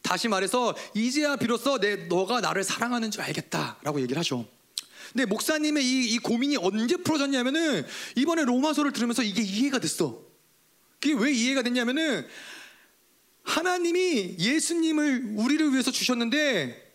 다시 0.01 0.27
말해서 0.27 0.75
이제야 0.93 1.35
비로소 1.35 1.79
내 1.79 1.95
너가 1.95 2.41
나를 2.41 2.63
사랑하는 2.63 3.09
줄 3.09 3.21
알겠다라고 3.21 3.99
얘기를 4.01 4.19
하셔. 4.19 4.45
근데 5.11 5.25
목사님의 5.25 5.83
이, 5.83 6.13
이 6.13 6.17
고민이 6.19 6.57
언제 6.57 6.97
풀어졌냐면은 6.97 7.85
이번에 8.15 8.43
로마서를 8.43 8.91
들으면서 8.91 9.23
이게 9.23 9.41
이해가 9.41 9.79
됐어. 9.79 10.21
그게 10.99 11.15
왜 11.15 11.31
이해가 11.31 11.63
됐냐면은 11.63 12.27
하나님이 13.45 14.35
예수님을 14.39 15.33
우리를 15.37 15.71
위해서 15.71 15.91
주셨는데 15.91 16.93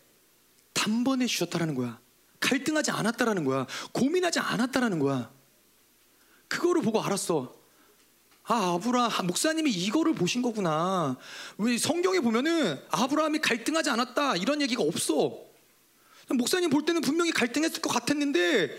단번에 0.75 1.27
주셨다라는 1.27 1.75
거야. 1.75 1.99
갈등하지 2.41 2.91
않았다라는 2.91 3.45
거야. 3.45 3.67
고민하지 3.93 4.41
않았다라는 4.41 4.99
거야. 4.99 5.31
그거를 6.49 6.83
보고 6.83 7.01
알았어. 7.01 7.55
아, 8.45 8.75
아브라함, 8.75 9.29
목사님이 9.29 9.71
이거를 9.71 10.15
보신 10.15 10.43
거구나. 10.43 11.17
왜 11.59 11.79
성경에 11.79 12.19
보면은 12.19 12.81
아브라함이 12.91 13.39
갈등하지 13.39 13.91
않았다. 13.91 14.37
이런 14.37 14.61
얘기가 14.61 14.83
없어. 14.83 15.39
목사님 16.29 16.71
볼 16.71 16.85
때는 16.85 17.01
분명히 17.01 17.31
갈등했을 17.31 17.81
것 17.81 17.91
같았는데 17.91 18.77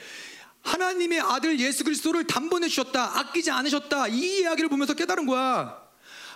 하나님의 0.62 1.20
아들 1.22 1.60
예수 1.60 1.84
그리스도를 1.84 2.26
단번에 2.28 2.68
주셨다. 2.68 3.20
아끼지 3.20 3.52
않으셨다. 3.52 4.08
이 4.10 4.40
이야기를 4.42 4.70
보면서 4.70 4.94
깨달은 4.94 5.26
거야. 5.26 5.81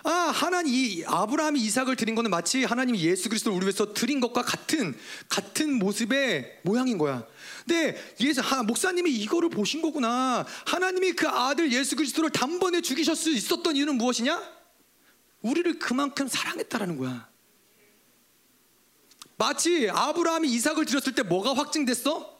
아, 0.06 0.30
하나님 0.30 1.02
아브라함이 1.04 1.60
이삭을 1.62 1.96
드린 1.96 2.14
거는 2.14 2.30
마치 2.30 2.62
하나님이 2.62 3.00
예수 3.00 3.28
그리스도를 3.28 3.56
우리 3.56 3.64
위해서 3.66 3.92
드린 3.92 4.20
것과 4.20 4.42
같은 4.42 4.96
같은 5.28 5.80
모습의 5.80 6.60
모양인 6.62 6.96
거야. 6.96 7.26
근데 7.66 8.00
예수 8.20 8.40
하, 8.40 8.62
목사님이 8.62 9.10
이거를 9.10 9.48
보신 9.50 9.82
거구나. 9.82 10.46
하나님이 10.64 11.14
그 11.14 11.28
아들 11.28 11.72
예수 11.72 11.96
그리스도를 11.96 12.30
단번에 12.30 12.82
죽이실 12.82 13.16
수 13.16 13.32
있었던 13.32 13.74
이유는 13.74 13.96
무엇이냐? 13.96 14.40
우리를 15.42 15.80
그만큼 15.80 16.28
사랑했다라는 16.28 16.98
거야. 16.98 17.28
마치 19.36 19.90
아브라함이 19.90 20.48
이삭을 20.48 20.84
드렸을 20.84 21.16
때 21.16 21.24
뭐가 21.24 21.52
확증됐어? 21.54 22.32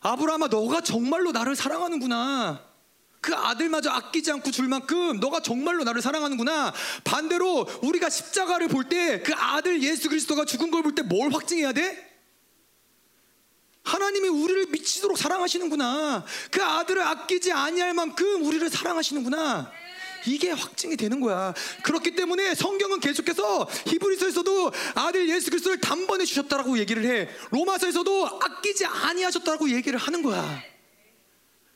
아브라함아 0.00 0.48
너가 0.48 0.80
정말로 0.80 1.30
나를 1.30 1.54
사랑하는구나. 1.54 2.67
그 3.20 3.34
아들마저 3.34 3.90
아끼지 3.90 4.30
않고 4.32 4.50
줄 4.50 4.68
만큼 4.68 5.18
너가 5.20 5.40
정말로 5.40 5.84
나를 5.84 6.00
사랑하는구나. 6.02 6.72
반대로 7.04 7.66
우리가 7.82 8.08
십자가를 8.10 8.68
볼 8.68 8.88
때 8.88 9.22
그 9.22 9.34
아들 9.34 9.82
예수 9.82 10.08
그리스도가 10.08 10.44
죽은 10.44 10.70
걸 10.70 10.82
볼 10.82 10.94
때 10.94 11.02
뭘 11.02 11.32
확증해야 11.32 11.72
돼? 11.72 12.06
하나님이 13.84 14.28
우리를 14.28 14.66
미치도록 14.66 15.16
사랑하시는구나. 15.18 16.24
그 16.50 16.62
아들을 16.62 17.00
아끼지 17.02 17.52
아니할 17.52 17.94
만큼 17.94 18.44
우리를 18.44 18.68
사랑하시는구나. 18.68 19.72
이게 20.26 20.50
확증이 20.50 20.96
되는 20.96 21.20
거야. 21.20 21.54
그렇기 21.84 22.14
때문에 22.14 22.54
성경은 22.54 23.00
계속해서 23.00 23.66
히브리서에서도 23.86 24.72
아들 24.94 25.28
예수 25.30 25.48
그리스도를 25.50 25.80
단번에 25.80 26.24
주셨다라고 26.26 26.78
얘기를 26.78 27.04
해. 27.04 27.28
로마서에서도 27.50 28.26
아끼지 28.42 28.84
아니하셨다라고 28.84 29.70
얘기를 29.70 29.98
하는 29.98 30.22
거야. 30.22 30.62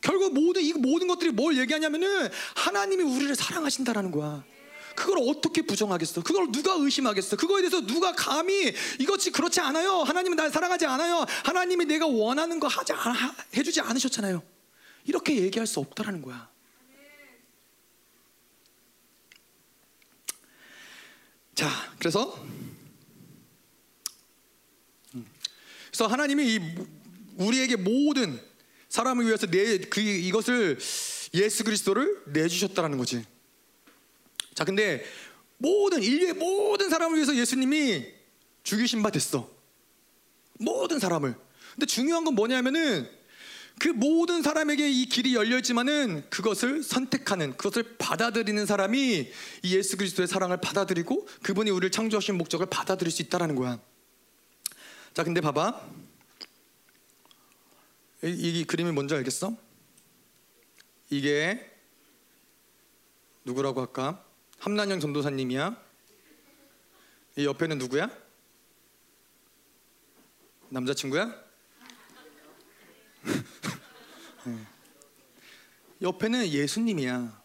결국 0.02 0.34
모든 0.34 0.62
이 0.62 0.72
모든 0.72 1.06
것들이 1.06 1.30
뭘 1.30 1.56
얘기하냐면은 1.56 2.28
하나님이 2.56 3.04
우리를 3.04 3.34
사랑하신다라는 3.34 4.10
거야. 4.10 4.44
그걸 4.94 5.18
어떻게 5.28 5.62
부정하겠어? 5.62 6.22
그걸 6.22 6.50
누가 6.52 6.74
의심하겠어? 6.74 7.36
그거에 7.36 7.62
대해서 7.62 7.80
누가 7.86 8.12
감히 8.12 8.74
이것이 8.98 9.30
그렇지 9.30 9.60
않아요. 9.60 10.02
하나님은 10.02 10.36
날 10.36 10.50
사랑하지 10.50 10.84
않아요. 10.86 11.24
하나님이 11.44 11.86
내가 11.86 12.06
원하는 12.06 12.60
거 12.60 12.66
하지 12.66 12.92
않, 12.92 13.14
해주지 13.56 13.80
않으셨잖아요. 13.80 14.42
이렇게 15.04 15.36
얘기할 15.36 15.66
수 15.66 15.80
없다라는 15.80 16.20
거야. 16.20 16.50
자, 21.54 21.68
그래서 21.98 22.34
음. 25.14 25.26
그래서 25.86 26.06
하나님이 26.06 26.54
이 26.54 26.60
우리에게 27.36 27.76
모든 27.76 28.51
사람을 28.92 29.24
위해서 29.24 29.46
내 29.46 29.78
그 29.88 30.00
이것을 30.00 30.78
예수 31.32 31.64
그리스도를 31.64 32.24
내주셨다라는 32.26 32.98
거지. 32.98 33.24
자, 34.52 34.64
근데 34.64 35.02
모든 35.56 36.02
인류의 36.02 36.34
모든 36.34 36.90
사람을 36.90 37.16
위해서 37.16 37.34
예수님이 37.34 38.04
죽이신 38.64 39.02
바 39.02 39.10
됐어. 39.10 39.50
모든 40.58 40.98
사람을. 40.98 41.34
근데 41.72 41.86
중요한 41.86 42.24
건 42.26 42.34
뭐냐면은 42.34 43.08
그 43.78 43.88
모든 43.88 44.42
사람에게 44.42 44.90
이 44.90 45.06
길이 45.06 45.34
열려 45.34 45.56
있지만은 45.56 46.28
그것을 46.28 46.82
선택하는 46.82 47.56
그것을 47.56 47.96
받아들이는 47.96 48.66
사람이 48.66 49.32
이 49.62 49.74
예수 49.74 49.96
그리스도의 49.96 50.28
사랑을 50.28 50.58
받아들이고 50.58 51.26
그분이 51.42 51.70
우리를 51.70 51.90
창조하신 51.90 52.36
목적을 52.36 52.66
받아들일 52.66 53.10
수 53.10 53.22
있다라는 53.22 53.54
거야. 53.54 53.80
자, 55.14 55.24
근데 55.24 55.40
봐봐. 55.40 56.01
이, 58.24 58.60
이 58.60 58.64
그림이 58.64 58.92
뭔지 58.92 59.14
알겠어? 59.14 59.56
이게 61.10 61.68
누구라고 63.44 63.80
할까? 63.80 64.24
함난영 64.58 65.00
전도사님이야. 65.00 65.76
이 67.36 67.44
옆에는 67.44 67.78
누구야? 67.78 68.16
남자친구야? 70.68 71.34
네. 74.44 74.52
옆에는 76.00 76.46
예수님이야. 76.46 77.42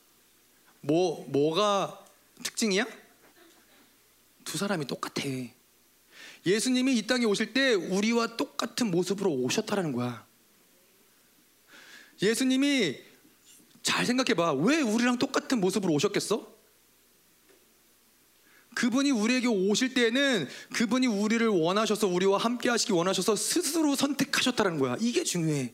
뭐 0.82 1.26
뭐가 1.30 2.06
특징이야? 2.44 2.86
두 4.46 4.60
사람이 4.60 4.86
똑같아. 4.86 5.24
예수님이 6.46 6.98
이 6.98 7.08
땅에 7.08 7.26
오실 7.26 7.54
때 7.54 7.74
우리와 7.74 8.38
똑같은 8.38 8.92
모습으로 8.92 9.32
오셨다라는 9.32 9.94
거야. 9.94 10.27
예수님이 12.22 12.98
잘 13.84 14.06
생각해봐. 14.06 14.54
왜 14.54 14.82
우리랑 14.82 15.18
똑같은 15.18 15.60
모습으로 15.60 15.94
오셨겠어? 15.94 16.56
그분이 18.76 19.10
우리에게 19.12 19.48
오실 19.48 19.94
때에는 19.96 20.48
그분이 20.74 21.08
우리를 21.08 21.48
원하셔서 21.48 22.08
우리와 22.08 22.38
함께 22.38 22.70
하시기 22.70 22.94
원하셔서 22.94 23.36
스스로 23.36 23.96
선택하셨다는 23.96 24.78
거야. 24.78 24.98
이게 25.00 25.24
중요해. 25.24 25.74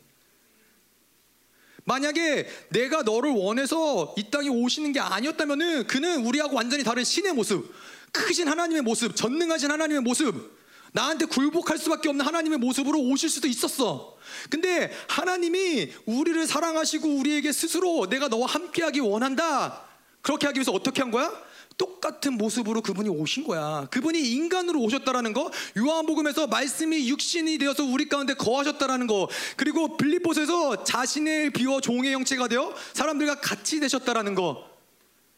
만약에 1.85 2.47
내가 2.69 3.01
너를 3.01 3.31
원해서 3.31 4.15
이 4.17 4.29
땅에 4.31 4.47
오시는 4.47 4.93
게 4.93 5.01
아니었다면은 5.01 5.87
그는 5.87 6.25
우리하고 6.25 6.55
완전히 6.55 6.83
다른 6.85 7.03
신의 7.03 7.33
모습, 7.33 7.73
크신 8.13 8.47
하나님의 8.47 8.83
모습, 8.83 9.15
전능하신 9.15 9.69
하나님의 9.69 10.01
모습, 10.01 10.62
나한테 10.93 11.25
굴복할 11.25 11.77
수밖에 11.77 12.07
없는 12.09 12.25
하나님의 12.25 12.59
모습으로 12.59 12.99
오실 12.99 13.29
수도 13.29 13.47
있었어. 13.47 14.15
근데 14.49 14.91
하나님이 15.09 15.91
우리를 16.05 16.47
사랑하시고 16.47 17.07
우리에게 17.07 17.51
스스로 17.51 18.07
내가 18.09 18.27
너와 18.27 18.47
함께하기 18.47 18.99
원한다. 19.01 19.81
그렇게 20.21 20.47
하기 20.47 20.59
위해서 20.59 20.71
어떻게 20.71 21.01
한 21.01 21.11
거야? 21.11 21.31
똑같은 21.77 22.37
모습으로 22.37 22.81
그분이 22.81 23.09
오신 23.09 23.43
거야. 23.43 23.87
그분이 23.89 24.19
인간으로 24.19 24.79
오셨다라는 24.81 25.33
거, 25.33 25.51
요한복음에서 25.75 26.45
말씀이 26.45 27.09
육신이 27.09 27.57
되어서 27.57 27.83
우리 27.83 28.07
가운데 28.07 28.35
거하셨다라는 28.35 29.07
거, 29.07 29.27
그리고 29.57 29.97
빌립보서에서 29.97 30.83
자신을 30.83 31.49
비워 31.49 31.81
종의 31.81 32.13
형체가 32.13 32.47
되어 32.47 32.73
사람들과 32.93 33.41
같이 33.41 33.79
되셨다라는 33.79 34.35
거, 34.35 34.72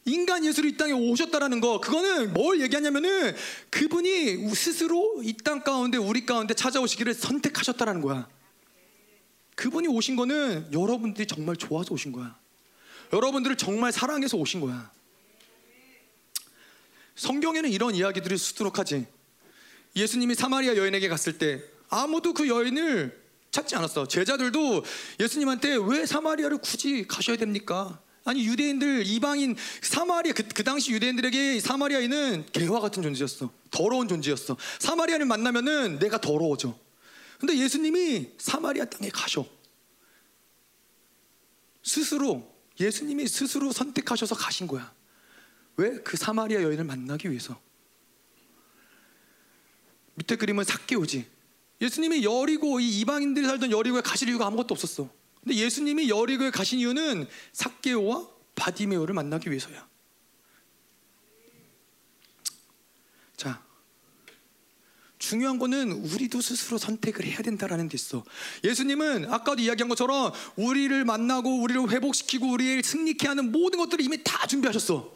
인간 0.05 0.45
예수로 0.45 0.67
이 0.67 0.77
땅에 0.77 0.91
오셨다라는 0.93 1.61
거 1.61 1.79
그거는 1.81 2.33
뭘 2.33 2.61
얘기하냐면은 2.61 3.35
그분이 3.71 4.53
스스로 4.53 5.21
이 5.23 5.33
땅 5.43 5.63
가운데 5.63 5.97
우리 5.97 6.25
가운데 6.25 6.53
찾아오시기를 6.53 7.13
선택하셨다라는 7.15 8.01
거야. 8.01 8.27
그분이 9.55 9.87
오신 9.87 10.15
거는 10.15 10.69
여러분들이 10.73 11.25
정말 11.27 11.55
좋아서 11.55 11.93
오신 11.93 12.11
거야. 12.11 12.37
여러분들을 13.13 13.57
정말 13.57 13.91
사랑해서 13.91 14.37
오신 14.37 14.61
거야. 14.61 14.91
성경에는 17.15 17.71
이런 17.71 17.95
이야기들이 17.95 18.37
수두룩하지. 18.37 19.07
예수님이 19.95 20.35
사마리아 20.35 20.75
여인에게 20.75 21.07
갔을 21.07 21.37
때 21.37 21.63
아무도 21.89 22.33
그 22.33 22.47
여인을 22.47 23.23
찾지 23.51 23.75
않았어. 23.75 24.07
제자들도 24.07 24.83
예수님한테 25.19 25.77
왜 25.87 26.05
사마리아를 26.05 26.57
굳이 26.57 27.07
가셔야 27.07 27.37
됩니까? 27.37 28.01
아니 28.25 28.43
유대인들 28.47 29.05
이방인 29.05 29.55
사마리아 29.83 30.33
그, 30.33 30.43
그 30.47 30.63
당시 30.63 30.91
유대인들에게 30.91 31.59
사마리아인은 31.59 32.47
개와 32.51 32.79
같은 32.79 33.03
존재였어. 33.03 33.51
더러운 33.69 34.07
존재였어. 34.07 34.57
사마리아를 34.79 35.27
만나면은 35.27 35.99
내가 35.99 36.19
더러워져. 36.19 36.75
근데 37.39 37.55
예수님이 37.55 38.31
사마리아 38.39 38.85
땅에 38.85 39.09
가셔. 39.09 39.45
스스로 41.83 42.51
예수님이 42.79 43.27
스스로 43.27 43.71
선택하셔서 43.71 44.33
가신 44.33 44.65
거야. 44.65 44.91
왜? 45.77 45.99
그 46.01 46.17
사마리아 46.17 46.63
여인을 46.63 46.83
만나기 46.83 47.29
위해서. 47.29 47.61
밑에 50.15 50.35
그림은 50.35 50.63
삭개오지. 50.63 51.27
예수님이 51.79 52.23
여리고 52.23 52.79
이 52.79 53.01
이방인들이 53.01 53.45
살던 53.45 53.69
여리고에 53.69 54.01
가실 54.01 54.29
이유가 54.29 54.47
아무것도 54.47 54.73
없었어. 54.73 55.11
근데 55.45 55.57
예수님이 55.57 56.09
여리고에 56.09 56.49
가신 56.49 56.79
이유는 56.79 57.27
삭개오와 57.53 58.27
바디메오를 58.55 59.13
만나기 59.13 59.51
위해서야. 59.51 59.87
자, 63.37 63.63
중요한 65.19 65.59
거는 65.59 65.91
우리도 65.91 66.41
스스로 66.41 66.79
선택을 66.79 67.25
해야 67.25 67.43
된다라는 67.43 67.89
데 67.89 67.93
있어. 67.93 68.23
예수님은 68.63 69.31
아까도 69.31 69.61
이야기한 69.61 69.87
것처럼 69.87 70.33
우리를 70.55 71.05
만나고 71.05 71.61
우리를 71.61 71.91
회복시키고 71.91 72.49
우리를 72.49 72.83
승리케 72.83 73.27
하는 73.27 73.51
모든 73.51 73.77
것들을 73.77 74.03
이미 74.03 74.23
다 74.23 74.47
준비하셨어. 74.47 75.14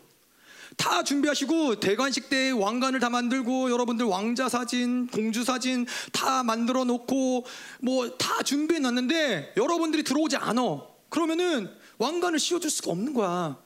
다 0.78 1.04
준비하시고 1.04 1.80
대관식 1.80 2.30
때 2.30 2.52
왕관을 2.52 3.00
다 3.00 3.10
만들고 3.10 3.70
여러분들 3.72 4.06
왕자 4.06 4.48
사진, 4.48 5.08
공주 5.08 5.44
사진 5.44 5.86
다 6.12 6.44
만들어 6.44 6.86
놓고 6.86 7.46
뭐 7.82 8.18
다 8.18 8.44
준비해 8.44 8.80
놨는데 8.80 9.54
여러분들이 9.58 10.04
들어오지 10.04 10.38
않아. 10.38 10.62
그러면은 11.10 11.70
왕관을 11.98 12.40
씌워줄 12.40 12.70
수가 12.70 12.92
없는 12.92 13.14
거야. 13.14 13.62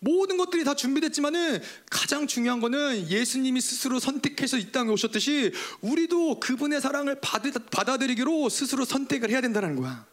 모든 0.00 0.36
것들이 0.36 0.64
다 0.64 0.74
준비됐지만은 0.74 1.62
가장 1.90 2.26
중요한 2.26 2.60
거는 2.60 3.08
예수님이 3.08 3.60
스스로 3.60 3.98
선택해서 3.98 4.58
이 4.58 4.70
땅에 4.70 4.90
오셨듯이 4.90 5.52
우리도 5.80 6.40
그분의 6.40 6.80
사랑을 6.80 7.20
받아들이기로 7.20 8.48
스스로 8.50 8.84
선택을 8.84 9.30
해야 9.30 9.40
된다는 9.40 9.76
거야. 9.76 10.06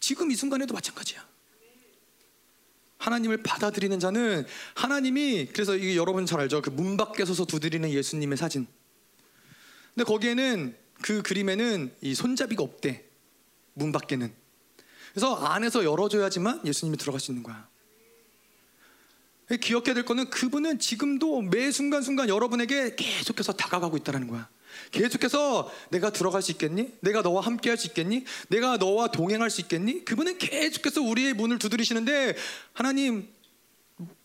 지금 0.00 0.30
이 0.30 0.34
순간에도 0.34 0.74
마찬가지야. 0.74 1.29
하나님을 3.00 3.42
받아들이는 3.42 3.98
자는 3.98 4.46
하나님이 4.74 5.48
그래서 5.52 5.74
이게 5.74 5.96
여러분 5.96 6.26
잘 6.26 6.38
알죠? 6.40 6.60
그 6.62 6.70
문 6.70 6.96
밖에 6.96 7.24
서서 7.24 7.46
두드리는 7.46 7.90
예수님의 7.90 8.36
사진. 8.38 8.66
근데 9.94 10.04
거기에는 10.04 10.76
그 11.02 11.22
그림에는 11.22 11.94
이 12.02 12.14
손잡이가 12.14 12.62
없대. 12.62 13.04
문 13.74 13.90
밖에는. 13.90 14.32
그래서 15.12 15.34
안에서 15.34 15.84
열어줘야지만 15.84 16.60
예수님이 16.66 16.96
들어갈 16.98 17.20
수 17.20 17.32
있는 17.32 17.42
거야. 17.42 17.68
기억해야 19.60 19.94
될 19.94 20.04
거는 20.04 20.30
그분은 20.30 20.78
지금도 20.78 21.42
매 21.42 21.70
순간순간 21.72 22.28
여러분에게 22.28 22.94
계속해서 22.94 23.54
다가가고 23.54 23.96
있다는 23.96 24.28
거야. 24.28 24.48
계속해서 24.90 25.70
내가 25.90 26.10
들어갈 26.10 26.42
수 26.42 26.50
있겠니? 26.52 26.92
내가 27.00 27.22
너와 27.22 27.40
함께 27.42 27.68
할 27.70 27.78
수 27.78 27.86
있겠니? 27.88 28.24
내가 28.48 28.76
너와 28.76 29.08
동행할 29.10 29.50
수 29.50 29.60
있겠니? 29.60 30.04
그분은 30.04 30.38
계속해서 30.38 31.02
우리의 31.02 31.34
문을 31.34 31.58
두드리시는데 31.58 32.36
하나님 32.72 33.28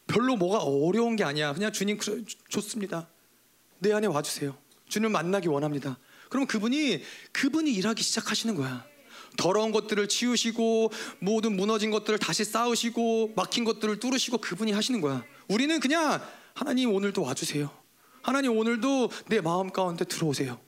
별로 0.07 0.35
뭐가 0.35 0.59
어려운 0.59 1.15
게 1.15 1.23
아니야. 1.23 1.53
그냥 1.53 1.71
주님 1.71 1.99
좋습니다. 2.49 3.07
내 3.79 3.91
안에 3.91 4.07
와주세요. 4.07 4.57
주님 4.87 5.11
만나기 5.11 5.47
원합니다. 5.47 5.97
그럼 6.29 6.47
그분이 6.47 7.01
그분이 7.31 7.71
일하기 7.73 8.03
시작하시는 8.03 8.55
거야. 8.55 8.85
더러운 9.37 9.71
것들을 9.71 10.07
치우시고 10.07 10.91
모든 11.19 11.55
무너진 11.55 11.91
것들을 11.91 12.19
다시 12.19 12.45
쌓으시고 12.45 13.33
막힌 13.35 13.63
것들을 13.63 13.99
뚫으시고 13.99 14.37
그분이 14.39 14.71
하시는 14.71 15.01
거야. 15.01 15.23
우리는 15.47 15.79
그냥 15.79 16.21
하나님 16.53 16.93
오늘도 16.93 17.21
와주세요. 17.21 17.84
하나님 18.25 18.57
오늘도 18.57 19.11
내 19.27 19.39
마음 19.39 19.71
가운데 19.71 20.03
들어오세요. 20.03 20.59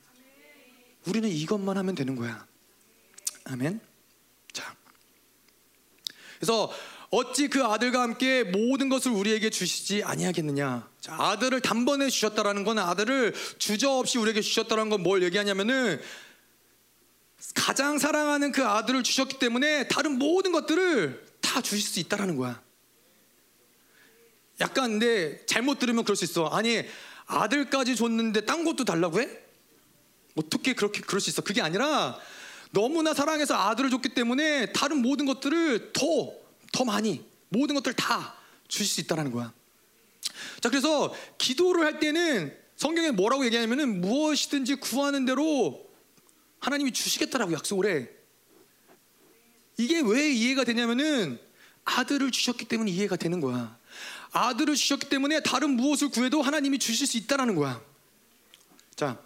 우리는 1.06 1.28
이것만 1.28 1.76
하면 1.76 1.96
되는 1.96 2.14
거야. 2.14 2.46
아멘. 3.46 3.80
자. 4.52 4.76
그래서 6.36 6.72
어찌 7.10 7.48
그 7.48 7.64
아들과 7.64 8.00
함께 8.00 8.44
모든 8.44 8.88
것을 8.88 9.10
우리에게 9.10 9.50
주시지 9.50 10.04
아니하겠느냐. 10.04 10.88
자, 11.00 11.16
아들을 11.18 11.60
단번에 11.60 12.08
주셨다라는 12.10 12.62
건 12.62 12.78
아들을 12.78 13.34
주저없이 13.58 14.18
우리에게 14.18 14.40
주셨다는 14.40 14.88
건 14.88 15.02
뭘 15.02 15.24
얘기하냐면은 15.24 16.00
가장 17.56 17.98
사랑하는 17.98 18.52
그 18.52 18.64
아들을 18.64 19.02
주셨기 19.02 19.40
때문에 19.40 19.88
다른 19.88 20.16
모든 20.16 20.52
것들을 20.52 21.26
다 21.40 21.60
주실 21.60 21.88
수 21.88 21.98
있다라는 21.98 22.36
거야. 22.36 22.62
약간 24.60 25.00
근데 25.00 25.44
잘못 25.46 25.80
들으면 25.80 26.04
그럴 26.04 26.14
수 26.14 26.24
있어. 26.24 26.46
아니 26.46 26.84
아들까지 27.28 27.94
줬는데 27.94 28.46
딴 28.46 28.64
것도 28.64 28.84
달라고 28.84 29.20
해? 29.20 29.28
어떻게 30.34 30.74
그렇게 30.74 31.00
그럴 31.00 31.20
수 31.20 31.30
있어? 31.30 31.42
그게 31.42 31.60
아니라 31.62 32.18
너무나 32.70 33.14
사랑해서 33.14 33.54
아들을 33.54 33.90
줬기 33.90 34.10
때문에 34.10 34.72
다른 34.72 35.02
모든 35.02 35.26
것들을 35.26 35.92
더, 35.92 36.32
더 36.72 36.84
많이, 36.84 37.24
모든 37.48 37.74
것들 37.74 37.94
다 37.94 38.34
주실 38.66 38.86
수 38.86 39.00
있다는 39.00 39.30
거야. 39.30 39.52
자, 40.60 40.68
그래서 40.68 41.14
기도를 41.38 41.84
할 41.84 42.00
때는 42.00 42.56
성경에 42.76 43.10
뭐라고 43.10 43.44
얘기하냐면은 43.44 44.00
무엇이든지 44.00 44.76
구하는 44.76 45.24
대로 45.24 45.86
하나님이 46.60 46.92
주시겠다라고 46.92 47.52
약속을 47.52 47.86
해. 47.90 48.08
이게 49.76 50.00
왜 50.00 50.30
이해가 50.30 50.64
되냐면은 50.64 51.38
아들을 51.84 52.30
주셨기 52.30 52.66
때문에 52.66 52.90
이해가 52.90 53.16
되는 53.16 53.40
거야. 53.40 53.77
아들을 54.32 54.74
주셨기 54.74 55.08
때문에 55.08 55.40
다른 55.40 55.70
무엇을 55.70 56.10
구해도 56.10 56.42
하나님이 56.42 56.78
주실 56.78 57.06
수 57.06 57.16
있다라는 57.16 57.54
거야. 57.54 57.80
자, 58.94 59.18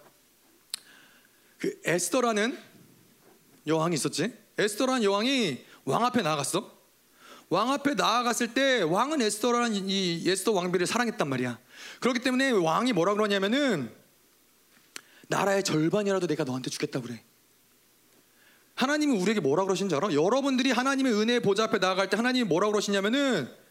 그 1.57 1.79
에스더라는 1.85 2.57
여왕이 3.67 3.95
있었지. 3.95 4.33
에스더라는 4.57 5.03
여왕이 5.03 5.65
왕 5.85 6.05
앞에 6.05 6.21
나아갔어. 6.21 6.71
왕 7.49 7.71
앞에 7.71 7.93
나아갔을 7.93 8.53
때 8.53 8.81
왕은 8.81 9.21
에스더라는 9.21 9.89
이 9.89 10.23
에스더 10.27 10.53
왕비를 10.53 10.87
사랑했단 10.87 11.27
말이야. 11.27 11.59
그렇기 11.99 12.19
때문에 12.19 12.51
왕이 12.51 12.93
뭐라 12.93 13.13
그러냐면은 13.13 13.91
나라의 15.27 15.63
절반이라도 15.63 16.27
내가 16.27 16.43
너한테 16.43 16.69
주겠다 16.69 17.01
그래. 17.01 17.23
하나님이 18.75 19.17
우리에게 19.17 19.39
뭐라 19.39 19.65
그러신지 19.65 19.95
알아? 19.95 20.13
여러분들이 20.13 20.71
하나님의 20.71 21.13
은혜 21.13 21.39
보좌 21.39 21.65
앞에 21.65 21.77
나아갈 21.77 22.09
때 22.09 22.17
하나님이 22.17 22.45
뭐라 22.45 22.69
그러시냐면은 22.69 23.62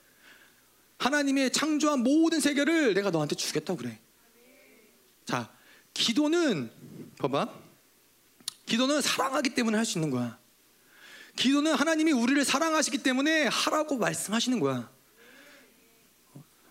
하나님의 1.07 1.51
창조한 1.51 2.01
모든 2.05 2.39
세계를 2.41 2.95
내가 2.95 3.11
너한테 3.11 3.35
주겠다고 3.35 3.77
그래. 3.77 3.99
자, 5.25 5.53
기도는 5.95 6.71
봐봐. 7.19 7.53
기도는 8.67 9.01
사랑하기 9.01 9.51
때문에 9.51 9.77
할 9.77 9.85
수 9.85 9.99
있는 9.99 10.11
거야. 10.11 10.39
기도는 11.37 11.75
하나님이 11.75 12.13
우리를 12.13 12.45
사랑하시기 12.45 12.99
때문에 12.99 13.47
하라고 13.47 13.97
말씀하시는 13.97 14.61
거야. 14.61 14.91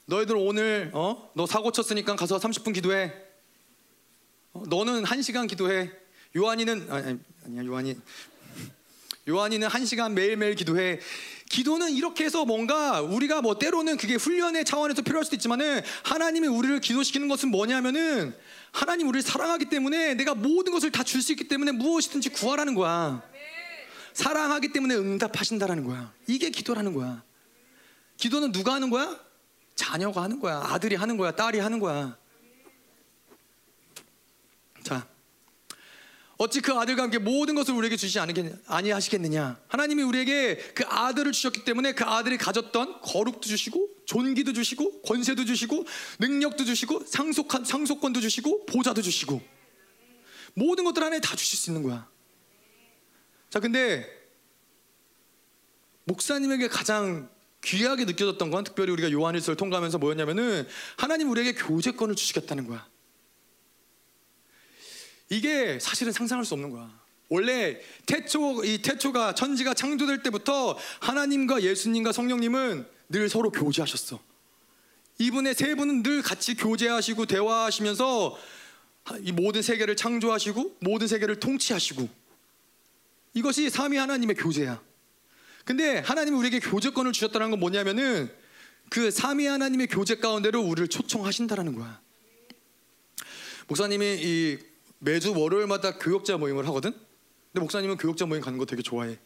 너희들 0.06 0.36
오늘 0.38 0.92
어? 0.94 1.32
너 1.36 1.46
사고 1.46 1.72
쳤으니까 1.72 2.16
가서 2.16 2.38
30분 2.38 2.74
기도해. 2.74 3.14
어? 4.54 4.64
너는 4.68 5.04
1시간 5.04 5.48
기도해. 5.50 5.92
요한이는 6.38 6.90
아니, 6.92 7.20
아니야 7.46 7.66
요한이 7.66 7.98
요한이는 9.28 9.68
1시간 9.68 10.14
매일매일 10.14 10.56
기도해. 10.56 11.00
기도는 11.52 11.92
이렇게 11.92 12.24
해서 12.24 12.46
뭔가 12.46 13.02
우리가 13.02 13.42
뭐 13.42 13.60
때로는 13.60 13.98
그게 13.98 14.16
훈련의 14.16 14.64
차원에서 14.64 15.02
필요할 15.02 15.26
수도 15.26 15.36
있지만은 15.36 15.82
하나님이 16.04 16.48
우리를 16.48 16.80
기도시키는 16.80 17.28
것은 17.28 17.52
뭐냐면은 17.52 18.34
하나님 18.72 19.10
우리를 19.10 19.22
사랑하기 19.22 19.66
때문에 19.66 20.14
내가 20.14 20.34
모든 20.34 20.72
것을 20.72 20.92
다 20.92 21.04
줄 21.04 21.22
수 21.22 21.34
있기 21.34 21.50
때문에 21.50 21.74
무엇이든지 21.74 22.30
구하라는 22.30 22.74
거야. 22.74 23.22
사랑하기 24.14 24.72
때문에 24.72 24.96
응답하신다라는 24.96 25.84
거야. 25.84 26.14
이게 26.26 26.50
기도라는 26.50 26.94
거야. 26.94 27.22
기도는 28.16 28.54
누가 28.54 28.74
하는 28.74 28.90
거야? 28.90 29.20
자녀가 29.76 30.24
하는 30.24 30.40
거야. 30.40 30.62
아들이 30.64 30.96
하는 30.96 31.18
거야. 31.18 31.32
딸이 31.32 31.60
하는 31.60 31.80
거야. 31.80 32.18
자, 34.84 35.06
어찌 36.42 36.60
그 36.60 36.74
아들과 36.74 37.04
함께 37.04 37.20
모든 37.20 37.54
것을 37.54 37.76
우리에게 37.76 37.96
주시지 37.96 38.20
아니하시겠느냐? 38.66 39.62
하나님이 39.68 40.02
우리에게 40.02 40.56
그 40.74 40.84
아들을 40.88 41.32
주셨기 41.34 41.64
때문에 41.64 41.94
그 41.94 42.04
아들이 42.04 42.40
가졌던 42.40 43.02
거룩도 43.02 43.42
주시고 43.42 43.88
존귀도 44.08 44.54
주시고 44.54 45.04
권세도 45.04 45.46
주시고 45.46 45.86
능력도 46.18 46.66
주시고 46.66 47.06
상속한 47.06 47.64
상속권도 47.64 48.22
주시고 48.22 48.66
보좌도 48.66 49.04
주시고 49.04 49.40
모든 50.56 50.84
것들 50.84 51.04
하나님 51.04 51.22
다 51.22 51.36
주실 51.36 51.60
수 51.60 51.70
있는 51.70 51.84
거야. 51.84 52.10
자, 53.52 53.60
근데 53.60 54.08
목사님에게 56.06 56.70
가장 56.70 57.30
귀하게 57.64 58.06
느껴졌던 58.06 58.50
건 58.50 58.64
특별히 58.64 58.92
우리가 58.94 59.12
요한일서를 59.12 59.58
통과하면서 59.58 60.00
뭐였냐면은 60.00 60.68
하나님 60.98 61.30
우리에게 61.30 61.54
교제권을 61.54 62.16
주시겠다는 62.16 62.66
거야. 62.66 62.90
이게 65.32 65.80
사실은 65.80 66.12
상상할 66.12 66.44
수 66.44 66.54
없는 66.56 66.72
거야. 66.72 66.92
원래 67.30 67.80
태초 68.06 68.66
이 68.66 68.82
태초가 68.82 69.34
천지가 69.34 69.74
창조될 69.74 70.24
때부터 70.24 70.78
하나님과 71.00 71.62
예수님과 71.64 72.12
성령님은 72.12 72.86
늘 73.08 73.30
서로 73.30 73.50
교제하셨어. 73.50 74.20
이분의 75.20 75.56
세 75.56 75.74
분은 75.76 76.04
늘 76.04 76.22
같이 76.22 76.56
교제하시고 76.56 77.28
대화하시면서 77.28 78.38
이 79.22 79.32
모든 79.32 79.62
세계를 79.62 79.96
창조하시고 79.96 80.80
모든 80.82 81.08
세계를 81.08 81.40
통치하시고 81.40 82.10
이것이 83.34 83.70
삼위 83.70 83.96
하나님의 83.96 84.36
교제야. 84.36 84.82
근데 85.64 86.00
하나님이 86.00 86.38
우리에게 86.40 86.60
교제권을 86.60 87.14
주셨다는 87.14 87.52
건 87.52 87.60
뭐냐면은 87.62 88.30
그 88.90 89.10
삼위 89.10 89.46
하나님의 89.46 89.88
교제 89.88 90.16
가운데로 90.16 90.62
우리를 90.62 90.90
초청하신다라는 90.90 91.76
거야. 91.76 92.02
목사님이 93.68 94.20
이 94.20 94.71
매주 95.04 95.34
월요일마다 95.36 95.98
교역자 95.98 96.38
모임을 96.38 96.68
하거든. 96.68 96.92
근데 96.92 97.60
목사님은 97.60 97.98
교역자 97.98 98.28
모임 98.28 98.42
가는 98.42 98.60
거 98.60 98.66
되게 98.66 98.84
좋아해. 98.84 99.18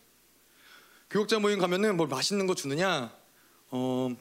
교역자 1.10 1.40
모임 1.40 1.60
가면은 1.60 1.98
뭘 1.98 2.08
맛있는 2.08 2.48
거 2.48 2.56
주느냐? 2.56 3.14
어 3.72 4.16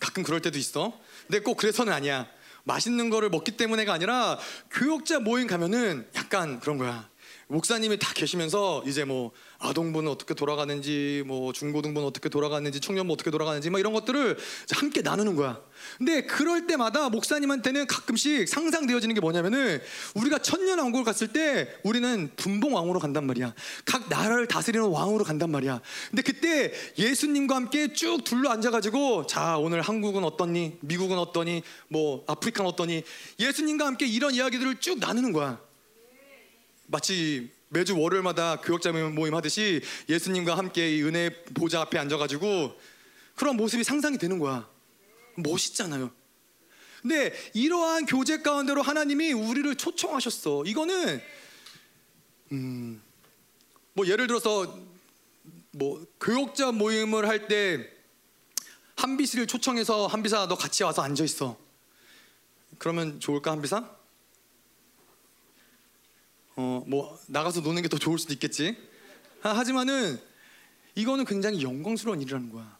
가끔 0.00 0.22
그럴 0.22 0.40
때도 0.40 0.58
있어. 0.58 0.98
근데 1.26 1.40
꼭 1.40 1.58
그래서는 1.58 1.92
아니야. 1.92 2.26
맛있는 2.64 3.10
거를 3.10 3.28
먹기 3.28 3.52
때문에가 3.52 3.92
아니라 3.92 4.38
교역자 4.70 5.20
모임 5.20 5.46
가면은 5.46 6.08
약간 6.16 6.58
그런 6.58 6.78
거야. 6.78 7.10
목사님이 7.48 7.98
다 7.98 8.12
계시면서 8.14 8.82
이제 8.86 9.04
뭐 9.04 9.32
아동부는 9.58 10.10
어떻게 10.10 10.34
돌아가는지 10.34 11.22
뭐 11.26 11.52
중고등부는 11.52 12.06
어떻게 12.06 12.28
돌아가는지 12.28 12.80
청년부 12.80 13.12
어떻게 13.12 13.30
돌아가는지 13.30 13.70
막 13.70 13.78
이런 13.78 13.92
것들을 13.92 14.36
함께 14.72 15.02
나누는 15.02 15.36
거야. 15.36 15.60
근데 15.98 16.22
그럴 16.22 16.66
때마다 16.66 17.08
목사님한테는 17.08 17.86
가끔씩 17.86 18.48
상상되어지는 18.48 19.14
게 19.14 19.20
뭐냐면은 19.20 19.80
우리가 20.14 20.38
천년 20.38 20.78
왕국을 20.78 21.04
갔을 21.04 21.28
때 21.28 21.68
우리는 21.82 22.30
분봉 22.36 22.74
왕으로 22.74 22.98
간단 22.98 23.26
말이야. 23.26 23.54
각 23.84 24.08
나라를 24.08 24.46
다스리는 24.46 24.86
왕으로 24.86 25.24
간단 25.24 25.50
말이야. 25.50 25.80
근데 26.10 26.22
그때 26.22 26.72
예수님과 26.98 27.56
함께 27.56 27.92
쭉 27.92 28.24
둘러 28.24 28.50
앉아가지고 28.50 29.26
자 29.26 29.58
오늘 29.58 29.80
한국은 29.80 30.24
어떠니 30.24 30.78
미국은 30.80 31.18
어떠니 31.18 31.62
뭐 31.88 32.24
아프리카는 32.26 32.70
어떠니 32.70 33.02
예수님과 33.38 33.86
함께 33.86 34.06
이런 34.06 34.34
이야기들을 34.34 34.80
쭉 34.80 34.98
나누는 34.98 35.32
거야. 35.32 35.60
마치 36.86 37.50
매주 37.68 37.98
월요일마다 37.98 38.60
교역자 38.60 38.92
모임 38.92 39.34
하듯이 39.34 39.82
예수님과 40.08 40.56
함께 40.56 40.96
이 40.96 41.02
은혜 41.02 41.30
보좌 41.54 41.80
앞에 41.80 41.98
앉아가지고 41.98 42.78
그런 43.34 43.56
모습이 43.56 43.82
상상이 43.82 44.18
되는 44.18 44.38
거야. 44.38 44.68
멋있잖아요. 45.36 46.10
근데 47.02 47.34
이러한 47.52 48.06
교제 48.06 48.38
가운데로 48.38 48.80
하나님이 48.82 49.32
우리를 49.32 49.74
초청하셨어. 49.76 50.64
이거는 50.64 51.20
음, 52.52 53.02
뭐 53.92 54.06
예를 54.06 54.26
들어서 54.26 54.78
뭐 55.72 56.06
교역자 56.20 56.72
모임을 56.72 57.28
할 57.28 57.48
때 57.48 57.90
한비 58.96 59.26
씨를 59.26 59.46
초청해서 59.48 60.06
한비사 60.06 60.46
너 60.46 60.54
같이 60.56 60.84
와서 60.84 61.02
앉아 61.02 61.24
있어. 61.24 61.58
그러면 62.78 63.18
좋을까 63.20 63.50
한비사? 63.50 63.93
어, 66.56 66.84
뭐 66.86 67.18
나가서 67.26 67.60
노는 67.60 67.82
게 67.82 67.88
더 67.88 67.98
좋을 67.98 68.18
수도 68.18 68.32
있겠지. 68.32 68.76
하지만은 69.40 70.20
이거는 70.94 71.24
굉장히 71.24 71.62
영광스러운 71.62 72.22
일이라는 72.22 72.50
거야. 72.50 72.76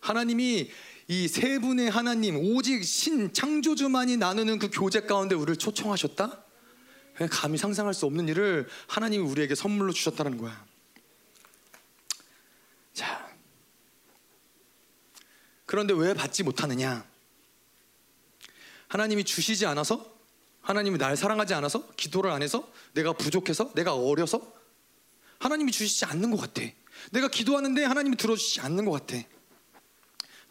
하나님이 0.00 0.70
이 1.08 1.28
세 1.28 1.60
분의 1.60 1.88
하나님 1.90 2.36
오직 2.36 2.82
신 2.84 3.32
창조주만이 3.32 4.16
나누는 4.16 4.58
그 4.58 4.70
교제 4.72 5.00
가운데 5.02 5.34
우리를 5.36 5.56
초청하셨다. 5.56 6.42
감히 7.30 7.56
상상할 7.58 7.94
수 7.94 8.06
없는 8.06 8.28
일을 8.28 8.68
하나님이 8.88 9.24
우리에게 9.24 9.54
선물로 9.54 9.92
주셨다는 9.92 10.36
거야. 10.36 10.66
자, 12.92 13.30
그런데 15.64 15.94
왜 15.94 16.12
받지 16.12 16.42
못하느냐? 16.42 17.06
하나님이 18.88 19.24
주시지 19.24 19.64
않아서 19.66 20.15
하나님이 20.66 20.98
날 20.98 21.16
사랑하지 21.16 21.54
않아서 21.54 21.86
기도를 21.96 22.32
안 22.32 22.42
해서 22.42 22.68
내가 22.92 23.12
부족해서 23.12 23.70
내가 23.74 23.94
어려서 23.94 24.52
하나님이 25.38 25.70
주시지 25.70 26.06
않는 26.06 26.32
것 26.32 26.38
같아. 26.38 26.62
내가 27.12 27.28
기도하는데 27.28 27.84
하나님이 27.84 28.16
들어주시지 28.16 28.60
않는 28.62 28.84
것 28.84 28.90
같아. 28.90 29.16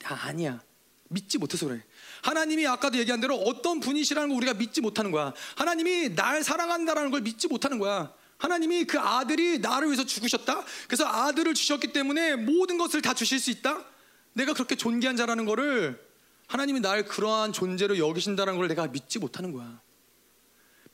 아, 0.06 0.28
아니야. 0.28 0.62
믿지 1.10 1.38
못해서 1.38 1.68
그래. 1.68 1.84
하나님이 2.22 2.66
아까도 2.66 2.98
얘기한 2.98 3.20
대로 3.20 3.36
어떤 3.36 3.82
분이시라는 3.82 4.30
걸 4.30 4.38
우리가 4.38 4.54
믿지 4.54 4.80
못하는 4.80 5.12
거야. 5.12 5.34
하나님이 5.58 6.16
날 6.16 6.44
사랑한다라는 6.44 7.12
걸 7.12 7.20
믿지 7.20 7.50
못하는 7.50 7.78
거야. 7.78 8.14
하나님이 8.38 8.86
그 8.86 8.98
아들이 8.98 9.60
나를 9.60 9.90
위해서 9.90 10.06
죽으셨다. 10.06 10.64
그래서 10.88 11.06
아들을 11.06 11.54
주셨기 11.54 11.92
때문에 11.92 12.38
모든 12.38 12.78
것을 12.78 13.02
다 13.02 13.14
주실 13.14 13.38
수 13.40 13.52
있다. 13.52 13.84
내가 14.32 14.54
그렇게 14.54 14.76
존귀한 14.76 15.18
자라는 15.18 15.44
거를 15.44 16.02
하나님이 16.48 16.80
날 16.80 17.04
그러한 17.04 17.52
존재로 17.52 17.98
여기신다는 17.98 18.56
걸 18.56 18.70
내가 18.70 18.88
믿지 18.88 19.20
못하는 19.20 19.52
거야. 19.52 19.84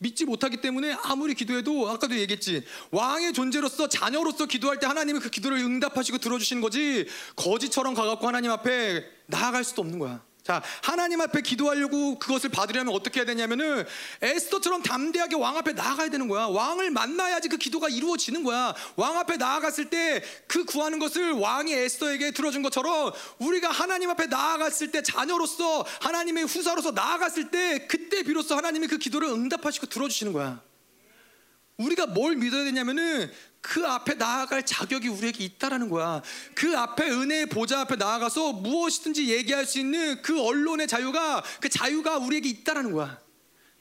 믿지 0.02 0.26
못하기 0.26 0.58
때문에 0.58 0.98
아무리 1.04 1.36
기도해도 1.36 1.88
아까도 1.90 2.18
얘기했지 2.18 2.66
왕의 2.90 3.34
존재로서 3.34 3.88
자녀로서 3.88 4.48
기도할 4.48 4.80
때 4.80 4.88
하나님은 4.88 5.22
그 5.22 5.30
기도를 5.30 5.60
응답하시고 5.60 6.18
들어주시는 6.18 6.62
거지 6.62 7.08
거지처럼 7.36 7.94
가갖고 7.94 8.28
하나님 8.28 8.50
앞에 8.50 9.06
나아갈 9.28 9.64
수도 9.64 9.84
없는 9.84 10.00
거야. 10.00 10.24
자, 10.44 10.62
하나님 10.82 11.22
앞에 11.22 11.42
기도하려고 11.42 12.18
그것을 12.18 12.50
받으려면 12.50 12.94
어떻게 12.94 13.20
해야 13.20 13.26
되냐면은 13.26 13.86
에스더처럼 14.22 14.82
담대하게 14.82 15.36
왕 15.36 15.58
앞에 15.58 15.74
나아가야 15.74 16.10
되는 16.10 16.28
거야. 16.28 16.46
왕을 16.46 16.90
만나야지 16.92 17.50
그 17.50 17.58
기도가 17.58 17.90
이루어지는 17.90 18.44
거야. 18.44 18.74
왕 18.96 19.18
앞에 19.18 19.38
나아갔을 19.38 19.90
때 19.90 20.22
그 20.48 20.66
구하는 20.66 21.00
것을 21.00 21.32
왕이 21.32 21.74
에스더에게 21.74 22.32
들어준 22.32 22.62
것처럼 22.62 23.12
우리가 23.40 23.70
하나님 23.72 24.10
앞에 24.10 24.28
나아갔을 24.28 24.92
때 24.92 25.02
자녀로서 25.02 25.86
하나님의 26.02 26.46
후사로서 26.46 26.92
나아갔을 26.92 27.52
때 27.52 27.88
그때 27.88 28.24
비로소 28.24 28.56
하나님이 28.56 28.88
그 28.88 28.98
기도를 28.98 29.30
응답하시고 29.30 29.88
들어주시는 29.88 30.34
거야. 30.34 30.62
우리가 31.82 32.08
뭘 32.08 32.36
믿어야 32.36 32.64
되냐면은 32.64 33.32
그 33.62 33.86
앞에 33.86 34.16
나아갈 34.16 34.66
자격이 34.66 35.08
우리에게 35.08 35.44
있다라는 35.44 35.90
거야. 35.90 36.22
그 36.56 36.78
앞에 36.78 37.10
은혜의 37.10 37.46
보좌 37.48 37.82
앞에 37.82 37.96
나아가서 37.96 38.54
무엇이든지 38.54 39.30
얘기할 39.30 39.66
수 39.66 39.80
있는 39.80 40.22
그 40.22 40.42
언론의 40.42 40.88
자유가 40.88 41.44
그 41.60 41.70
자유가 41.70 42.18
우리에게 42.18 42.50
있다라는 42.50 42.92
거야. 42.92 43.20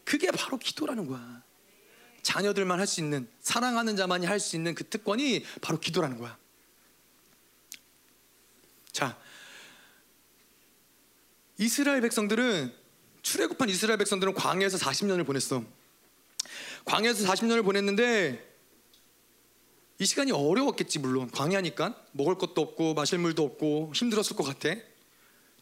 그게 0.04 0.30
바로 0.30 0.58
기도라는 0.58 1.06
거야. 1.06 1.42
자녀들만 2.22 2.78
할 2.78 2.86
수 2.86 3.00
있는 3.00 3.28
사랑하는 3.40 3.96
자만이 3.96 4.26
할 4.26 4.38
수 4.40 4.56
있는 4.56 4.74
그 4.74 4.86
특권이 4.86 5.44
바로 5.62 5.80
기도라는 5.80 6.18
거야. 6.18 6.36
자, 8.92 9.16
이스라엘 11.56 12.00
백성들은 12.02 12.74
출애굽한 13.22 13.68
이스라엘 13.68 13.98
백성들은 13.98 14.34
광야에서 14.34 14.76
40년을 14.78 15.24
보냈어. 15.26 15.64
광야에서 16.84 17.26
40년을 17.26 17.64
보냈는데 17.64 18.46
이 19.98 20.06
시간이 20.06 20.32
어려웠겠지 20.32 20.98
물론. 20.98 21.30
광야니까. 21.30 21.94
먹을 22.12 22.36
것도 22.36 22.60
없고 22.60 22.94
마실 22.94 23.18
물도 23.18 23.42
없고 23.44 23.92
힘들었을 23.94 24.36
것 24.36 24.44
같아. 24.44 24.74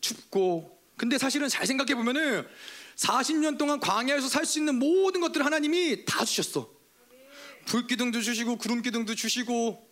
춥고. 0.00 0.78
근데 0.96 1.18
사실은 1.18 1.48
잘 1.48 1.66
생각해 1.66 1.94
보면은 1.94 2.46
40년 2.96 3.58
동안 3.58 3.78
광야에서 3.80 4.28
살 4.28 4.44
수 4.44 4.58
있는 4.58 4.76
모든 4.78 5.20
것들 5.20 5.44
하나님이 5.44 6.04
다 6.04 6.24
주셨어. 6.24 6.70
불기둥도 7.66 8.20
주시고 8.22 8.56
구름기둥도 8.56 9.14
주시고 9.14 9.86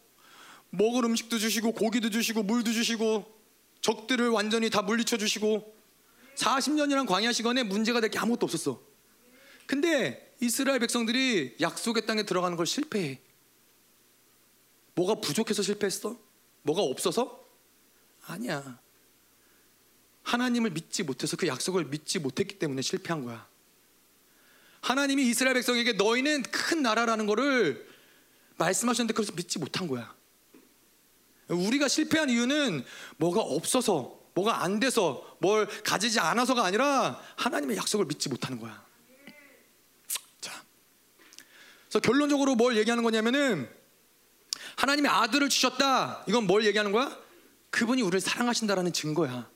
먹을 0.70 1.04
음식도 1.04 1.38
주시고 1.38 1.72
고기도 1.72 2.10
주시고 2.10 2.42
물도 2.42 2.72
주시고 2.72 3.24
적들을 3.80 4.28
완전히 4.30 4.70
다 4.70 4.82
물리쳐 4.82 5.16
주시고. 5.18 5.74
40년이란 6.36 7.06
광야 7.06 7.32
시간에 7.32 7.62
문제가 7.62 8.00
될 8.00 8.10
게 8.10 8.18
아무것도 8.18 8.44
없었어. 8.46 8.80
근데 9.66 10.25
이스라엘 10.40 10.78
백성들이 10.80 11.56
약속의 11.60 12.06
땅에 12.06 12.24
들어가는 12.24 12.56
걸 12.56 12.66
실패해 12.66 13.20
뭐가 14.94 15.16
부족해서 15.20 15.62
실패했어? 15.62 16.18
뭐가 16.62 16.82
없어서? 16.82 17.44
아니야. 18.26 18.80
하나님을 20.22 20.70
믿지 20.70 21.02
못해서 21.02 21.36
그 21.36 21.46
약속을 21.46 21.84
믿지 21.84 22.18
못했기 22.18 22.58
때문에 22.58 22.82
실패한 22.82 23.24
거야. 23.24 23.46
하나님이 24.80 25.28
이스라엘 25.28 25.54
백성에게 25.54 25.92
너희는 25.92 26.42
큰 26.42 26.82
나라라는 26.82 27.26
거를 27.26 27.86
말씀하셨는데 28.56 29.14
그래서 29.14 29.32
믿지 29.32 29.58
못한 29.58 29.86
거야. 29.86 30.14
우리가 31.48 31.88
실패한 31.88 32.30
이유는 32.30 32.84
뭐가 33.18 33.40
없어서, 33.40 34.20
뭐가 34.34 34.64
안 34.64 34.80
돼서, 34.80 35.36
뭘 35.40 35.66
가지지 35.82 36.18
않아서가 36.18 36.64
아니라 36.64 37.20
하나님의 37.36 37.76
약속을 37.76 38.06
믿지 38.06 38.28
못하는 38.28 38.58
거야. 38.58 38.84
자, 40.40 40.64
그래서 41.88 42.00
결론적으로 42.00 42.54
뭘 42.54 42.76
얘기하는 42.76 43.02
거냐면은 43.04 43.68
하나님의 44.76 45.10
아들을 45.10 45.48
주셨다. 45.48 46.24
이건 46.28 46.46
뭘 46.46 46.64
얘기하는 46.64 46.92
거야? 46.92 47.16
그분이 47.70 48.02
우리를 48.02 48.20
사랑하신다라는 48.20 48.92
증거야. 48.92 49.48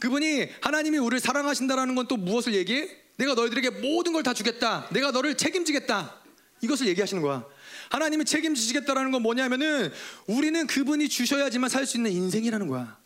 그분이 0.00 0.48
하나님이 0.60 0.98
우리를 0.98 1.20
사랑하신다라는 1.20 1.94
건 1.94 2.08
또 2.08 2.16
무엇을 2.16 2.54
얘기해? 2.54 2.88
내가 3.16 3.34
너희들에게 3.34 3.70
모든 3.80 4.12
걸 4.12 4.22
다 4.22 4.34
주겠다. 4.34 4.88
내가 4.92 5.10
너를 5.10 5.36
책임지겠다. 5.36 6.14
이것을 6.62 6.86
얘기하시는 6.88 7.22
거야. 7.22 7.44
하나님이 7.90 8.24
책임지시겠다라는 8.24 9.10
건 9.12 9.22
뭐냐면은 9.22 9.92
우리는 10.26 10.66
그분이 10.66 11.08
주셔야지만 11.08 11.70
살 11.70 11.86
수 11.86 11.96
있는 11.96 12.10
인생이라는 12.12 12.66
거야. 12.66 12.98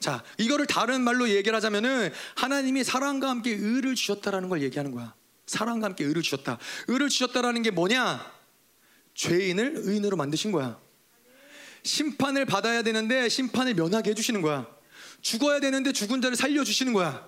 자, 0.00 0.22
이거를 0.38 0.66
다른 0.66 1.00
말로 1.02 1.28
얘기를 1.28 1.54
하자면은 1.56 2.12
하나님이 2.36 2.84
사랑과 2.84 3.30
함께 3.30 3.50
의를 3.52 3.94
주셨다라는 3.94 4.48
걸 4.48 4.62
얘기하는 4.62 4.90
거야. 4.92 5.14
사랑과 5.46 5.86
함께 5.86 6.04
의를 6.04 6.22
주셨다. 6.22 6.58
의를 6.88 7.08
주셨다라는 7.08 7.62
게 7.62 7.70
뭐냐? 7.70 8.32
죄인을 9.14 9.74
의인으로 9.76 10.16
만드신 10.16 10.52
거야. 10.52 10.78
심판을 11.82 12.46
받아야 12.46 12.82
되는데 12.82 13.28
심판을 13.28 13.74
면하게 13.74 14.10
해주시는 14.10 14.40
거야. 14.42 14.66
죽어야 15.20 15.60
되는데 15.60 15.92
죽은 15.92 16.20
자를 16.22 16.36
살려주시는 16.36 16.92
거야. 16.92 17.26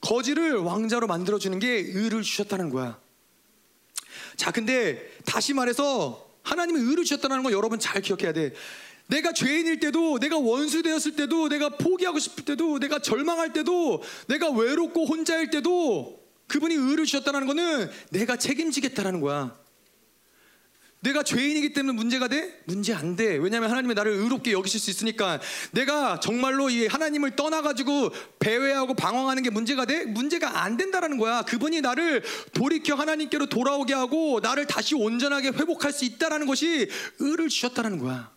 거지를 0.00 0.56
왕자로 0.56 1.06
만들어주는 1.06 1.58
게 1.58 1.68
의를 1.68 2.22
주셨다는 2.22 2.70
거야. 2.70 3.00
자, 4.36 4.50
근데 4.50 5.10
다시 5.24 5.54
말해서 5.54 6.28
하나님이 6.42 6.80
의를 6.80 7.04
주셨다는 7.04 7.42
거 7.42 7.52
여러분 7.52 7.78
잘 7.78 8.02
기억해야 8.02 8.32
돼. 8.32 8.52
내가 9.06 9.32
죄인일 9.32 9.80
때도, 9.80 10.18
내가 10.18 10.38
원수 10.38 10.82
되었을 10.82 11.16
때도, 11.16 11.48
내가 11.48 11.70
포기하고 11.70 12.18
싶을 12.18 12.44
때도, 12.44 12.78
내가 12.78 13.00
절망할 13.00 13.52
때도, 13.52 14.02
내가 14.28 14.50
외롭고 14.50 15.04
혼자일 15.04 15.50
때도 15.50 16.23
그분이 16.46 16.74
의를 16.74 17.04
주셨다는 17.04 17.46
거는 17.46 17.90
내가 18.10 18.36
책임지겠다라는 18.36 19.20
거야. 19.20 19.56
내가 21.04 21.22
죄인이기 21.22 21.74
때문에 21.74 21.94
문제가 21.94 22.28
돼? 22.28 22.62
문제 22.64 22.94
안 22.94 23.14
돼. 23.14 23.36
왜냐하면 23.36 23.68
하나님이 23.70 23.92
나를 23.92 24.12
의롭게 24.12 24.52
여기실 24.52 24.80
수 24.80 24.88
있으니까. 24.88 25.38
내가 25.72 26.18
정말로 26.18 26.70
이 26.70 26.86
하나님을 26.86 27.36
떠나가지고 27.36 28.10
배회하고 28.38 28.94
방황하는 28.94 29.42
게 29.42 29.50
문제가 29.50 29.84
돼? 29.84 30.06
문제가 30.06 30.62
안 30.62 30.78
된다라는 30.78 31.18
거야. 31.18 31.42
그분이 31.42 31.82
나를 31.82 32.24
돌이켜 32.54 32.94
하나님께로 32.94 33.46
돌아오게 33.46 33.92
하고 33.92 34.40
나를 34.42 34.66
다시 34.66 34.94
온전하게 34.94 35.48
회복할 35.48 35.92
수 35.92 36.06
있다라는 36.06 36.46
것이 36.46 36.88
의를 37.18 37.50
주셨다라는 37.50 37.98
거야. 37.98 38.32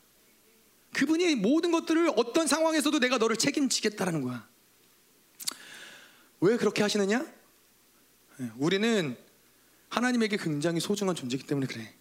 그분이 0.93 1.35
모든 1.35 1.71
것들을 1.71 2.11
어떤 2.17 2.47
상황에서도 2.47 2.99
내가 2.99 3.17
너를 3.17 3.37
책임지겠다라는 3.37 4.23
거야. 4.23 4.45
왜 6.41 6.57
그렇게 6.57 6.83
하시느냐? 6.83 7.36
예, 8.39 8.51
우리는 8.57 9.17
하나님에게 9.89 10.37
굉장히 10.37 10.79
소중한 10.79 11.15
존재이기 11.15 11.47
때문에 11.47 11.67
그래. 11.67 11.93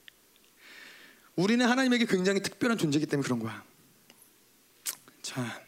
우리는 1.35 1.67
하나님에게 1.67 2.07
굉장히 2.07 2.41
특별한 2.41 2.79
존재이기 2.79 3.07
때문에 3.07 3.25
그런 3.25 3.39
거야. 3.39 3.65
자, 5.23 5.63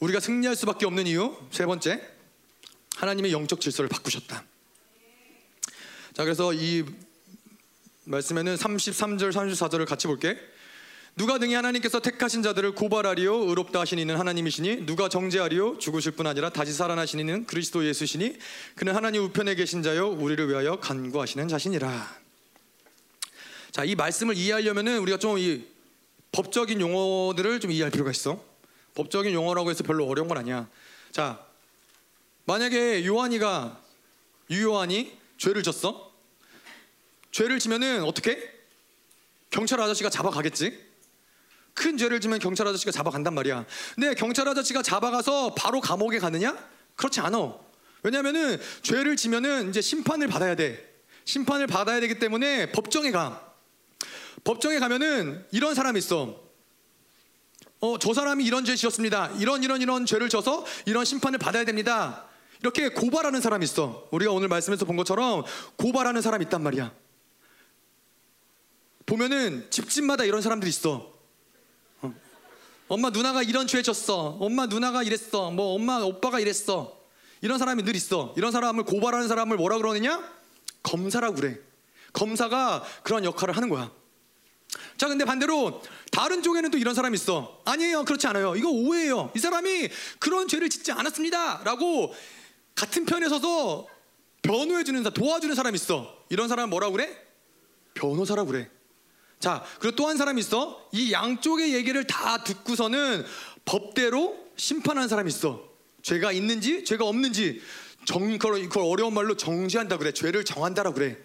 우리가 0.00 0.20
승리할 0.20 0.54
수밖에 0.56 0.86
없는 0.86 1.06
이유 1.06 1.36
세 1.50 1.66
번째, 1.66 2.00
하나님의 2.96 3.32
영적 3.32 3.60
질서를 3.60 3.88
바꾸셨다. 3.88 4.44
자, 6.14 6.24
그래서 6.24 6.52
이 6.52 6.84
말씀에는 8.04 8.56
33절, 8.56 9.32
34절을 9.32 9.86
같이 9.86 10.06
볼게. 10.06 10.38
누가 11.18 11.38
등이 11.38 11.52
하나님께서 11.52 12.00
택하신 12.00 12.42
자들을 12.42 12.76
고발하리요 12.76 13.34
의롭다 13.48 13.80
하신 13.80 13.98
이는 13.98 14.16
하나님이시니 14.16 14.86
누가 14.86 15.08
정죄하리요 15.08 15.78
죽으실 15.78 16.12
뿐 16.12 16.28
아니라 16.28 16.48
다시 16.48 16.72
살아나신 16.72 17.18
이는 17.18 17.44
그리스도 17.44 17.84
예수시니 17.84 18.38
그는 18.76 18.94
하나님 18.94 19.24
우편에 19.24 19.56
계신 19.56 19.82
자요 19.82 20.08
우리를 20.08 20.48
위하여 20.48 20.78
간구하시는 20.78 21.48
자신이라. 21.48 22.18
자, 23.72 23.84
이 23.84 23.94
말씀을 23.94 24.36
이해하려면은 24.36 24.98
우리가 25.00 25.18
좀 25.18 25.38
이 25.38 25.64
법적인 26.32 26.80
용어들을 26.80 27.60
좀 27.60 27.70
이해할 27.72 27.90
필요가 27.90 28.10
있어. 28.10 28.42
법적인 28.94 29.32
용어라고 29.32 29.70
해서 29.70 29.82
별로 29.82 30.06
어려운 30.06 30.28
건 30.28 30.38
아니야. 30.38 30.68
자, 31.10 31.44
만약에 32.44 33.06
요한이가 33.06 33.80
유요한이 34.50 35.18
죄를 35.36 35.62
졌어. 35.62 36.12
죄를 37.30 37.58
지면은 37.58 38.04
어떻게? 38.04 38.52
경찰 39.50 39.80
아저씨가 39.80 40.10
잡아가겠지. 40.10 40.87
큰 41.78 41.96
죄를 41.96 42.20
지면 42.20 42.40
경찰 42.40 42.66
아저씨가 42.66 42.90
잡아간단 42.90 43.34
말이야. 43.34 43.64
근데 43.94 44.14
경찰 44.14 44.48
아저씨가 44.48 44.82
잡아가서 44.82 45.54
바로 45.54 45.80
감옥에 45.80 46.18
가느냐? 46.18 46.58
그렇지 46.96 47.20
않아. 47.20 47.54
왜냐면은 48.02 48.60
죄를 48.82 49.14
지면은 49.14 49.70
이제 49.70 49.80
심판을 49.80 50.26
받아야 50.26 50.56
돼. 50.56 50.84
심판을 51.24 51.68
받아야 51.68 52.00
되기 52.00 52.18
때문에 52.18 52.72
법정에 52.72 53.12
가. 53.12 53.54
법정에 54.42 54.80
가면은 54.80 55.46
이런 55.52 55.74
사람이 55.76 55.98
있어. 56.00 56.40
어, 57.80 57.98
저 58.00 58.12
사람이 58.12 58.44
이런 58.44 58.64
죄 58.64 58.74
지었습니다. 58.74 59.36
이런 59.38 59.62
이런 59.62 59.80
이런 59.80 60.04
죄를 60.04 60.28
져서 60.28 60.66
이런 60.84 61.04
심판을 61.04 61.38
받아야 61.38 61.64
됩니다. 61.64 62.24
이렇게 62.60 62.88
고발하는 62.88 63.40
사람이 63.40 63.64
있어. 63.64 64.08
우리가 64.10 64.32
오늘 64.32 64.48
말씀에서 64.48 64.84
본 64.84 64.96
것처럼 64.96 65.44
고발하는 65.76 66.22
사람이 66.22 66.44
있단 66.46 66.60
말이야. 66.60 66.92
보면은 69.06 69.70
집집마다 69.70 70.24
이런 70.24 70.42
사람들이 70.42 70.68
있어. 70.68 70.92
어. 70.92 71.17
엄마 72.88 73.10
누나가 73.10 73.42
이런 73.42 73.66
죄 73.66 73.82
졌어. 73.82 74.38
엄마 74.40 74.66
누나가 74.66 75.02
이랬어. 75.02 75.50
뭐 75.50 75.74
엄마 75.74 75.98
오빠가 75.98 76.40
이랬어. 76.40 76.98
이런 77.42 77.58
사람이 77.58 77.84
늘 77.84 77.94
있어. 77.94 78.34
이런 78.36 78.50
사람을 78.50 78.84
고발하는 78.84 79.28
사람을 79.28 79.58
뭐라 79.58 79.76
그러느냐? 79.76 80.22
검사라고 80.82 81.36
그래. 81.36 81.58
검사가 82.14 82.82
그런 83.02 83.24
역할을 83.24 83.56
하는 83.56 83.68
거야. 83.68 83.90
자, 84.96 85.06
근데 85.06 85.24
반대로 85.24 85.82
다른 86.10 86.42
쪽에는 86.42 86.70
또 86.70 86.78
이런 86.78 86.94
사람이 86.94 87.14
있어. 87.14 87.60
아니에요. 87.64 88.04
그렇지 88.04 88.26
않아요. 88.26 88.56
이거 88.56 88.70
오해예요. 88.70 89.32
이 89.36 89.38
사람이 89.38 89.88
그런 90.18 90.48
죄를 90.48 90.68
짓지 90.70 90.90
않았습니다. 90.90 91.62
라고 91.64 92.14
같은 92.74 93.04
편에 93.04 93.28
서서 93.28 93.86
변호해주는, 94.42 95.02
도와주는 95.04 95.54
사람이 95.54 95.76
있어. 95.76 96.16
이런 96.30 96.48
사람은 96.48 96.70
뭐라고 96.70 96.92
그래? 96.92 97.16
변호사라고 97.94 98.50
그래. 98.50 98.70
자, 99.40 99.64
그리고 99.78 99.96
또 99.96 100.08
한 100.08 100.16
사람이 100.16 100.40
있어. 100.40 100.88
이 100.92 101.12
양쪽의 101.12 101.74
얘기를 101.74 102.04
다 102.06 102.42
듣고서는 102.42 103.24
법대로 103.64 104.36
심판하는 104.56 105.08
사람이 105.08 105.28
있어. 105.28 105.62
죄가 106.02 106.32
있는지, 106.32 106.84
죄가 106.84 107.04
없는지, 107.04 107.60
정, 108.04 108.38
그걸 108.38 108.68
어려운 108.82 109.14
말로 109.14 109.36
정지한다 109.36 109.98
그래. 109.98 110.12
죄를 110.12 110.44
정한다라 110.44 110.92
그래. 110.92 111.16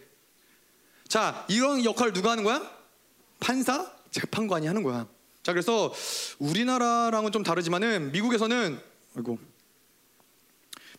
자, 1.07 1.45
이런 1.47 1.83
역할을 1.85 2.13
누가 2.13 2.31
하는 2.31 2.43
거야? 2.43 2.69
판사, 3.39 3.91
재판관이 4.11 4.67
하는 4.67 4.83
거야. 4.83 5.07
자, 5.41 5.53
그래서 5.53 5.93
우리나라랑은 6.39 7.31
좀 7.31 7.43
다르지만은 7.43 8.11
미국에서는 8.11 8.79
아이고. 9.15 9.37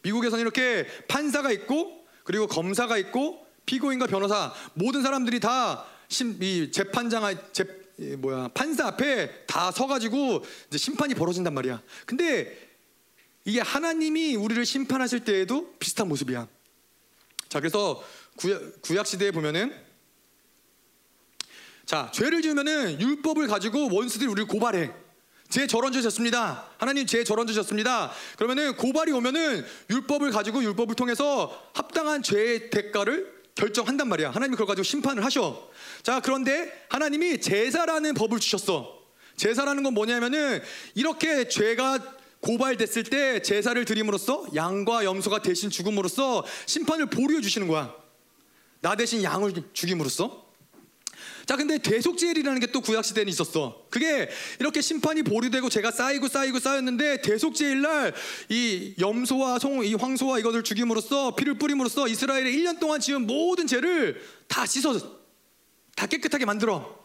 미국에서는 0.02 0.42
이렇게 0.42 0.86
판사가 1.08 1.50
있고 1.52 2.04
그리고 2.24 2.46
검사가 2.46 2.98
있고 2.98 3.46
피고인과 3.66 4.06
변호사 4.06 4.52
모든 4.74 5.02
사람들이 5.02 5.40
다 5.40 5.86
이 6.40 6.70
재판장 6.70 7.22
재 7.52 7.64
뭐야 8.18 8.48
판사 8.48 8.88
앞에 8.88 9.46
다 9.46 9.70
서가지고 9.70 10.44
이제 10.68 10.78
심판이 10.78 11.14
벌어진단 11.14 11.54
말이야. 11.54 11.82
근데 12.06 12.58
이게 13.44 13.60
하나님이 13.60 14.36
우리를 14.36 14.64
심판하실 14.64 15.24
때에도 15.24 15.74
비슷한 15.78 16.08
모습이야. 16.08 16.48
자, 17.48 17.60
그래서 17.60 18.02
구약, 18.36 18.80
구약 18.82 19.06
시대에 19.06 19.30
보면은 19.30 19.72
자, 21.84 22.10
죄를 22.12 22.40
지으면은 22.42 23.00
율법을 23.00 23.46
가지고 23.46 23.94
원수들이 23.94 24.28
우리를 24.30 24.48
고발해. 24.48 24.90
제 25.50 25.66
저런 25.66 25.92
죄졌습니다. 25.92 26.70
하나님 26.78 27.06
제 27.06 27.22
저런 27.22 27.46
죄졌습니다. 27.46 28.10
그러면은 28.36 28.74
고발이 28.76 29.12
오면은 29.12 29.64
율법을 29.90 30.30
가지고 30.30 30.64
율법을 30.64 30.96
통해서 30.96 31.70
합당한 31.74 32.22
죄의 32.22 32.70
대가를 32.70 33.33
결정한단 33.54 34.08
말이야. 34.08 34.30
하나님이 34.30 34.52
그걸 34.52 34.66
가지고 34.66 34.82
심판을 34.82 35.24
하셔. 35.24 35.70
자, 36.02 36.20
그런데 36.20 36.86
하나님이 36.88 37.40
제사라는 37.40 38.14
법을 38.14 38.40
주셨어. 38.40 38.98
제사라는 39.36 39.82
건 39.82 39.94
뭐냐면은 39.94 40.62
이렇게 40.94 41.48
죄가 41.48 42.16
고발됐을 42.40 43.04
때 43.04 43.42
제사를 43.42 43.82
드림으로써 43.84 44.46
양과 44.54 45.04
염소가 45.04 45.40
대신 45.42 45.70
죽음으로써 45.70 46.44
심판을 46.66 47.06
보류해 47.06 47.40
주시는 47.40 47.68
거야. 47.68 47.94
나 48.80 48.96
대신 48.96 49.22
양을 49.22 49.54
죽임으로써. 49.72 50.43
자, 51.46 51.56
근데 51.56 51.78
대속제일이라는 51.78 52.60
게 52.60 52.66
또 52.74 52.80
구약 52.80 53.04
시대는 53.04 53.28
있었어. 53.28 53.86
그게 53.90 54.28
이렇게 54.58 54.80
심판이 54.80 55.22
보류되고 55.22 55.68
제가 55.68 55.90
쌓이고 55.92 56.26
쌓이고 56.26 56.58
쌓였는데 56.58 57.22
대속제일 57.22 57.82
날 57.82 58.12
이 58.48 58.94
염소와 58.98 59.58
송, 59.58 59.84
이 59.84 59.94
황소와 59.94 60.38
이것을 60.40 60.64
죽임으로써 60.64 61.34
피를 61.36 61.54
뿌림으로써 61.58 62.08
이스라엘의 62.08 62.52
1년 62.56 62.80
동안 62.80 62.98
지은 63.00 63.26
모든 63.26 63.66
죄를 63.66 64.20
다 64.48 64.66
씻어 64.66 64.98
다 65.94 66.06
깨끗하게 66.06 66.44
만들어. 66.46 66.98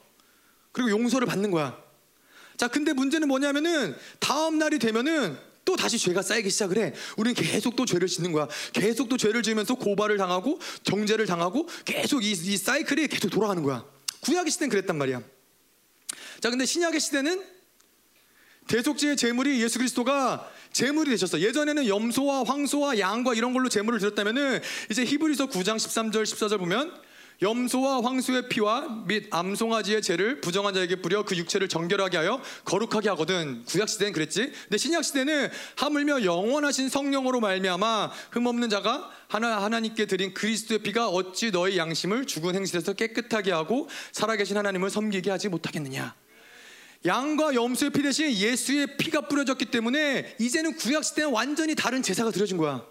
그리고 0.71 0.89
용서를 0.89 1.27
받는 1.27 1.51
거야. 1.51 1.77
자, 2.57 2.67
근데 2.67 2.93
문제는 2.93 3.27
뭐냐면은 3.27 3.95
다음 4.19 4.57
날이 4.57 4.79
되면은 4.79 5.37
또 5.65 5.75
다시 5.75 5.97
죄가 5.99 6.21
쌓이기 6.23 6.49
시작을 6.49 6.77
해. 6.79 6.93
우리는 7.17 7.35
계속 7.35 7.75
또 7.75 7.85
죄를 7.85 8.07
짓는 8.07 8.31
거야. 8.31 8.47
계속 8.73 9.07
또 9.07 9.17
죄를 9.17 9.43
지으면서 9.43 9.75
고발을 9.75 10.17
당하고 10.17 10.59
정죄를 10.83 11.27
당하고 11.27 11.67
계속 11.85 12.23
이, 12.23 12.31
이 12.31 12.57
사이클이 12.57 13.07
계속 13.07 13.29
돌아가는 13.29 13.61
거야. 13.61 13.85
구약의 14.21 14.51
시대는 14.51 14.69
그랬단 14.69 14.97
말이야. 14.97 15.21
자, 16.41 16.49
근데 16.49 16.65
신약의 16.65 16.99
시대는 16.99 17.43
대속죄의 18.67 19.17
제물이 19.17 19.61
예수 19.61 19.79
그리스도가 19.79 20.49
제물이 20.71 21.09
되셨어. 21.09 21.39
예전에는 21.39 21.87
염소와 21.87 22.43
황소와 22.43 22.99
양과 22.99 23.33
이런 23.33 23.53
걸로 23.53 23.67
제물을 23.67 23.99
드렸다면은 23.99 24.61
이제 24.91 25.03
히브리서 25.03 25.47
9장 25.47 25.77
13절 25.77 26.23
14절 26.23 26.59
보면 26.59 27.08
염소와 27.41 28.01
황소의 28.03 28.49
피와 28.49 29.03
및 29.07 29.27
암송아지의 29.31 30.01
죄를 30.01 30.41
부정한 30.41 30.73
자에게 30.73 30.97
뿌려 30.97 31.23
그 31.23 31.37
육체를 31.37 31.69
정결하게 31.69 32.17
하여 32.17 32.41
거룩하게 32.65 33.09
하거든. 33.09 33.63
구약 33.65 33.87
시대는 33.87 34.11
그랬지. 34.11 34.51
근데 34.63 34.77
신약 34.77 35.05
시대는 35.05 35.49
하물며 35.77 36.25
영원하신 36.25 36.89
성령으로 36.89 37.39
말미암아 37.39 38.11
흠없는 38.31 38.69
자가 38.69 39.09
하나 39.29 39.63
하나님께 39.63 40.05
드린 40.05 40.33
그리스도의 40.33 40.79
피가 40.79 41.07
어찌 41.07 41.51
너의 41.51 41.77
양심을 41.77 42.25
죽은 42.25 42.55
행실에서 42.55 42.93
깨끗하게 42.93 43.51
하고 43.51 43.87
살아계신 44.11 44.57
하나님을 44.57 44.89
섬기게 44.89 45.29
하지 45.29 45.47
못하겠느냐. 45.47 46.15
양과 47.05 47.55
염소의 47.55 47.91
피 47.91 48.01
대신 48.03 48.29
예수의 48.29 48.97
피가 48.97 49.21
뿌려졌기 49.21 49.65
때문에 49.65 50.35
이제는 50.39 50.75
구약 50.75 51.05
시대는 51.05 51.31
완전히 51.31 51.73
다른 51.73 52.03
제사가 52.03 52.31
드려진 52.31 52.57
거야. 52.57 52.83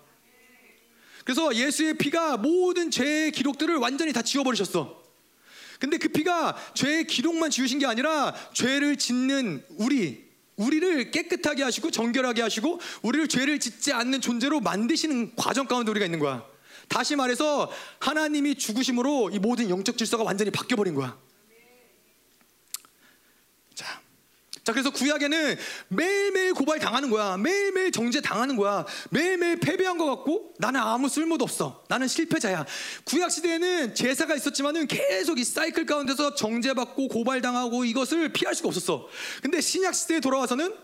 그래서 1.28 1.54
예수의 1.54 1.98
피가 1.98 2.38
모든 2.38 2.90
죄의 2.90 3.32
기록들을 3.32 3.76
완전히 3.76 4.14
다 4.14 4.22
지워버리셨어. 4.22 5.02
근데 5.78 5.98
그 5.98 6.08
피가 6.08 6.56
죄의 6.72 7.06
기록만 7.06 7.50
지우신 7.50 7.80
게 7.80 7.84
아니라 7.84 8.34
죄를 8.54 8.96
짓는 8.96 9.62
우리, 9.76 10.24
우리를 10.56 11.10
깨끗하게 11.10 11.64
하시고 11.64 11.90
정결하게 11.90 12.40
하시고 12.40 12.80
우리를 13.02 13.28
죄를 13.28 13.60
짓지 13.60 13.92
않는 13.92 14.22
존재로 14.22 14.60
만드시는 14.60 15.36
과정 15.36 15.66
가운데 15.66 15.90
우리가 15.90 16.06
있는 16.06 16.18
거야. 16.18 16.42
다시 16.88 17.14
말해서 17.14 17.70
하나님이 17.98 18.54
죽으심으로 18.54 19.28
이 19.30 19.38
모든 19.38 19.68
영적 19.68 19.98
질서가 19.98 20.24
완전히 20.24 20.50
바뀌어버린 20.50 20.94
거야. 20.94 21.14
자, 23.74 24.00
자, 24.68 24.72
그래서 24.74 24.90
구약에는 24.90 25.56
매일매일 25.88 26.52
고발 26.52 26.78
당하는 26.78 27.08
거야. 27.08 27.38
매일매일 27.38 27.90
정죄 27.90 28.20
당하는 28.20 28.54
거야. 28.54 28.84
매일매일 29.08 29.60
패배한 29.60 29.96
것 29.96 30.04
같고 30.04 30.52
나는 30.58 30.78
아무 30.78 31.08
쓸모도 31.08 31.42
없어. 31.42 31.82
나는 31.88 32.06
실패자야. 32.06 32.66
구약 33.04 33.30
시대에는 33.30 33.94
제사가 33.94 34.34
있었지만은 34.34 34.86
계속 34.86 35.38
이 35.38 35.44
사이클 35.44 35.86
가운데서 35.86 36.34
정죄받고 36.34 37.08
고발당하고 37.08 37.86
이것을 37.86 38.28
피할 38.34 38.54
수가 38.54 38.68
없었어. 38.68 39.08
근데 39.40 39.62
신약 39.62 39.94
시대에 39.94 40.20
돌아와서는 40.20 40.74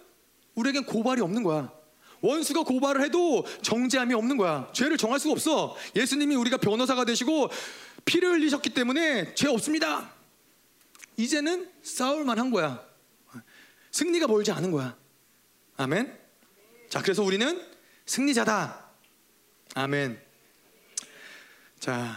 우리에겐 0.54 0.86
고발이 0.86 1.20
없는 1.20 1.42
거야. 1.42 1.70
원수가 2.22 2.62
고발을 2.62 3.04
해도 3.04 3.44
정죄함이 3.60 4.14
없는 4.14 4.38
거야. 4.38 4.66
죄를 4.72 4.96
정할 4.96 5.20
수가 5.20 5.32
없어. 5.32 5.76
예수님이 5.94 6.36
우리가 6.36 6.56
변호사가 6.56 7.04
되시고 7.04 7.50
피를 8.06 8.30
흘리셨기 8.30 8.70
때문에 8.70 9.34
죄 9.34 9.46
없습니다. 9.48 10.10
이제는 11.18 11.68
싸울만 11.82 12.38
한 12.38 12.50
거야. 12.50 12.93
승리가 13.94 14.26
멀지 14.26 14.50
않은 14.50 14.72
거야. 14.72 14.96
아멘. 15.76 16.18
자, 16.88 17.00
그래서 17.00 17.22
우리는 17.22 17.64
승리자다. 18.06 18.90
아멘. 19.76 20.20
자, 21.78 22.16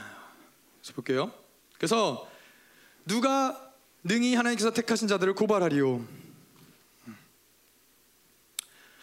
볼게요. 0.96 1.32
그래서 1.76 2.28
누가 3.06 3.72
능히 4.04 4.34
하나님께서 4.34 4.72
택하신 4.72 5.08
자들을 5.08 5.36
고발하리요. 5.36 6.04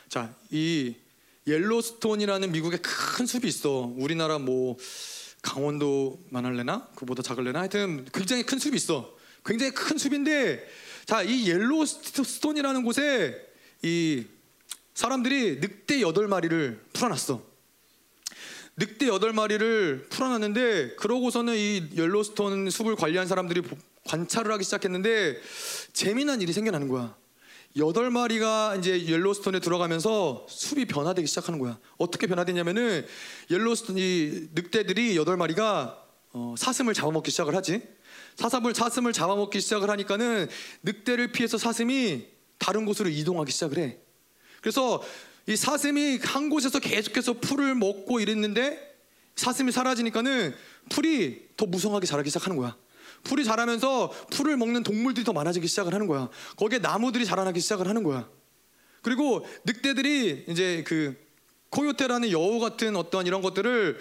자, 0.09 0.35
이 0.51 0.97
옐로스톤이라는 1.47 2.51
미국의 2.51 2.83
큰 2.83 3.25
숲이 3.25 3.47
있어. 3.47 3.95
우리나라 3.97 4.41
뭐 4.41 4.77
강원도만 5.43 6.45
할래나? 6.45 6.89
그보다 6.97 7.23
작을래나? 7.23 7.61
하여튼 7.61 8.05
굉장히 8.13 8.43
큰 8.43 8.59
숲이 8.59 8.75
있어. 8.75 9.17
굉장히 9.47 9.73
큰 9.73 9.97
숲인데 9.97 10.69
자, 11.07 11.23
이 11.23 11.49
옐로스톤이라는 11.49 12.83
곳에 12.83 13.39
이 13.83 14.25
사람들이 14.95 15.59
늑대 15.61 16.01
여덟 16.01 16.29
마리를 16.29 16.81
풀어놨어. 16.95 17.43
늑대 18.77 19.09
여덟 19.09 19.33
마리를 19.35 20.07
풀어놨는데 20.09 20.97
그러고서는 20.97 21.55
이 21.57 21.91
옐로스톤 21.95 22.71
숲을 22.71 22.97
관리한 22.97 23.27
사람들이 23.27 23.63
관찰을 24.05 24.51
하기 24.53 24.65
시작했는데 24.65 25.41
재미난 25.93 26.41
일이 26.41 26.53
생겨나는 26.53 26.89
거야. 26.89 27.15
여덟 27.77 28.11
마리가 28.11 28.77
이제 28.77 29.05
옐로스톤에 29.07 29.61
들어가면서 29.61 30.47
숲이 30.49 30.87
변화되기 30.87 31.27
시작하는 31.27 31.59
거야. 31.59 31.79
어떻게 31.99 32.27
변화되냐면은 32.27 33.07
옐로스톤 33.51 33.99
이 33.99 34.49
늑대들이 34.55 35.17
여덟 35.17 35.37
마리가 35.37 36.03
어, 36.33 36.55
사슴을 36.57 36.95
잡아먹기 36.95 37.31
시작을 37.31 37.55
하지. 37.55 37.83
사슴을 38.37 38.75
사슴을 38.75 39.13
잡아먹기 39.13 39.61
시작을 39.61 39.91
하니까는 39.91 40.49
늑대를 40.83 41.33
피해서 41.33 41.59
사슴이 41.59 42.27
다른 42.59 42.85
곳으로 42.85 43.09
이동하기 43.09 43.53
시작을 43.53 43.79
해. 43.79 43.99
그래서 44.61 45.03
이 45.47 45.57
사슴이 45.57 46.19
한 46.23 46.49
곳에서 46.49 46.79
계속해서 46.79 47.35
풀을 47.35 47.75
먹고 47.75 48.21
이랬는데 48.21 48.95
사슴이 49.37 49.73
사라지니까는 49.73 50.55
풀이 50.91 51.49
더 51.57 51.67
무성하게 51.67 52.07
자라기 52.07 52.31
시작하는 52.31 52.57
거야. 52.57 52.77
풀이 53.25 53.45
자라면서 53.45 54.11
풀을 54.31 54.57
먹는 54.57 54.83
동물들이 54.83 55.25
더 55.25 55.33
많아지기 55.33 55.67
시작을 55.67 55.95
하는 55.95 56.07
거야. 56.07 56.29
거기에 56.57 56.79
나무들이 56.79 57.25
자라나기 57.25 57.61
시작을 57.61 57.89
하는 57.89 58.03
거야. 58.03 58.29
그리고 59.03 59.47
늑대들이 59.65 60.47
이제 60.49 60.83
그 60.87 61.17
코요테라는 61.71 62.31
여우 62.31 62.61
같은 62.61 62.97
어떤 62.97 63.27
이런 63.27 63.43
것들을 63.43 63.99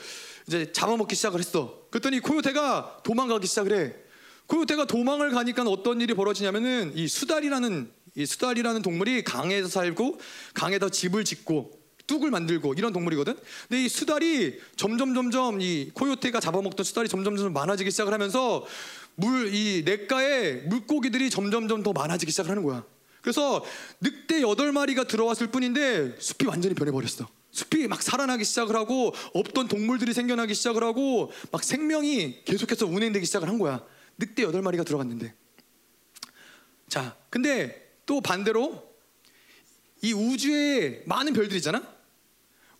이제 0.48 0.72
잡아먹기 0.72 1.16
시작을 1.16 1.40
했어. 1.40 1.88
그랬더니 1.90 2.20
코요테가 2.20 3.02
도망가기 3.04 3.48
시작을 3.48 3.78
해. 3.78 4.03
코요테가 4.48 4.86
도망을 4.86 5.32
가니까 5.32 5.64
어떤 5.64 6.02
일이 6.02 6.14
벌어지냐면은 6.14 6.92
이 6.96 7.08
수달이라는 7.08 7.92
이 8.16 8.26
수달이라는 8.26 8.82
동물이 8.82 9.24
강에서 9.24 9.68
살고 9.68 10.20
강에다 10.54 10.90
집을 10.90 11.26
짓고 11.26 11.80
뚝을 12.06 12.32
만들고 12.32 12.74
이런 12.78 12.92
동물이거든. 12.94 13.36
근데 13.70 13.84
이 13.86 13.88
수달이 13.88 14.60
점점 14.76 15.16
점점 15.16 15.62
이 15.62 15.90
코요테가 15.94 16.40
잡아먹던 16.40 16.84
수달이 16.84 17.08
점점 17.08 17.36
점점 17.36 17.54
많아지기 17.54 17.92
시작을 17.92 18.14
하면서 18.14 18.66
물 19.16 19.54
이 19.54 19.84
냇가에 19.86 20.64
물고기들이 20.68 21.30
점점 21.30 21.68
점더 21.68 21.94
많아지기 21.94 22.32
시작하는 22.32 22.64
거야. 22.64 22.84
그래서 23.22 23.64
늑대 24.02 24.42
여덟 24.42 24.72
마리가 24.72 25.06
들어왔을 25.06 25.48
뿐인데 25.48 26.16
숲이 26.20 26.46
완전히 26.46 26.76
변해버렸어. 26.76 27.28
숲이 27.52 27.88
막 27.88 28.02
살아나기 28.02 28.44
시작을 28.44 28.76
하고 28.76 29.14
없던 29.34 29.68
동물들이 29.68 30.14
생겨나기 30.14 30.54
시작을 30.56 30.84
하고 30.84 31.32
막 31.52 31.64
생명이 31.64 32.44
계속해서 32.46 32.86
운행되기 32.88 33.26
시작을 33.26 33.48
한 33.48 33.60
거야. 33.60 33.82
늑대 34.18 34.44
여덟 34.44 34.62
마리가 34.62 34.84
들어갔는데. 34.84 35.34
자, 36.88 37.18
근데 37.30 37.98
또 38.06 38.22
반대로 38.22 38.94
이 40.02 40.14
우주에 40.14 41.04
많은 41.06 41.34
별들이 41.34 41.58
있잖아. 41.58 41.82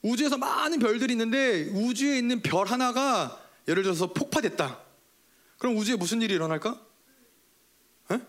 우주에서 0.02 0.38
많은 0.38 0.80
별들이 0.80 1.14
있는데 1.14 1.70
우주에 1.72 2.18
있는 2.18 2.42
별 2.42 2.68
하나가 2.68 3.42
예를 3.68 3.84
들어서 3.84 4.14
폭파됐다. 4.14 4.82
그럼 5.58 5.78
우주에 5.78 5.96
무슨 5.96 6.22
일이 6.22 6.34
일어날까? 6.34 6.86
에? 8.12 8.20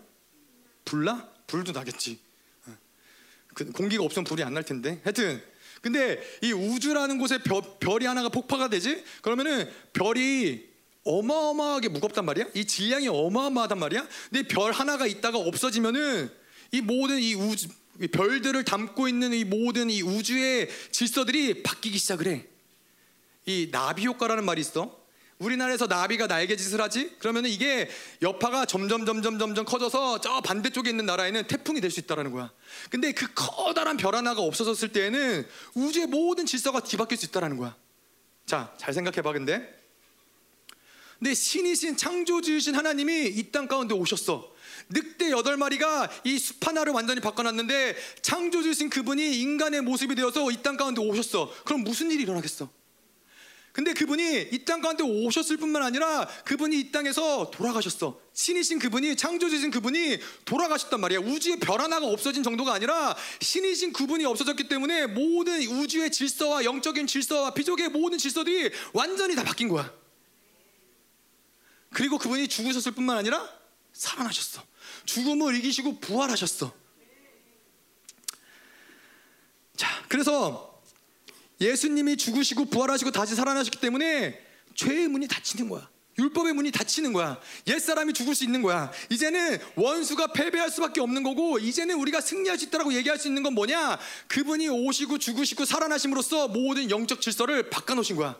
불나? 0.85 1.29
불도 1.47 1.73
나겠지. 1.73 2.19
그 3.53 3.71
공기가 3.71 4.03
없으면 4.03 4.23
불이 4.25 4.43
안 4.43 4.53
날 4.53 4.63
텐데. 4.63 5.01
하여튼 5.03 5.41
근데 5.81 6.21
이 6.41 6.51
우주라는 6.51 7.17
곳에 7.19 7.37
별, 7.39 7.61
별이 7.79 8.05
하나가 8.05 8.29
폭파가 8.29 8.69
되지? 8.69 9.03
그러면은 9.21 9.69
별이 9.93 10.67
어마어마하게 11.05 11.89
무겁단 11.89 12.25
말이야. 12.25 12.45
이 12.53 12.65
질량이 12.65 13.07
어마어마하단 13.07 13.79
말이야. 13.79 14.07
근데 14.29 14.47
별 14.47 14.71
하나가 14.71 15.07
있다가 15.07 15.37
없어지면은 15.37 16.29
이 16.71 16.81
모든 16.81 17.19
이 17.19 17.33
우주 17.35 17.67
이 18.01 18.07
별들을 18.07 18.65
담고 18.65 19.07
있는 19.07 19.33
이 19.33 19.45
모든 19.45 19.89
이 19.89 20.01
우주의 20.01 20.67
질서들이 20.91 21.63
바뀌기 21.63 21.97
시작을 21.97 22.27
해. 22.27 22.45
이 23.45 23.69
나비 23.71 24.05
효과라는 24.05 24.43
말이 24.43 24.59
있어. 24.59 25.03
우리나라에서 25.37 25.87
나비가 25.87 26.27
날개짓을 26.27 26.81
하지? 26.81 27.13
그러면 27.19 27.45
이게 27.45 27.89
여파가 28.21 28.65
점점 28.65 29.05
점점 29.05 29.37
점점 29.37 29.65
커져서 29.65 30.21
저 30.21 30.41
반대쪽에 30.41 30.89
있는 30.89 31.05
나라에는 31.05 31.47
태풍이 31.47 31.81
될 31.81 31.91
수 31.91 31.99
있다라는 31.99 32.31
거야. 32.31 32.51
근데 32.89 33.11
그 33.11 33.27
커다란 33.33 33.97
별 33.97 34.15
하나가 34.15 34.41
없어졌을 34.41 34.89
때에는 34.93 35.45
우주의 35.75 36.07
모든 36.07 36.45
질서가 36.45 36.79
뒤바뀔 36.79 37.17
수 37.17 37.25
있다라는 37.25 37.57
거야. 37.57 37.75
자, 38.45 38.73
잘 38.77 38.93
생각해 38.93 39.21
봐 39.21 39.33
근데. 39.33 39.74
근데 41.19 41.33
신이신 41.33 41.97
창조 41.97 42.41
주이신 42.41 42.75
하나님이 42.75 43.27
이 43.27 43.51
땅 43.51 43.67
가운데 43.67 43.93
오셨어. 43.95 44.53
늑대 44.89 45.31
여덟 45.31 45.57
마리가 45.57 46.09
이 46.25 46.37
숲 46.37 46.65
하나를 46.67 46.93
완전히 46.93 47.21
바꿔놨는데 47.21 47.95
창조 48.21 48.61
주신 48.61 48.89
그분이 48.89 49.39
인간의 49.39 49.81
모습이 49.81 50.15
되어서 50.15 50.51
이 50.51 50.57
땅 50.61 50.77
가운데 50.77 51.01
오셨어. 51.01 51.51
그럼 51.63 51.83
무슨 51.83 52.11
일이 52.11 52.23
일어나겠어? 52.23 52.69
근데 53.71 53.93
그분이 53.93 54.49
이 54.51 54.65
땅 54.65 54.81
가운데 54.81 55.03
오셨을 55.03 55.57
뿐만 55.57 55.83
아니라 55.83 56.27
그분이 56.45 56.79
이 56.79 56.91
땅에서 56.91 57.49
돌아가셨어. 57.51 58.19
신이신 58.33 58.79
그분이 58.79 59.15
창조주신 59.15 59.71
그분이 59.71 60.19
돌아가셨단 60.45 60.99
말이야. 60.99 61.19
우주의 61.19 61.57
별 61.59 61.81
하나가 61.81 62.05
없어진 62.05 62.43
정도가 62.43 62.73
아니라 62.73 63.15
신이신 63.41 63.93
그분이 63.93 64.25
없어졌기 64.25 64.67
때문에 64.67 65.07
모든 65.07 65.61
우주의 65.67 66.11
질서와 66.11 66.63
영적인 66.65 67.07
질서와 67.07 67.53
피족의 67.53 67.89
모든 67.89 68.17
질서들이 68.17 68.71
완전히 68.93 69.35
다 69.35 69.43
바뀐 69.43 69.67
거야. 69.69 69.91
그리고 71.95 72.17
그분이 72.17 72.49
죽으셨을 72.49 72.91
뿐만 72.91 73.17
아니라 73.17 73.49
살아나셨어. 73.93 74.61
죽음을 75.05 75.55
이기시고 75.55 76.01
부활하셨어. 76.01 76.73
자, 79.77 80.05
그래서 80.09 80.81
예수님이 81.61 82.17
죽으시고 82.17 82.65
부활하시고 82.65 83.11
다시 83.11 83.33
살아나셨기 83.33 83.79
때문에 83.79 84.37
죄의 84.75 85.07
문이 85.07 85.29
닫히는 85.29 85.69
거야. 85.69 85.89
율법의 86.19 86.51
문이 86.51 86.71
닫히는 86.71 87.13
거야. 87.13 87.39
옛사람이 87.65 88.11
죽을 88.11 88.35
수 88.35 88.43
있는 88.43 88.61
거야. 88.61 88.91
이제는 89.09 89.59
원수가 89.77 90.33
패배할 90.33 90.69
수밖에 90.71 90.99
없는 90.99 91.23
거고, 91.23 91.59
이제는 91.59 91.95
우리가 91.95 92.19
승리할 92.19 92.59
수 92.59 92.65
있다고 92.65 92.93
얘기할 92.93 93.17
수 93.17 93.29
있는 93.29 93.41
건 93.41 93.53
뭐냐? 93.53 93.99
그분이 94.27 94.67
오시고 94.67 95.17
죽으시고 95.17 95.63
살아나심으로써 95.63 96.49
모든 96.49 96.89
영적 96.89 97.21
질서를 97.21 97.69
바꿔 97.69 97.95
놓으신 97.95 98.17
거야. 98.17 98.37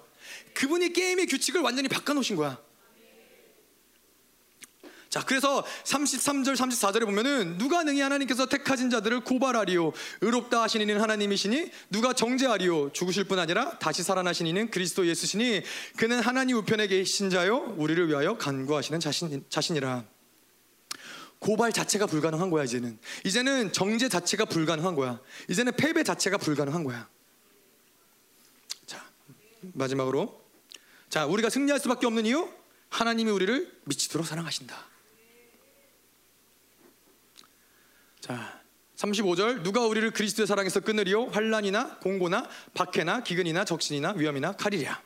그분이 0.55 0.91
게임의 0.91 1.27
규칙을 1.27 1.61
완전히 1.61 1.87
바꿔 1.87 2.13
놓으신 2.13 2.35
거야. 2.35 2.59
자, 5.15 5.23
그래서 5.25 5.63
33절, 5.85 6.57
34절에 6.57 7.05
보면은 7.05 7.57
누가 7.57 7.83
능히 7.83 8.01
하나님께서 8.01 8.47
택하신 8.47 8.89
자들을 8.89 9.21
고발하리요. 9.21 9.93
의롭다 10.19 10.63
하신 10.63 10.81
이는 10.81 10.99
하나님이시니 10.99 11.71
누가 11.89 12.11
정죄하리요. 12.11 12.91
죽으실 12.91 13.23
뿐 13.23 13.39
아니라 13.39 13.79
다시 13.79 14.03
살아나신 14.03 14.45
이는 14.45 14.69
그리스도 14.69 15.07
예수시니 15.07 15.61
그는 15.95 16.19
하나님 16.19 16.57
우편에 16.57 16.87
계신 16.87 17.29
자요. 17.29 17.73
우리를 17.77 18.09
위하여 18.09 18.37
간구하시는 18.37 18.99
자신, 18.99 19.45
자신이라. 19.47 20.03
고발 21.39 21.71
자체가 21.71 22.07
불가능한 22.07 22.49
거야, 22.49 22.65
이제는. 22.65 22.99
이제는 23.23 23.71
정죄 23.71 24.09
자체가 24.09 24.43
불가능한 24.43 24.95
거야. 24.95 25.21
이제는 25.49 25.77
패배 25.77 26.03
자체가 26.03 26.37
불가능한 26.39 26.83
거야. 26.83 27.07
자, 28.85 29.01
마지막으로. 29.61 30.41
자, 31.07 31.25
우리가 31.25 31.49
승리할 31.49 31.79
수밖에 31.79 32.05
없는 32.05 32.25
이유? 32.25 32.49
하나님이 32.89 33.31
우리를 33.31 33.79
미치도록 33.85 34.27
사랑하신다. 34.27 34.94
자, 38.25 38.59
35절 38.95 39.61
누가 39.61 39.85
우리를 39.85 40.09
그리스도의 40.09 40.47
사랑에서 40.47 40.79
끊으리요 40.79 41.25
환란이나 41.25 41.99
공고나 41.99 42.49
박해나 42.73 43.21
기근이나 43.21 43.65
적신이나 43.65 44.13
위험이나 44.17 44.53
칼이랴. 44.53 44.99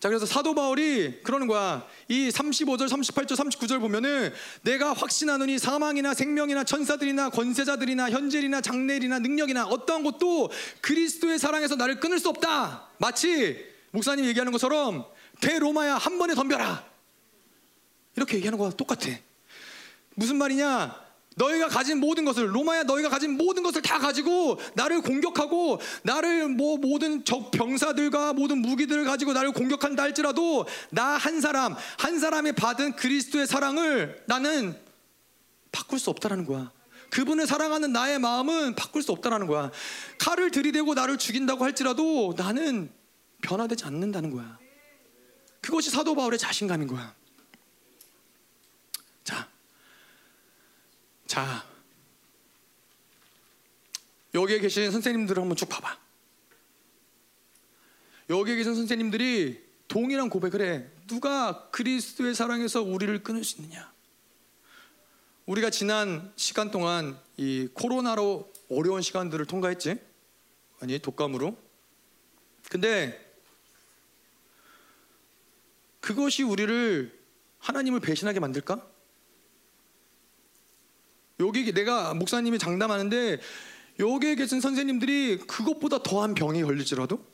자, 0.00 0.08
그래서 0.10 0.26
사도 0.26 0.54
바울이 0.54 1.22
그러는 1.22 1.46
거야. 1.46 1.88
이 2.08 2.28
35절, 2.28 2.90
38절, 2.90 3.36
39절 3.36 3.80
보면은 3.80 4.34
내가 4.64 4.92
확신하노니 4.92 5.58
사망이나 5.58 6.12
생명이나 6.12 6.62
천사들이나 6.64 7.30
권세자들이나 7.30 8.10
현재이나 8.10 8.60
장래이나 8.60 9.18
능력이나 9.20 9.64
어떠한 9.64 10.02
것도 10.02 10.50
그리스도의 10.82 11.38
사랑에서 11.38 11.76
나를 11.76 12.00
끊을 12.00 12.18
수 12.18 12.28
없다. 12.28 12.90
마치 12.98 13.64
목사님 13.92 14.26
얘기하는 14.26 14.52
것처럼 14.52 15.06
대로마야 15.40 15.94
한 15.94 16.18
번에 16.18 16.34
덤벼라. 16.34 16.84
이렇게 18.16 18.36
얘기하는 18.36 18.58
거와 18.58 18.72
똑같아. 18.72 19.08
무슨 20.16 20.36
말이냐? 20.36 21.03
너희가 21.36 21.68
가진 21.68 21.98
모든 21.98 22.24
것을 22.24 22.54
로마야 22.54 22.84
너희가 22.84 23.08
가진 23.08 23.36
모든 23.36 23.62
것을 23.62 23.82
다 23.82 23.98
가지고 23.98 24.58
나를 24.74 25.00
공격하고 25.00 25.80
나를 26.02 26.48
뭐 26.48 26.76
모든 26.78 27.24
적 27.24 27.50
병사들과 27.50 28.32
모든 28.34 28.58
무기들을 28.58 29.04
가지고 29.04 29.32
나를 29.32 29.52
공격한다 29.52 30.02
할지라도 30.02 30.66
나 30.90 31.16
한 31.16 31.40
사람 31.40 31.74
한 31.98 32.18
사람이 32.18 32.52
받은 32.52 32.96
그리스도의 32.96 33.46
사랑을 33.46 34.22
나는 34.26 34.76
바꿀 35.72 35.98
수 35.98 36.10
없다라는 36.10 36.44
거야. 36.46 36.70
그분을 37.10 37.46
사랑하는 37.46 37.92
나의 37.92 38.18
마음은 38.18 38.74
바꿀 38.74 39.02
수 39.02 39.12
없다라는 39.12 39.46
거야. 39.46 39.70
칼을 40.18 40.50
들이대고 40.50 40.94
나를 40.94 41.16
죽인다고 41.16 41.64
할지라도 41.64 42.34
나는 42.36 42.90
변화되지 43.42 43.84
않는다는 43.84 44.30
거야. 44.30 44.58
그것이 45.60 45.90
사도 45.90 46.14
바울의 46.14 46.38
자신감인 46.38 46.88
거야. 46.88 47.14
자, 51.26 51.64
여기에 54.34 54.58
계신 54.58 54.90
선생님들을 54.90 55.40
한번 55.40 55.56
쭉 55.56 55.68
봐봐. 55.68 55.98
여기에 58.30 58.56
계신 58.56 58.74
선생님들이 58.74 59.62
동일한 59.88 60.28
고백을 60.28 60.62
해. 60.62 60.86
누가 61.06 61.68
그리스도의 61.70 62.34
사랑에서 62.34 62.82
우리를 62.82 63.22
끊을 63.22 63.44
수 63.44 63.60
있느냐? 63.60 63.92
우리가 65.46 65.70
지난 65.70 66.32
시간 66.36 66.70
동안 66.70 67.18
이 67.36 67.68
코로나로 67.74 68.50
어려운 68.70 69.02
시간들을 69.02 69.44
통과했지? 69.46 69.96
아니, 70.80 70.98
독감으로. 70.98 71.56
근데 72.70 73.20
그것이 76.00 76.42
우리를 76.42 77.18
하나님을 77.58 78.00
배신하게 78.00 78.40
만들까? 78.40 78.93
여기 81.40 81.72
내가 81.72 82.14
목사님이 82.14 82.58
장담하는데 82.58 83.40
여기에 83.98 84.34
계신 84.36 84.60
선생님들이 84.60 85.38
그것보다 85.38 86.02
더한 86.02 86.34
병이 86.34 86.62
걸릴지라도 86.62 87.24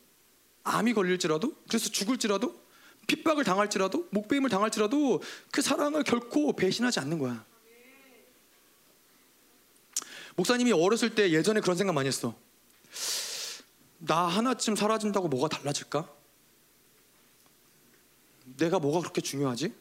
암이 0.65 0.95
걸릴지라도 0.95 1.55
그래서 1.69 1.89
죽을지라도 1.91 2.61
핍박을 3.07 3.45
당할지라도 3.45 4.09
목배임을 4.11 4.51
당할지라도 4.51 5.23
그 5.51 5.63
사랑을 5.63 6.05
결코 6.05 6.55
배신하지 6.55 7.01
않는 7.01 7.19
거야. 7.19 7.45
목사님이 10.37 10.73
어렸을 10.73 11.15
때 11.15 11.31
예전에 11.33 11.61
그런 11.61 11.77
생각 11.77 11.93
많이 11.93 12.07
했어. 12.07 12.35
나 13.99 14.27
하나쯤 14.27 14.77
사라진다고 14.77 15.29
뭐가 15.29 15.49
달라질까? 15.49 16.09
내가 18.57 18.79
뭐가 18.79 19.01
그렇게 19.01 19.21
중요하지? 19.21 19.75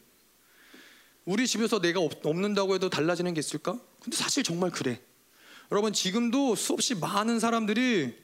우리 1.24 1.46
집에서 1.46 1.80
내가 1.80 2.00
없, 2.00 2.24
없는다고 2.24 2.74
해도 2.74 2.88
달라지는 2.90 3.34
게 3.34 3.40
있을까? 3.40 3.78
근데 4.02 4.16
사실 4.16 4.42
정말 4.42 4.70
그래. 4.70 5.00
여러분 5.70 5.92
지금도 5.92 6.56
수없이 6.56 6.94
많은 6.94 7.38
사람들이 7.38 8.16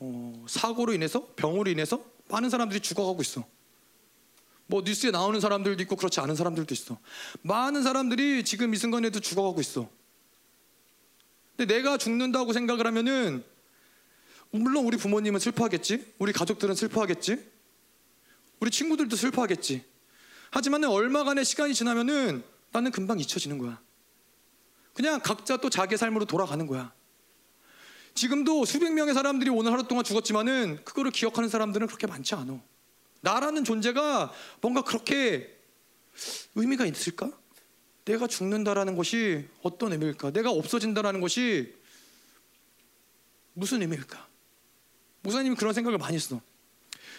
어, 0.00 0.44
사고로 0.48 0.92
인해서 0.92 1.26
병으로 1.34 1.70
인해서 1.70 2.04
많은 2.28 2.50
사람들이 2.50 2.80
죽어가고 2.80 3.22
있어. 3.22 3.44
뭐 4.66 4.82
뉴스에 4.82 5.10
나오는 5.10 5.40
사람들도 5.40 5.82
있고 5.84 5.96
그렇지 5.96 6.20
않은 6.20 6.36
사람들도 6.36 6.72
있어. 6.74 6.98
많은 7.42 7.82
사람들이 7.82 8.44
지금 8.44 8.74
이 8.74 8.76
순간에도 8.76 9.18
죽어가고 9.18 9.60
있어. 9.60 9.88
근데 11.56 11.74
내가 11.74 11.96
죽는다고 11.96 12.52
생각을 12.52 12.86
하면은 12.86 13.42
물론 14.50 14.84
우리 14.84 14.96
부모님은 14.96 15.40
슬퍼하겠지, 15.40 16.14
우리 16.18 16.32
가족들은 16.32 16.74
슬퍼하겠지, 16.74 17.44
우리 18.60 18.70
친구들도 18.70 19.16
슬퍼하겠지. 19.16 19.84
하지만 20.50 20.84
얼마간의 20.84 21.44
시간이 21.44 21.74
지나면은 21.74 22.42
나는 22.70 22.90
금방 22.90 23.18
잊혀지는 23.20 23.58
거야. 23.58 23.80
그냥 24.94 25.20
각자 25.20 25.56
또 25.56 25.70
자기의 25.70 25.98
삶으로 25.98 26.24
돌아가는 26.24 26.66
거야. 26.66 26.92
지금도 28.14 28.64
수백 28.64 28.92
명의 28.92 29.14
사람들이 29.14 29.50
오늘 29.50 29.72
하루 29.72 29.84
동안 29.84 30.02
죽었지만은 30.02 30.84
그거를 30.84 31.12
기억하는 31.12 31.48
사람들은 31.48 31.86
그렇게 31.86 32.06
많지 32.06 32.34
않아. 32.34 32.60
나라는 33.20 33.64
존재가 33.64 34.32
뭔가 34.60 34.82
그렇게 34.82 35.56
의미가 36.54 36.86
있을까? 36.86 37.30
내가 38.04 38.26
죽는다라는 38.26 38.96
것이 38.96 39.46
어떤 39.62 39.92
의미일까? 39.92 40.32
내가 40.32 40.50
없어진다라는 40.50 41.20
것이 41.20 41.74
무슨 43.52 43.82
의미일까? 43.82 44.26
목사님이 45.22 45.56
그런 45.56 45.74
생각을 45.74 45.98
많이 45.98 46.16
했어. 46.16 46.40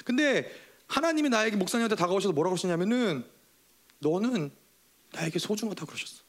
근데 0.04 0.52
하나님이 0.90 1.30
나에게 1.30 1.56
목사님한테 1.56 1.96
다가오셔서 1.96 2.34
뭐라고 2.34 2.56
하시냐면은 2.56 3.24
너는 4.00 4.52
나에게 5.14 5.40
소중하다고 5.40 5.86
그러셨어. 5.86 6.24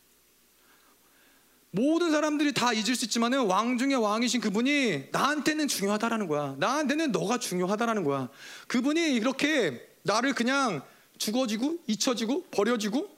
모든 1.72 2.10
사람들이 2.10 2.52
다 2.52 2.72
잊을 2.72 2.94
수 2.96 3.04
있지만은 3.06 3.46
왕 3.46 3.78
중에 3.78 3.94
왕이신 3.94 4.40
그분이 4.40 5.08
나한테는 5.12 5.68
중요하다라는 5.68 6.26
거야. 6.26 6.56
나한테는 6.58 7.12
너가 7.12 7.38
중요하다라는 7.38 8.04
거야. 8.04 8.28
그분이 8.68 9.14
이렇게 9.14 9.88
나를 10.02 10.34
그냥 10.34 10.82
죽어지고 11.18 11.78
잊혀지고 11.86 12.44
버려지고 12.50 13.16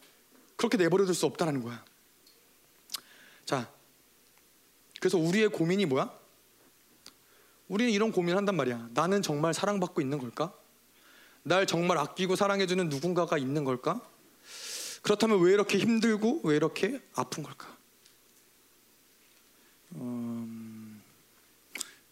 그렇게 0.57 0.77
내버려 0.77 1.07
둘 1.07 1.15
수 1.15 1.27
없다라는 1.27 1.63
거야. 1.63 1.85
자, 3.45 3.71
그래서 5.01 5.19
우리의 5.19 5.49
고민이 5.49 5.87
뭐야? 5.87 6.13
우리는 7.69 7.91
이런 7.91 8.13
고민을 8.13 8.37
한단 8.37 8.55
말이야. 8.57 8.91
나는 8.93 9.23
정말 9.23 9.55
사랑받고 9.55 10.01
있는 10.01 10.19
걸까? 10.19 10.53
날 11.43 11.67
정말 11.67 11.99
아끼고 11.99 12.37
사랑해주는 12.37 12.89
누군가가 12.89 13.39
있는 13.39 13.65
걸까? 13.65 14.01
그렇다면 15.03 15.41
왜 15.41 15.53
이렇게 15.53 15.79
힘들고 15.79 16.43
왜 16.45 16.57
이렇게 16.57 17.01
아픈 17.15 17.43
걸까? 17.43 17.77
음, 19.97 21.03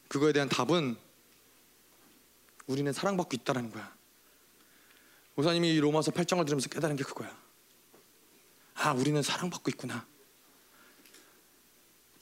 그거에 0.09 0.33
대한 0.33 0.49
답은 0.49 0.97
우리는 2.67 2.93
사랑받고 2.93 3.31
있다라는 3.35 3.71
거야. 3.71 3.95
목사님이 5.35 5.71
이 5.71 5.81
로마서 5.81 6.11
8장을 6.11 6.45
들으면서 6.45 6.69
깨달은 6.69 6.97
게 6.97 7.05
그거야. 7.05 7.35
아, 8.75 8.93
우리는 8.93 9.23
사랑받고 9.23 9.71
있구나. 9.71 10.07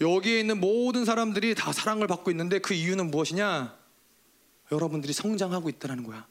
여기에 0.01 0.41
있는 0.41 0.61
모든 0.61 1.05
사람들이 1.05 1.55
다 1.55 1.73
사랑을 1.73 2.07
받고 2.07 2.31
있는데 2.31 2.61
그 2.61 2.75
이유는 2.75 3.11
무엇이냐? 3.11 3.77
여러분들이 4.71 5.13
성장하고 5.13 5.69
있다는 5.69 6.05
거야. 6.05 6.27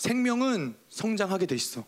생명은 0.00 0.74
성장하게 0.88 1.44
돼 1.44 1.54
있어. 1.54 1.84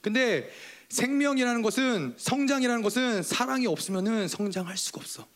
근데 0.00 0.50
생명이라는 0.88 1.60
것은 1.60 2.14
성장이라는 2.16 2.80
것은 2.80 3.22
사랑이 3.22 3.66
없으면은 3.66 4.28
성장할 4.28 4.78
수가 4.78 5.02
없어. 5.02 5.28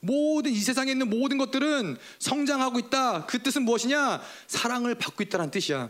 모든 0.00 0.50
이 0.50 0.56
세상에 0.56 0.90
있는 0.90 1.08
모든 1.08 1.38
것들은 1.38 1.96
성장하고 2.18 2.80
있다. 2.80 3.26
그 3.26 3.40
뜻은 3.40 3.62
무엇이냐? 3.62 4.20
사랑을 4.48 4.96
받고 4.96 5.22
있다는 5.22 5.52
뜻이야. 5.52 5.88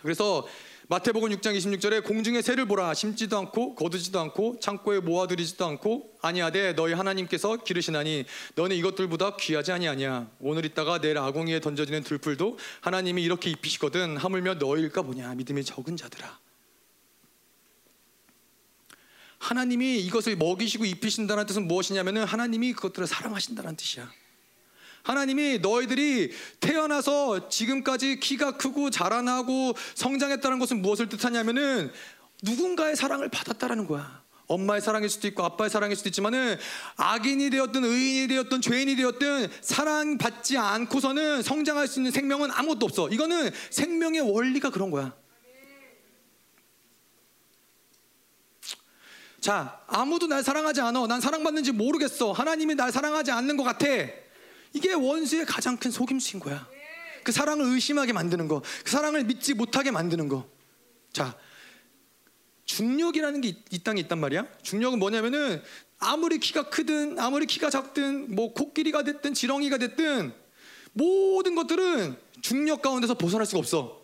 그래서 0.00 0.46
마태복음 0.90 1.30
6장 1.30 1.56
26절에 1.56 2.02
공중의 2.02 2.42
새를 2.42 2.66
보라 2.66 2.94
심지도 2.94 3.38
않고 3.38 3.76
거두지도 3.76 4.18
않고 4.18 4.58
창고에 4.58 4.98
모아두리지도 4.98 5.64
않고 5.64 6.18
아니하되 6.20 6.72
너희 6.72 6.94
하나님께서 6.94 7.58
기르시나니 7.58 8.24
너는 8.56 8.74
이것들보다 8.74 9.36
귀하지 9.36 9.70
아니하냐? 9.70 10.28
오늘 10.40 10.64
있다가 10.64 11.00
내일 11.00 11.18
아궁이에 11.18 11.60
던져지는 11.60 12.02
들풀도 12.02 12.58
하나님이 12.80 13.22
이렇게 13.22 13.50
입히시거든 13.50 14.16
하물며 14.16 14.54
너희일까 14.54 15.02
보냐? 15.02 15.32
믿음이 15.36 15.62
적은 15.62 15.96
자들아. 15.96 16.40
하나님이 19.38 20.00
이것을 20.00 20.34
먹이시고 20.34 20.86
입히신다는 20.86 21.46
뜻은 21.46 21.68
무엇이냐면은 21.68 22.24
하나님이 22.24 22.72
그것들을 22.72 23.06
사랑하신다는 23.06 23.76
뜻이야. 23.76 24.10
하나님이 25.02 25.58
너희들이 25.58 26.32
태어나서 26.60 27.48
지금까지 27.48 28.20
키가 28.20 28.56
크고 28.56 28.90
자라나고 28.90 29.74
성장했다는 29.94 30.58
것은 30.58 30.82
무엇을 30.82 31.08
뜻하냐면은 31.08 31.90
누군가의 32.42 32.96
사랑을 32.96 33.28
받았다라는 33.28 33.86
거야. 33.86 34.20
엄마의 34.46 34.80
사랑일 34.80 35.08
수도 35.08 35.28
있고 35.28 35.44
아빠의 35.44 35.70
사랑일 35.70 35.96
수도 35.96 36.08
있지만은 36.08 36.58
악인이 36.96 37.50
되었든 37.50 37.84
의인이 37.84 38.28
되었든 38.28 38.60
죄인이 38.60 38.96
되었든 38.96 39.48
사랑받지 39.60 40.58
않고서는 40.58 41.42
성장할 41.42 41.86
수 41.86 42.00
있는 42.00 42.10
생명은 42.10 42.50
아무것도 42.50 42.86
없어. 42.86 43.08
이거는 43.08 43.50
생명의 43.70 44.20
원리가 44.22 44.70
그런 44.70 44.90
거야. 44.90 45.14
자, 49.40 49.80
아무도 49.86 50.26
날 50.26 50.42
사랑하지 50.42 50.80
않아. 50.80 51.06
난 51.06 51.20
사랑받는지 51.20 51.72
모르겠어. 51.72 52.32
하나님이 52.32 52.74
날 52.74 52.90
사랑하지 52.90 53.30
않는 53.30 53.56
것 53.56 53.62
같아. 53.62 53.86
이게 54.72 54.92
원수의 54.92 55.46
가장 55.46 55.76
큰 55.76 55.90
속임수인 55.90 56.40
거야. 56.40 56.68
그 57.24 57.32
사랑을 57.32 57.66
의심하게 57.66 58.12
만드는 58.12 58.48
거. 58.48 58.62
그 58.84 58.90
사랑을 58.90 59.24
믿지 59.24 59.54
못하게 59.54 59.90
만드는 59.90 60.28
거. 60.28 60.48
자, 61.12 61.36
중력이라는 62.64 63.40
게 63.40 63.54
이 63.70 63.82
땅에 63.82 64.00
있단 64.02 64.18
말이야. 64.18 64.46
중력은 64.62 64.98
뭐냐면은 64.98 65.62
아무리 65.98 66.38
키가 66.38 66.70
크든 66.70 67.18
아무리 67.18 67.46
키가 67.46 67.68
작든 67.70 68.34
뭐 68.34 68.54
코끼리가 68.54 69.02
됐든 69.02 69.34
지렁이가 69.34 69.78
됐든 69.78 70.32
모든 70.92 71.54
것들은 71.54 72.16
중력 72.40 72.82
가운데서 72.82 73.14
벗어날 73.14 73.46
수가 73.46 73.58
없어. 73.58 74.00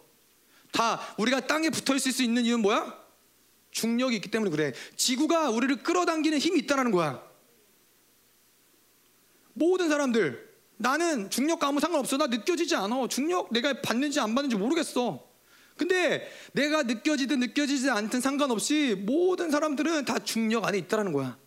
다 0.73 1.01
우리가 1.19 1.47
땅에 1.47 1.71
붙어 1.71 1.95
있을 1.95 2.13
수 2.13 2.23
있는 2.23 2.45
이유는 2.45 2.63
뭐야? 2.63 3.07
중력이 3.71 4.17
있기 4.17 4.31
때문에 4.31 4.51
그래. 4.51 4.73
지구가 4.97 5.51
우리를 5.51 5.83
끌어당기는 5.83 6.39
힘이 6.39 6.61
있다는 6.61 6.91
거야. 6.91 7.23
모든 9.55 9.89
사람들 9.89 10.46
나는 10.77 11.31
중력과 11.31 11.69
아무 11.69 11.81
상관없어. 11.81 12.17
나 12.17 12.27
느껴지지 12.27 12.77
않아. 12.77 13.09
중력 13.09 13.53
내가 13.53 13.81
받는지 13.81 14.21
안 14.21 14.35
받는지 14.35 14.57
모르겠어. 14.57 15.27
근데 15.77 16.31
내가 16.53 16.83
느껴지든 16.83 17.41
느껴지지 17.41 17.91
않든 17.91 18.21
상관없이 18.21 18.95
모든 18.99 19.51
사람들은 19.51 20.05
다 20.05 20.19
중력 20.19 20.65
안에 20.65 20.79
있다는 20.79 21.13
거야. 21.13 21.39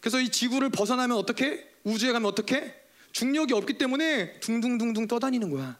그래서 0.00 0.20
이 0.20 0.28
지구를 0.28 0.70
벗어나면 0.70 1.16
어떻게? 1.16 1.68
우주에 1.84 2.12
가면 2.12 2.28
어떻게? 2.28 2.74
중력이 3.12 3.54
없기 3.54 3.78
때문에 3.78 4.40
둥둥둥둥 4.40 5.08
떠다니는 5.08 5.50
거야. 5.50 5.78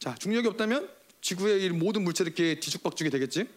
자, 0.00 0.14
중력이 0.16 0.48
없다면 0.48 0.90
지구의 1.20 1.70
모든 1.70 2.02
물체들 2.02 2.32
이렇게 2.32 2.60
뒤죽박죽이 2.60 3.10
되겠지? 3.10 3.48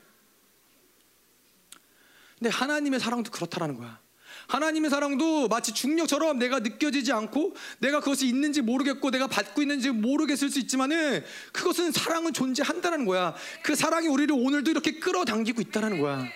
근데 2.37 2.49
하나님의 2.49 2.99
사랑도 2.99 3.31
그렇다라는 3.31 3.77
거야. 3.77 3.99
하나님의 4.47 4.89
사랑도 4.89 5.47
마치 5.47 5.73
중력처럼 5.73 6.39
내가 6.39 6.59
느껴지지 6.59 7.11
않고 7.11 7.55
내가 7.79 7.99
그것이 7.99 8.27
있는지 8.27 8.61
모르겠고 8.61 9.11
내가 9.11 9.27
받고 9.27 9.61
있는지 9.61 9.91
모르겠을 9.91 10.49
수 10.49 10.59
있지만은 10.59 11.23
그것은 11.51 11.91
사랑은 11.91 12.33
존재한다는 12.33 13.05
거야. 13.05 13.35
그 13.63 13.75
사랑이 13.75 14.07
우리를 14.07 14.35
오늘도 14.37 14.71
이렇게 14.71 14.99
끌어당기고 14.99 15.61
있다는 15.61 16.01
거야. 16.01 16.27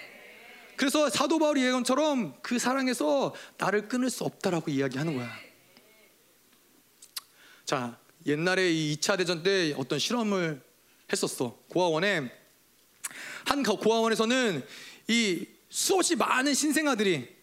그래서 0.76 1.10
사도 1.10 1.40
바울이 1.40 1.62
예언처럼 1.62 2.36
그 2.42 2.60
사랑에서 2.60 3.34
나를 3.58 3.88
끊을 3.88 4.10
수 4.10 4.24
없다라고 4.24 4.72
이야기하는 4.72 5.16
거야. 5.16 5.30
자, 7.64 7.98
옛날에 8.26 8.72
이 8.72 8.98
2차 8.98 9.18
대전 9.18 9.42
때 9.44 9.74
어떤 9.78 10.00
실험을 10.00 10.62
했었어. 11.12 11.58
고아원에 11.70 12.32
한 13.46 13.64
고아원에서는 13.64 14.66
이 15.08 15.46
수없이 15.70 16.16
많은 16.16 16.54
신생아들이 16.54 17.35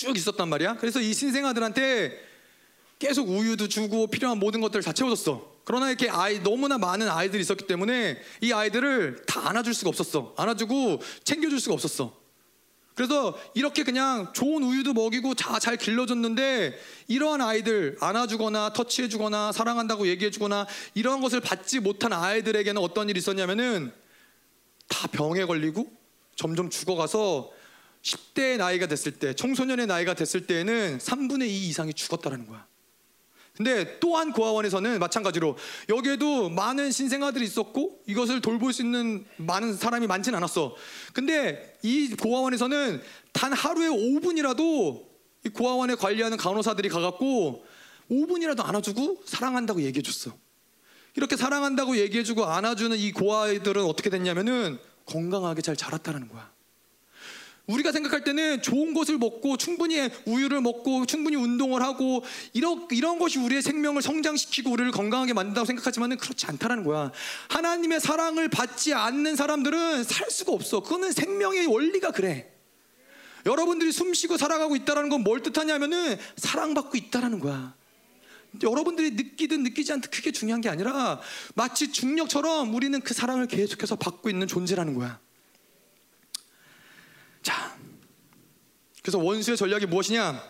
쭉 0.00 0.16
있었단 0.16 0.48
말이야. 0.48 0.76
그래서 0.76 0.98
이 1.00 1.12
신생아들한테 1.12 2.18
계속 2.98 3.28
우유도 3.28 3.68
주고 3.68 4.06
필요한 4.06 4.38
모든 4.38 4.60
것들을 4.62 4.82
다 4.82 4.92
채워줬어. 4.92 5.50
그러나 5.64 5.88
이렇게 5.88 6.08
아이 6.08 6.42
너무나 6.42 6.78
많은 6.78 7.08
아이들이 7.08 7.42
있었기 7.42 7.66
때문에 7.66 8.18
이 8.40 8.52
아이들을 8.52 9.24
다 9.26 9.48
안아줄 9.48 9.74
수가 9.74 9.90
없었어. 9.90 10.34
안아주고 10.38 11.02
챙겨줄 11.24 11.60
수가 11.60 11.74
없었어. 11.74 12.18
그래서 12.94 13.38
이렇게 13.54 13.82
그냥 13.84 14.32
좋은 14.32 14.62
우유도 14.62 14.94
먹이고 14.94 15.34
다 15.34 15.58
잘 15.58 15.76
길러줬는데 15.76 16.78
이러한 17.08 17.42
아이들 17.42 17.98
안아주거나 18.00 18.72
터치해주거나 18.72 19.52
사랑한다고 19.52 20.06
얘기해주거나 20.08 20.66
이러한 20.94 21.20
것을 21.20 21.40
받지 21.40 21.78
못한 21.78 22.14
아이들에게는 22.14 22.80
어떤 22.80 23.10
일이 23.10 23.18
있었냐면은 23.18 23.92
다 24.88 25.06
병에 25.08 25.44
걸리고 25.44 25.92
점점 26.36 26.70
죽어가서 26.70 27.59
10대의 28.02 28.56
나이가 28.56 28.86
됐을 28.86 29.12
때 29.12 29.34
청소년의 29.34 29.86
나이가 29.86 30.14
됐을 30.14 30.46
때에는 30.46 30.98
3분의 30.98 31.48
2 31.48 31.68
이상이 31.68 31.92
죽었다는 31.94 32.46
거야. 32.46 32.66
근데 33.56 33.98
또한 34.00 34.32
고아원에서는 34.32 34.98
마찬가지로 34.98 35.56
여기에도 35.90 36.48
많은 36.48 36.90
신생아들이 36.90 37.44
있었고 37.44 38.00
이것을 38.06 38.40
돌볼 38.40 38.72
수 38.72 38.80
있는 38.80 39.26
많은 39.36 39.74
사람이 39.74 40.06
많진 40.06 40.34
않았어. 40.34 40.74
근데 41.12 41.76
이 41.82 42.14
고아원에서는 42.16 43.02
단 43.32 43.52
하루에 43.52 43.88
5분이라도 43.88 45.04
이 45.44 45.48
고아원에 45.50 45.94
관리하는 45.94 46.38
간호사들이 46.38 46.88
가갖고 46.88 47.64
5분이라도 48.10 48.64
안아주고 48.64 49.24
사랑한다고 49.26 49.82
얘기해줬어. 49.82 50.32
이렇게 51.16 51.36
사랑한다고 51.36 51.98
얘기해주고 51.98 52.46
안아주는 52.46 52.96
이 52.96 53.12
고아이들은 53.12 53.84
어떻게 53.84 54.08
됐냐면은 54.10 54.78
건강하게 55.06 55.60
잘 55.60 55.76
자랐다는 55.76 56.28
거야. 56.28 56.50
우리가 57.70 57.92
생각할 57.92 58.24
때는 58.24 58.62
좋은 58.62 58.94
것을 58.94 59.18
먹고 59.18 59.56
충분히 59.56 60.10
우유를 60.26 60.60
먹고 60.60 61.06
충분히 61.06 61.36
운동을 61.36 61.82
하고 61.82 62.24
이런, 62.52 62.86
이런 62.90 63.18
것이 63.18 63.38
우리의 63.38 63.62
생명을 63.62 64.02
성장시키고 64.02 64.70
우리를 64.70 64.90
건강하게 64.92 65.32
만든다고 65.32 65.64
생각하지만 65.66 66.16
그렇지 66.16 66.46
않다는 66.46 66.84
거야. 66.84 67.12
하나님의 67.48 68.00
사랑을 68.00 68.48
받지 68.48 68.92
않는 68.94 69.36
사람들은 69.36 70.04
살 70.04 70.30
수가 70.30 70.52
없어. 70.52 70.80
그거는 70.82 71.12
생명의 71.12 71.66
원리가 71.66 72.10
그래. 72.10 72.52
여러분들이 73.46 73.90
숨 73.92 74.12
쉬고 74.12 74.36
살아가고 74.36 74.76
있다는 74.76 75.08
건 75.08 75.20
뭘 75.20 75.42
뜻하냐면은 75.42 76.18
사랑받고 76.36 76.96
있다는 76.96 77.40
거야. 77.40 77.74
여러분들이 78.62 79.12
느끼든 79.12 79.62
느끼지 79.62 79.92
않든 79.92 80.10
그게 80.10 80.32
중요한 80.32 80.60
게 80.60 80.68
아니라 80.68 81.20
마치 81.54 81.92
중력처럼 81.92 82.74
우리는 82.74 83.00
그 83.00 83.14
사랑을 83.14 83.46
계속해서 83.46 83.96
받고 83.96 84.28
있는 84.28 84.46
존재라는 84.46 84.94
거야. 84.94 85.20
자, 87.50 87.76
그래서 89.02 89.18
원수의 89.18 89.56
전략이 89.56 89.86
무엇이냐? 89.86 90.40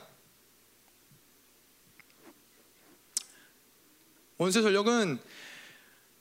원수의 4.36 4.62
전략은 4.62 5.18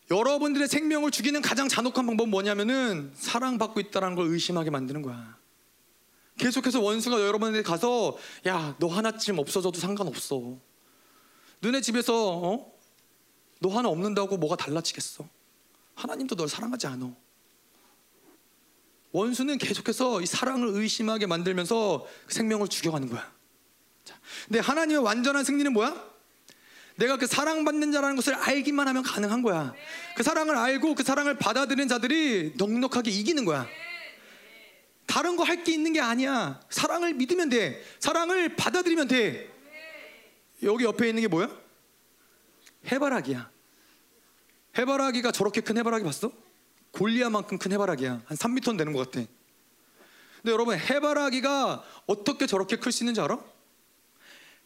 여러분들의 0.10 0.68
생명을 0.68 1.12
죽이는 1.12 1.42
가장 1.42 1.68
잔혹한 1.68 2.06
방법은 2.06 2.32
뭐냐면은 2.32 3.12
사랑받고 3.14 3.80
있다는 3.82 4.16
걸 4.16 4.28
의심하게 4.28 4.70
만드는 4.70 5.02
거야. 5.02 5.38
계속해서 6.38 6.80
원수가 6.80 7.20
여러분한테 7.20 7.62
가서 7.62 8.18
야, 8.48 8.76
너 8.80 8.88
하나쯤 8.88 9.38
없어져도 9.38 9.78
상관없어. 9.78 10.58
너네 11.60 11.82
집에서 11.82 12.38
어? 12.38 12.74
너 13.60 13.70
하나 13.78 13.90
없는다고 13.90 14.38
뭐가 14.38 14.56
달라지겠어? 14.56 15.28
하나님도 15.96 16.36
널 16.36 16.48
사랑하지 16.48 16.88
않아. 16.88 17.14
원수는 19.12 19.58
계속해서 19.58 20.22
이 20.22 20.26
사랑을 20.26 20.68
의심하게 20.70 21.26
만들면서 21.26 22.06
그 22.28 22.34
생명을 22.34 22.68
죽여가는 22.68 23.10
거야. 23.10 23.32
자, 24.04 24.20
근데 24.46 24.60
하나님의 24.60 25.04
완전한 25.04 25.44
승리는 25.44 25.74
뭐야? 25.74 26.10
내가 26.96 27.18
그 27.18 27.26
사랑받는 27.28 27.92
자라는 27.92 28.16
것을 28.18 28.36
알기만 28.36 28.88
하면 28.90 29.04
가능한 29.04 29.42
거야. 29.42 29.74
그 30.16 30.24
사랑을 30.24 30.56
알고 30.58 30.96
그 30.96 31.04
사랑을 31.04 31.38
받아들이는 31.38 31.88
자들이 31.88 32.54
넉넉하게 32.58 33.10
이기는 33.10 33.46
거야. 33.46 33.68
다른 35.08 35.36
거 35.38 35.44
할 35.44 35.64
게 35.64 35.72
있는 35.74 35.94
게 35.94 36.02
아니야. 36.02 36.60
사랑을 36.70 37.14
믿으면 37.14 37.50
돼. 37.50 37.84
사랑을 38.00 38.56
받아들이면 38.56 39.08
돼. 39.08 39.50
여기 40.62 40.84
옆에 40.84 41.08
있는 41.10 41.22
게 41.22 41.28
뭐야? 41.28 41.50
해바라기야. 42.92 43.50
해바라기가 44.78 45.32
저렇게 45.32 45.62
큰 45.62 45.78
해바라기 45.78 46.04
봤어? 46.04 46.32
골리아만큼 46.92 47.58
큰 47.58 47.72
해바라기야. 47.74 48.22
한 48.26 48.38
3m는 48.38 48.78
되는 48.78 48.94
것 48.94 49.12
같아. 49.12 49.26
근데 50.42 50.52
여러분 50.52 50.78
해바라기가 50.78 51.84
어떻게 52.08 52.48
저렇게 52.48 52.78
클 52.78 52.92
수 52.92 53.04
있는지 53.04 53.22
알아? 53.22 53.40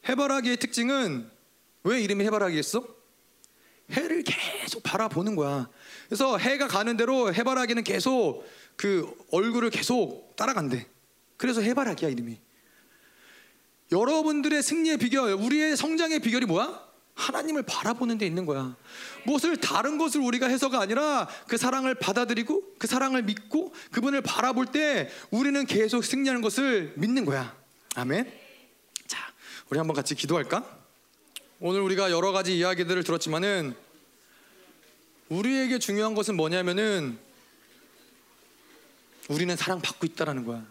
해바라기의 0.08 0.58
특징은 0.58 1.30
왜 1.84 2.02
이름이 2.02 2.24
해바라기겠어? 2.26 2.86
해를 3.92 4.24
계속 4.24 4.84
바라보는 4.84 5.36
거야. 5.36 5.70
그래서 6.08 6.38
해가 6.38 6.68
가는 6.68 6.96
대로 6.96 7.34
해바라기는 7.34 7.84
계속 7.84 8.46
그 8.76 9.14
얼굴을 9.32 9.70
계속 9.70 10.36
따라간대. 10.36 10.88
그래서 11.38 11.62
해바라기야 11.62 12.10
이름이. 12.10 12.40
여러분들의 13.92 14.64
승리의 14.64 14.98
비결, 14.98 15.34
우리의 15.34 15.78
성장의 15.78 16.20
비결이 16.20 16.46
뭐야? 16.46 16.83
하나님을 17.16 17.64
바라보는 17.64 18.18
데 18.18 18.26
있는 18.26 18.46
거야. 18.46 18.76
무엇을 19.26 19.58
다른 19.58 19.98
것을 19.98 20.22
우리가 20.22 20.48
해서가 20.48 20.80
아니라 20.80 21.28
그 21.48 21.58
사랑을 21.58 21.96
받아들이고 21.96 22.76
그 22.78 22.88
사랑을 22.88 23.24
믿고 23.24 23.74
그분을 23.92 24.22
바라볼 24.22 24.68
때 24.68 25.10
우리는 25.30 25.66
계속 25.66 26.04
승리하는 26.04 26.42
것을 26.42 26.94
믿는 26.98 27.26
거야. 27.26 27.56
아멘. 27.96 28.32
자, 29.08 29.32
우리 29.70 29.78
한번 29.78 29.96
같이 29.96 30.16
기도할까? 30.16 30.66
오늘 31.60 31.82
우리가 31.82 32.12
여러 32.12 32.32
가지 32.32 32.58
이야기들을 32.58 33.04
들었지만은 33.04 33.76
우리에게 35.30 35.80
중요한 35.80 36.16
것은 36.16 36.36
뭐냐면은 36.36 37.18
우리는 39.30 39.56
사랑받고 39.56 40.06
있다라는 40.06 40.46
거야. 40.46 40.66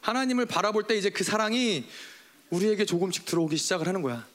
하나님을 0.00 0.46
바라볼 0.46 0.86
때 0.86 0.96
이제 0.96 1.10
그 1.10 1.24
사랑이 1.24 1.86
우리에게 2.52 2.84
조금씩 2.84 3.24
들어오기 3.24 3.56
시작을 3.56 3.88
하는 3.88 4.02
거야. 4.02 4.26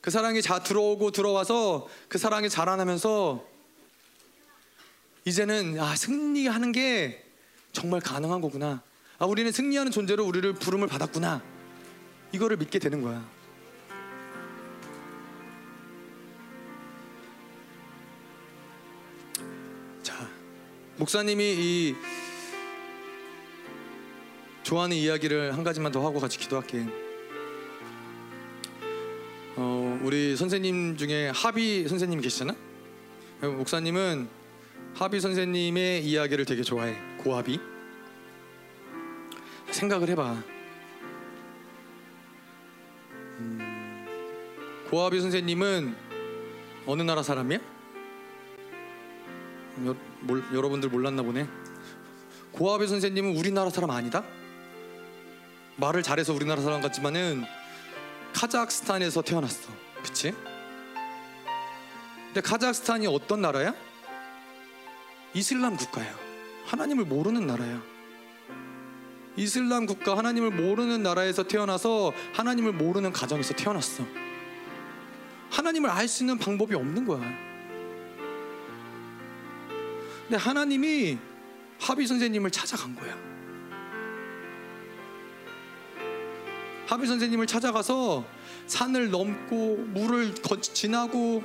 그 0.00 0.10
사랑이 0.10 0.42
자 0.42 0.60
들어오고 0.60 1.12
들어와서 1.12 1.88
그 2.08 2.18
사랑이 2.18 2.50
자라나면서 2.50 3.46
이제는 5.24 5.78
아 5.78 5.94
승리하는 5.94 6.72
게 6.72 7.24
정말 7.70 8.00
가능한 8.00 8.40
거구나. 8.40 8.82
아 9.18 9.26
우리는 9.26 9.52
승리하는 9.52 9.92
존재로 9.92 10.26
우리를 10.26 10.54
부름을 10.54 10.88
받았구나. 10.88 11.40
이거를 12.32 12.56
믿게 12.56 12.80
되는 12.80 13.00
거야. 13.00 13.24
자, 20.02 20.28
목사님이 20.96 21.44
이 21.44 21.94
좋아하는 24.62 24.96
이야기를 24.96 25.54
한 25.54 25.64
가지만 25.64 25.92
더 25.92 26.04
하고 26.06 26.20
같이 26.20 26.38
기도할게. 26.38 26.86
어, 29.56 30.00
우리 30.02 30.36
선생님 30.36 30.96
중에 30.96 31.30
하비 31.34 31.88
선생님 31.88 32.20
계시잖아. 32.20 32.54
목사님은 33.40 34.28
하비 34.94 35.20
선생님의 35.20 36.04
이야기를 36.04 36.44
되게 36.44 36.62
좋아해. 36.62 36.96
고하비. 37.18 37.60
생각을 39.70 40.08
해봐. 40.10 40.42
음, 43.38 44.06
고하비 44.90 45.20
선생님은 45.20 45.96
어느 46.86 47.02
나라 47.02 47.22
사람이야? 47.22 47.58
여, 49.86 49.96
몰, 50.20 50.44
여러분들 50.52 50.88
몰랐나 50.90 51.22
보네. 51.22 51.48
고하비 52.52 52.86
선생님은 52.86 53.36
우리나라 53.36 53.70
사람 53.70 53.90
아니다? 53.90 54.22
말을 55.82 56.04
잘해서 56.04 56.32
우리나라 56.32 56.62
사람 56.62 56.80
같지만은 56.80 57.44
카자흐스탄에서 58.34 59.22
태어났어. 59.22 59.72
그치? 60.02 60.32
근데 62.26 62.40
카자흐스탄이 62.40 63.08
어떤 63.08 63.42
나라야? 63.42 63.74
이슬람 65.34 65.76
국가야. 65.76 66.14
하나님을 66.66 67.04
모르는 67.04 67.48
나라야. 67.48 67.82
이슬람 69.36 69.86
국가 69.86 70.16
하나님을 70.16 70.52
모르는 70.52 71.02
나라에서 71.02 71.42
태어나서 71.42 72.12
하나님을 72.32 72.72
모르는 72.72 73.12
가정에서 73.12 73.54
태어났어. 73.54 74.04
하나님을 75.50 75.90
알 75.90 76.06
수 76.06 76.22
있는 76.22 76.38
방법이 76.38 76.76
없는 76.76 77.04
거야. 77.04 77.20
근데 80.28 80.36
하나님이 80.36 81.18
하비 81.80 82.06
선생님을 82.06 82.52
찾아간 82.52 82.94
거야. 82.94 83.31
하비 86.92 87.06
선생님을 87.06 87.46
찾아가서 87.46 88.22
산을 88.66 89.10
넘고 89.10 89.76
물을 89.78 90.34
지나고 90.60 91.42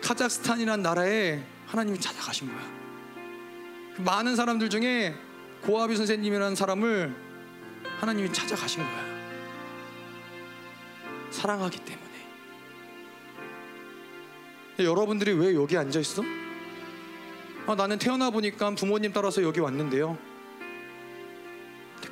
카자흐스탄이라는 0.00 0.82
나라에 0.82 1.42
하나님이 1.66 2.00
찾아가신 2.00 2.48
거야. 2.48 2.62
그 3.94 4.00
많은 4.00 4.36
사람들 4.36 4.70
중에 4.70 5.14
고아비 5.64 5.96
선생님이라는 5.96 6.56
사람을 6.56 7.14
하나님이 8.00 8.32
찾아가신 8.32 8.82
거야. 8.82 9.04
사랑하기 11.28 11.78
때문에. 11.84 12.06
여러분들이 14.78 15.32
왜 15.32 15.54
여기 15.54 15.76
앉아 15.76 16.00
있어? 16.00 16.22
아, 17.66 17.74
나는 17.74 17.98
태어나 17.98 18.30
보니까 18.30 18.74
부모님 18.74 19.12
따라서 19.12 19.42
여기 19.42 19.60
왔는데요. 19.60 20.25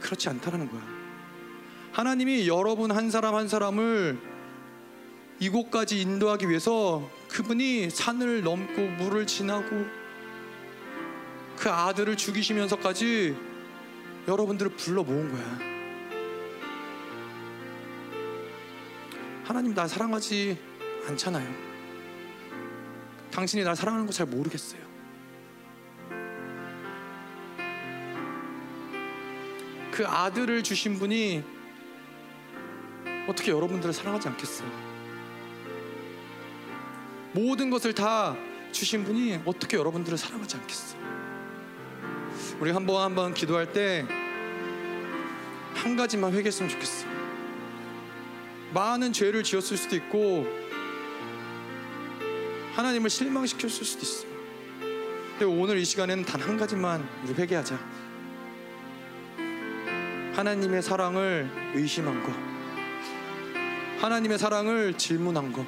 그렇지 0.04 0.28
않다라는 0.28 0.70
거야. 0.70 0.82
하나님이 1.92 2.46
여러분 2.46 2.90
한 2.90 3.10
사람 3.10 3.34
한 3.34 3.48
사람을 3.48 4.18
이곳까지 5.40 6.00
인도하기 6.00 6.48
위해서 6.48 7.08
그분이 7.28 7.88
산을 7.90 8.42
넘고 8.42 8.82
물을 9.02 9.26
지나고 9.26 9.64
그 11.56 11.70
아들을 11.70 12.16
죽이시면서까지 12.16 13.34
여러분들을 14.28 14.72
불러 14.76 15.02
모은 15.02 15.32
거야. 15.32 15.74
하나님 19.44 19.74
나 19.74 19.86
사랑하지 19.86 20.58
않잖아요. 21.08 21.64
당신이 23.30 23.64
날 23.64 23.74
사랑하는 23.74 24.06
거 24.06 24.12
잘 24.12 24.26
모르겠어요. 24.26 24.83
그 29.94 30.04
아들을 30.04 30.64
주신 30.64 30.98
분이 30.98 31.44
어떻게 33.28 33.52
여러분들을 33.52 33.94
사랑하지 33.94 34.26
않겠어요? 34.26 34.68
모든 37.32 37.70
것을 37.70 37.94
다 37.94 38.36
주신 38.72 39.04
분이 39.04 39.42
어떻게 39.44 39.76
여러분들을 39.76 40.18
사랑하지 40.18 40.56
않겠어요? 40.56 41.00
우리 42.58 42.72
한번 42.72 43.02
한번 43.02 43.34
기도할 43.34 43.72
때 43.72 44.04
한 45.76 45.96
가지만 45.96 46.32
회개했으면 46.32 46.70
좋겠어. 46.70 47.06
많은 48.72 49.12
죄를 49.12 49.44
지었을 49.44 49.76
수도 49.76 49.94
있고 49.96 50.46
하나님을 52.74 53.10
실망시켰을 53.10 53.84
수도 53.84 54.02
있어. 54.02 54.26
근데 55.38 55.44
오늘 55.44 55.78
이 55.78 55.84
시간에는 55.84 56.24
단 56.24 56.40
한 56.40 56.56
가지만 56.56 57.06
우리 57.24 57.34
회개하자. 57.34 57.93
하나님의 60.34 60.82
사랑을 60.82 61.48
의심한 61.74 62.20
거. 62.24 62.32
하나님의 64.00 64.36
사랑을 64.36 64.98
질문한 64.98 65.52
거. 65.52 65.64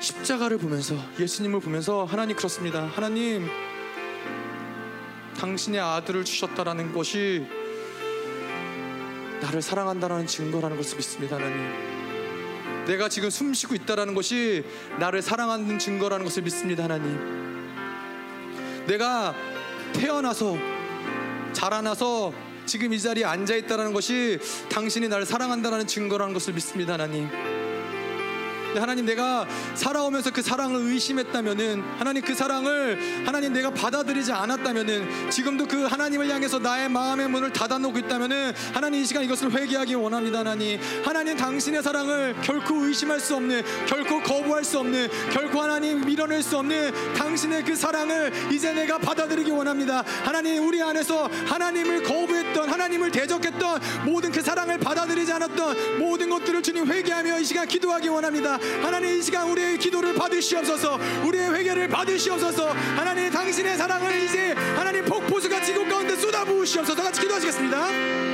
십자가를 0.00 0.58
보면서 0.58 0.94
예수님을 1.18 1.60
보면서 1.60 2.04
하나님 2.04 2.36
그렇습니다. 2.36 2.84
하나님 2.84 3.48
당신의 5.38 5.80
아들을 5.80 6.24
주셨다라는 6.24 6.92
것이 6.92 7.46
나를 9.40 9.62
사랑한다라는 9.62 10.26
증거라는 10.26 10.76
것을 10.76 10.98
믿습니다. 10.98 11.36
하나님. 11.36 12.84
내가 12.86 13.08
지금 13.08 13.30
숨쉬고 13.30 13.74
있다라는 13.76 14.14
것이 14.14 14.62
나를 14.98 15.22
사랑하는 15.22 15.78
증거라는 15.78 16.26
것을 16.26 16.42
믿습니다. 16.42 16.84
하나님. 16.84 17.43
내가 18.86 19.34
태어나서 19.92 20.56
자라나서 21.52 22.32
지금 22.66 22.92
이 22.92 23.00
자리에 23.00 23.24
앉아 23.24 23.54
있다라는 23.56 23.92
것이 23.92 24.38
당신이 24.70 25.08
나를 25.08 25.26
사랑한다라는 25.26 25.86
증거라는 25.86 26.34
것을 26.34 26.54
믿습니다. 26.54 26.94
하나님. 26.94 27.53
하나님 28.78 29.04
내가 29.04 29.46
살아오면서 29.74 30.30
그 30.30 30.42
사랑을 30.42 30.80
의심했다면은 30.80 31.82
하나님 31.98 32.22
그 32.22 32.34
사랑을 32.34 33.24
하나님 33.26 33.52
내가 33.52 33.70
받아들이지 33.70 34.32
않았다면은 34.32 35.30
지금도 35.30 35.66
그 35.66 35.84
하나님을 35.84 36.28
향해서 36.28 36.58
나의 36.58 36.88
마음의 36.88 37.28
문을 37.28 37.52
닫아놓고 37.52 37.98
있다면은 37.98 38.52
하나님 38.72 39.00
이 39.00 39.04
시간 39.04 39.24
이것을 39.24 39.52
회개하기 39.52 39.94
원합니다 39.94 40.40
하나님. 40.40 40.80
하나님 41.04 41.36
당신의 41.36 41.82
사랑을 41.82 42.34
결코 42.42 42.84
의심할 42.84 43.20
수 43.20 43.36
없는 43.36 43.62
결코 43.86 44.22
거부할 44.22 44.64
수 44.64 44.78
없는 44.78 45.08
결코 45.32 45.60
하나님 45.62 46.04
밀어낼 46.04 46.42
수 46.42 46.58
없는 46.58 47.14
당신의 47.14 47.64
그 47.64 47.74
사랑을 47.76 48.32
이제 48.52 48.72
내가 48.72 48.98
받아들이기 48.98 49.50
원합니다. 49.50 50.02
하나님 50.24 50.66
우리 50.66 50.82
안에서 50.82 51.28
하나님을 51.46 52.02
거부했던 52.02 52.68
하나님을 52.68 53.10
대적했던 53.10 53.80
모든 54.04 54.32
그 54.32 54.42
사랑을 54.42 54.78
받아들이지 54.78 55.32
않았던 55.32 55.98
모든 55.98 56.30
것들을 56.30 56.62
주님 56.62 56.86
회개하며 56.86 57.38
이 57.38 57.44
시간 57.44 57.66
기도하기 57.66 58.08
원합니다 58.08 58.58
하나님 58.82 59.18
이 59.18 59.22
시간 59.22 59.48
우리의 59.48 59.78
기도를 59.78 60.14
받으시옵소서. 60.14 60.98
우리의 61.24 61.52
회개를 61.54 61.88
받으시옵소서. 61.88 62.68
하나님 62.96 63.30
당신의 63.30 63.76
사랑을 63.76 64.22
이제 64.22 64.52
하나님 64.76 65.04
폭포수가 65.04 65.62
지구 65.62 65.86
가운데 65.88 66.16
쏟아부으시옵소서. 66.16 67.02
같이 67.02 67.20
기도하시겠습니다 67.20 68.33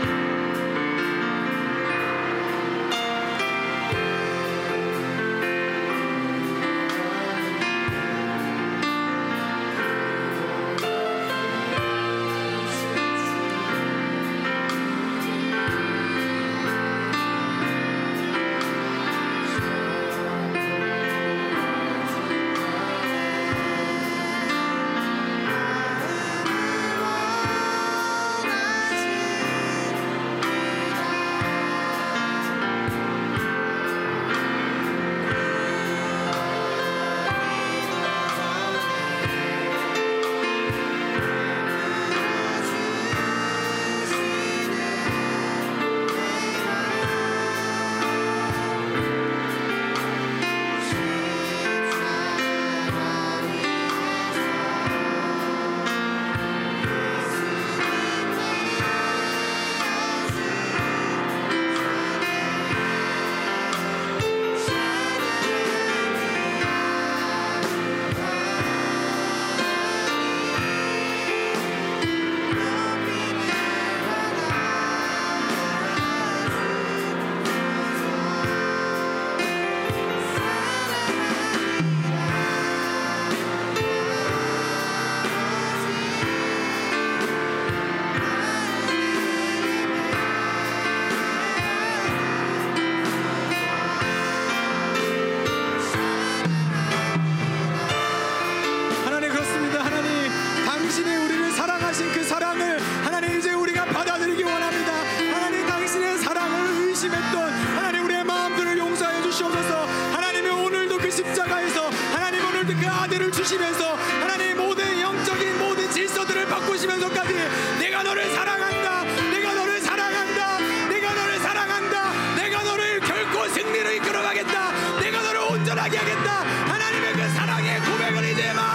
고 128.41 128.70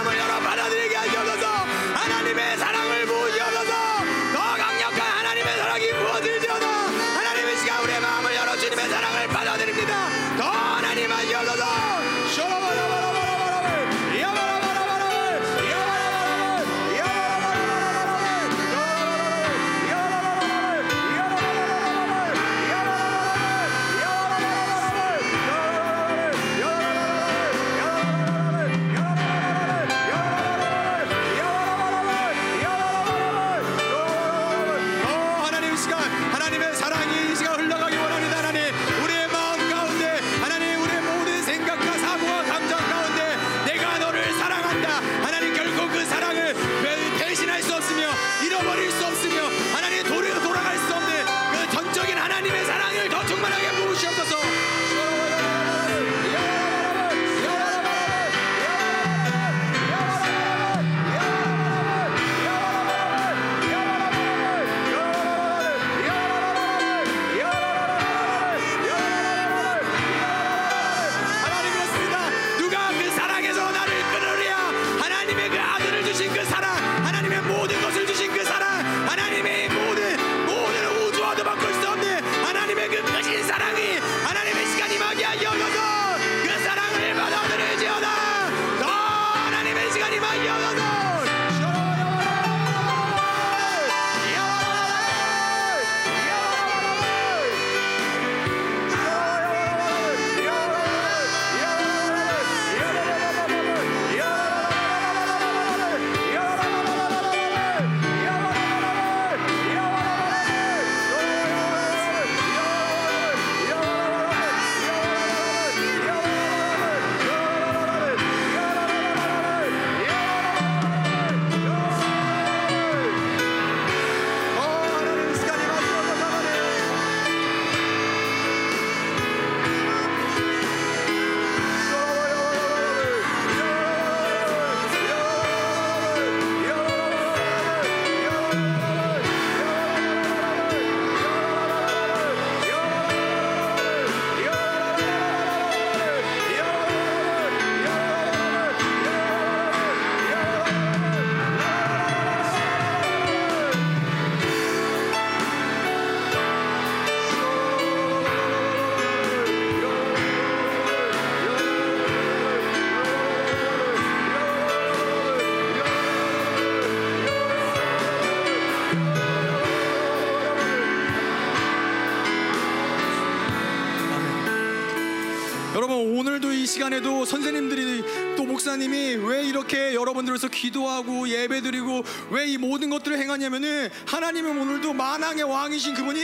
시간에도 176.86 177.24
선생님들이 177.24 178.36
또 178.36 178.44
목사님이 178.44 179.16
왜 179.16 179.42
이렇게 179.44 179.92
여러분들에서 179.94 180.48
기도하고 180.48 181.28
예배드리고 181.28 182.02
왜 182.30 182.46
이 182.46 182.58
모든 182.58 182.90
것들을 182.90 183.18
행하냐면은 183.18 183.90
하나님은 184.06 184.56
오늘도 184.56 184.92
만왕의 184.92 185.42
왕이신 185.42 185.94
그분이 185.94 186.20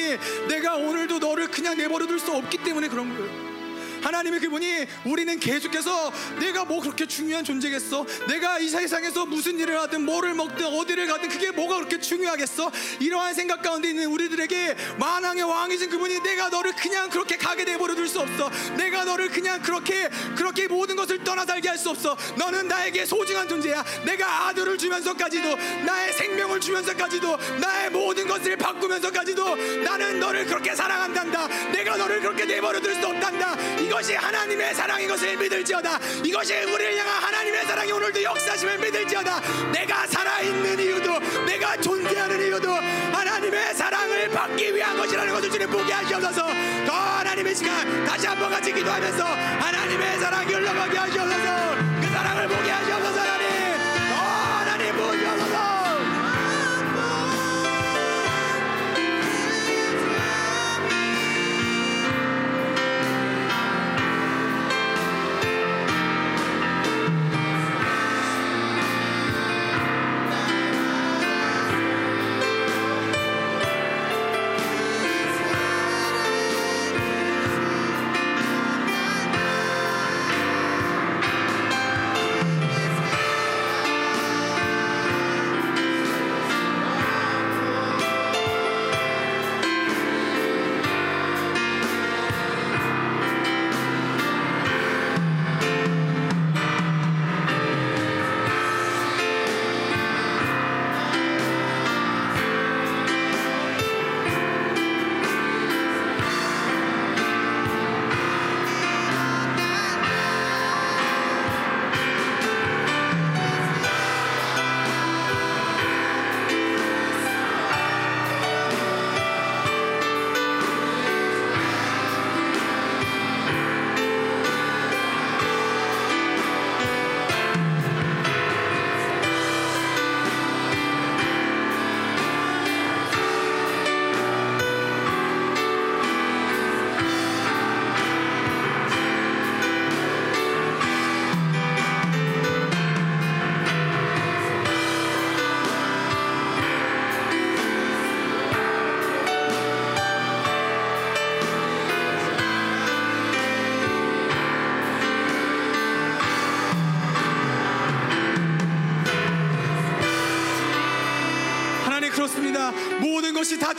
내가 0.48 0.76
오늘도 0.76 1.18
너를 1.18 1.48
그냥 1.48 1.76
내버려 1.76 2.06
둘 2.06 2.20
수 2.20 2.30
없기 2.30 2.58
때문에 2.58 2.86
그런 2.86 3.08
거예요. 3.08 3.31
하나님의 4.12 4.40
그분이 4.40 4.86
우리는 5.06 5.40
계속해서 5.40 6.12
내가 6.38 6.64
뭐 6.64 6.80
그렇게 6.80 7.06
중요한 7.06 7.44
존재겠어? 7.44 8.04
내가 8.28 8.58
이 8.58 8.68
세상에서 8.68 9.24
무슨 9.24 9.58
일을 9.58 9.80
하든 9.82 10.04
뭐를 10.04 10.34
먹든 10.34 10.66
어디를 10.66 11.06
가든 11.06 11.30
그게 11.30 11.50
뭐가 11.50 11.76
그렇게 11.76 11.98
중요하겠어? 11.98 12.70
이러한 13.00 13.32
생각 13.34 13.62
가운데 13.62 13.88
있는 13.88 14.06
우리들에게 14.06 14.76
만왕의 14.98 15.42
왕이신 15.44 15.88
그분이 15.90 16.20
내가 16.20 16.50
너를 16.50 16.72
그냥 16.74 17.08
그렇게 17.08 17.36
가게 17.36 17.64
내버려 17.64 17.94
둘 17.94 18.02
수 18.12 18.20
없어. 18.20 18.50
내가 18.76 19.04
너를 19.04 19.30
그냥 19.30 19.62
그렇게 19.62 20.10
그렇게 20.36 20.68
모든 20.68 20.96
것을 20.96 21.24
떠나 21.24 21.46
살게 21.46 21.68
할 21.68 21.78
수 21.78 21.90
없어. 21.90 22.16
너는 22.36 22.68
나에게 22.68 23.06
소중한 23.06 23.48
존재야. 23.48 23.82
내가 24.04 24.48
아들을 24.48 24.76
주면서까지도 24.78 25.56
나의 25.84 26.12
생명을 26.12 26.60
주면서까지도 26.60 27.38
나의 27.60 27.90
모든 27.90 28.28
것을 28.28 28.56
바꾸면서까지도 28.56 29.56
나는 29.82 30.20
너를 30.20 30.46
그렇게 30.46 30.76
사랑한단다. 30.76 31.48
내가 31.72 31.96
너를 31.96 32.20
그렇게 32.20 32.44
내버려 32.44 32.78
둘 32.80 32.92
수 32.94 33.06
없단다. 33.06 33.56
이 33.80 33.88
것이 34.02 34.16
하나님의 34.16 34.74
사랑인 34.74 35.06
것을 35.06 35.36
믿을지어다. 35.36 35.96
이것이 36.24 36.54
우리를 36.54 36.98
향한 36.98 37.22
하나님의 37.22 37.64
사랑이 37.66 37.92
오늘도 37.92 38.20
역사심을 38.20 38.78
믿을지어다. 38.78 39.40
내가 39.70 40.06
살아있는 40.08 40.80
이유도 40.80 41.20
내가 41.46 41.76
존재하는 41.76 42.44
이유도 42.44 42.72
하나님의 42.74 43.74
사랑을 43.76 44.28
받기 44.30 44.74
위한 44.74 44.96
것이라는 44.96 45.32
것을 45.32 45.50
주님 45.52 45.70
보게 45.70 45.92
하시옵소서. 45.92 46.42
더 46.84 46.92
하나님의 46.92 47.54
시간 47.54 48.04
다시 48.04 48.26
한번 48.26 48.50
같이 48.50 48.72
기도하면서 48.72 49.24
하나님의 49.24 50.18
사랑이 50.18 50.52
흘러가게 50.52 50.98
하시옵소서 50.98 51.91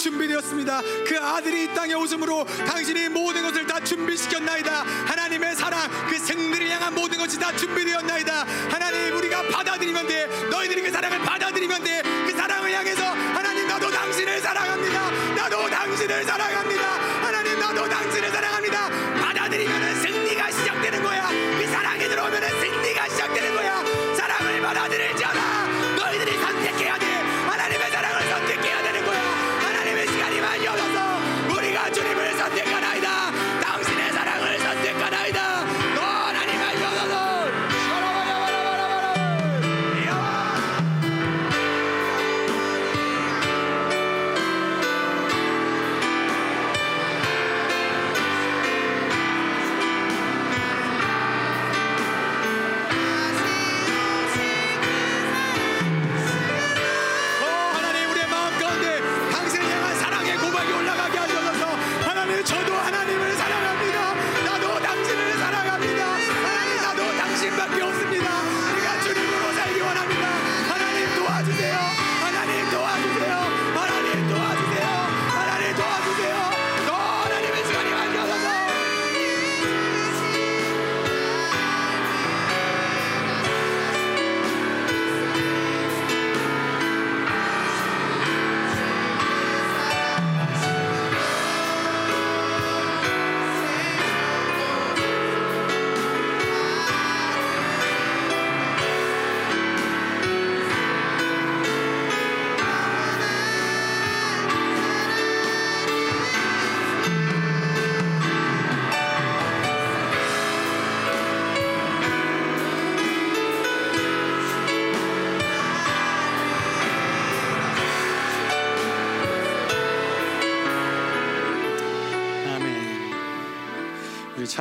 준비되었습니다. 0.03 0.81
그 1.07 1.17
아들이 1.17 1.63
이 1.63 1.73
땅에 1.73 1.93
오심으로 1.93 2.43
당신이 2.67 3.07
모든 3.09 3.41
것을 3.43 3.65
다 3.65 3.79
준비시켰나이다. 3.79 4.83
하나님의 5.05 5.55
사랑, 5.55 5.89
그 6.09 6.19
승리를 6.19 6.69
향한 6.71 6.93
모든 6.93 7.17
것이 7.17 7.39
다 7.39 7.55
준비되었나이다. 7.55 8.45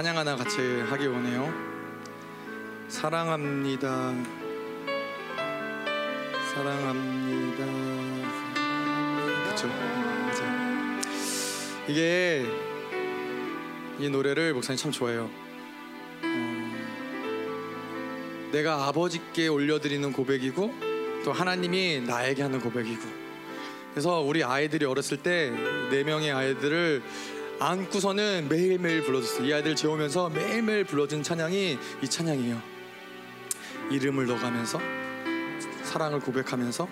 찬양 0.03 0.19
하나 0.19 0.35
같이 0.35 0.57
하기 0.59 1.07
원해요. 1.07 1.49
사랑합니다. 2.89 4.13
사랑합니다. 6.53 7.67
맞아요. 10.27 11.01
이게 11.87 12.45
이 14.01 14.09
노래를 14.09 14.55
목사님 14.55 14.77
참 14.77 14.91
좋아해요. 14.91 15.31
어, 16.25 16.73
내가 18.51 18.89
아버지께 18.89 19.47
올려드리는 19.47 20.13
고백이고 20.13 20.75
또 21.25 21.33
하나님이 21.33 22.01
나에게 22.01 22.43
하는 22.43 22.61
고백이고 22.61 23.03
그래서 23.93 24.19
우리 24.19 24.43
아이들이 24.43 24.85
어렸을 24.85 25.19
때 25.19 25.53
네 25.93 26.05
명의 26.05 26.33
아이들을 26.33 27.03
안고서는 27.65 28.49
매일매일 28.49 29.05
불러줬어요. 29.05 29.47
이 29.47 29.53
아이들 29.53 29.77
재우면서 29.77 30.31
매일매일 30.31 30.83
불러준 30.83 31.23
찬양이 31.23 31.79
이 32.03 32.09
찬양이에요. 32.09 32.61
이름을 33.93 34.27
넣어가면서 34.27 34.81
사랑을 35.85 36.19
고백하면서 36.19 36.89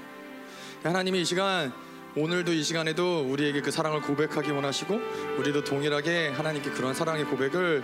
하나님이 0.84 1.22
이 1.22 1.24
시간 1.24 1.72
오늘도 2.14 2.52
이 2.52 2.62
시간에도 2.62 3.26
우리에게 3.28 3.62
그 3.62 3.72
사랑을 3.72 4.00
고백하기 4.00 4.52
원하시고 4.52 5.00
우리도 5.38 5.64
동일하게 5.64 6.28
하나님께 6.28 6.70
그런 6.70 6.94
사랑의 6.94 7.24
고백을 7.24 7.82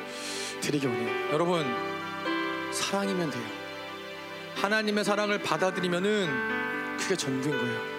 드리기 0.61 0.87
원해요. 0.87 1.33
여러분 1.33 1.67
사랑이면 2.73 3.31
돼요. 3.31 3.47
하나님의 4.55 5.05
사랑을 5.05 5.43
받아들이면은 5.43 6.97
그게 6.99 7.17
전부인 7.17 7.59
거예요. 7.59 7.97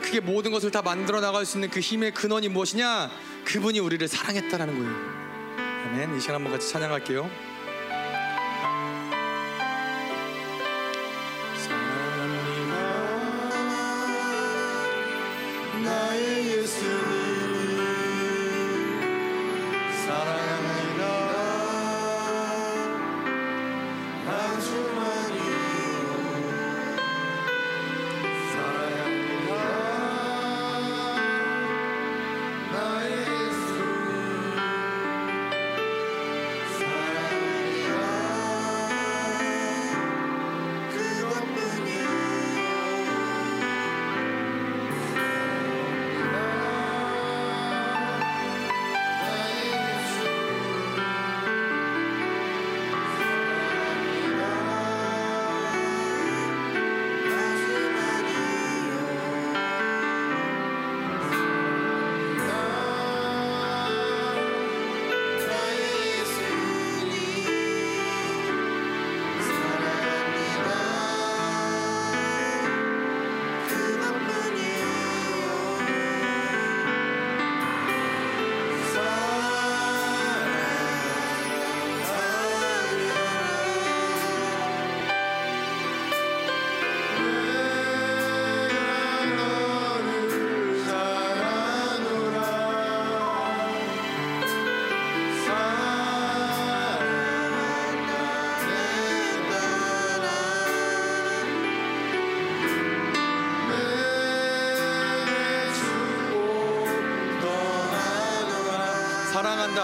그게 0.00 0.18
모든 0.18 0.50
것을 0.50 0.70
다 0.70 0.80
만들어 0.80 1.20
나갈 1.20 1.44
수 1.44 1.58
있는 1.58 1.68
그 1.68 1.80
힘의 1.80 2.14
근원이 2.14 2.48
무엇이냐? 2.48 3.10
그분이 3.52 3.80
우리를 3.80 4.06
사랑했다라는 4.06 4.78
거예요. 4.78 4.94
아멘. 5.86 6.16
이 6.16 6.20
시간 6.20 6.36
한번 6.36 6.52
같이 6.52 6.70
찬양할게요. 6.70 7.28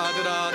아들아 0.07 0.45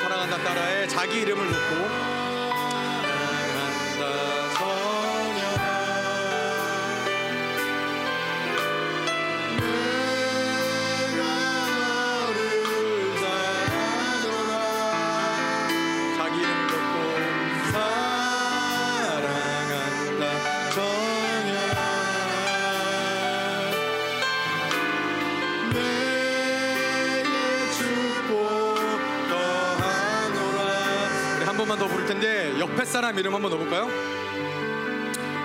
사람 33.02 33.18
이름 33.18 33.34
한번 33.34 33.50
넣어볼까요? 33.50 33.90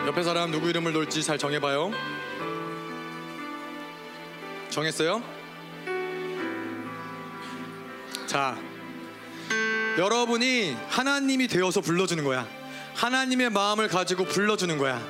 옆에 0.07 0.23
사람 0.23 0.51
누구 0.51 0.69
이름을 0.69 0.93
놓을지 0.93 1.23
잘 1.23 1.39
정해봐요 1.39 1.91
정했어요? 4.69 5.23
자 8.27 8.59
여러분이 9.97 10.77
하나님이 10.91 11.49
되어서 11.49 11.81
불러주는 11.81 12.23
거야 12.25 12.47
하나님의 12.95 13.49
마음을 13.49 13.89
가지고 13.89 14.27
불러주는 14.27 14.77
거야 14.77 15.01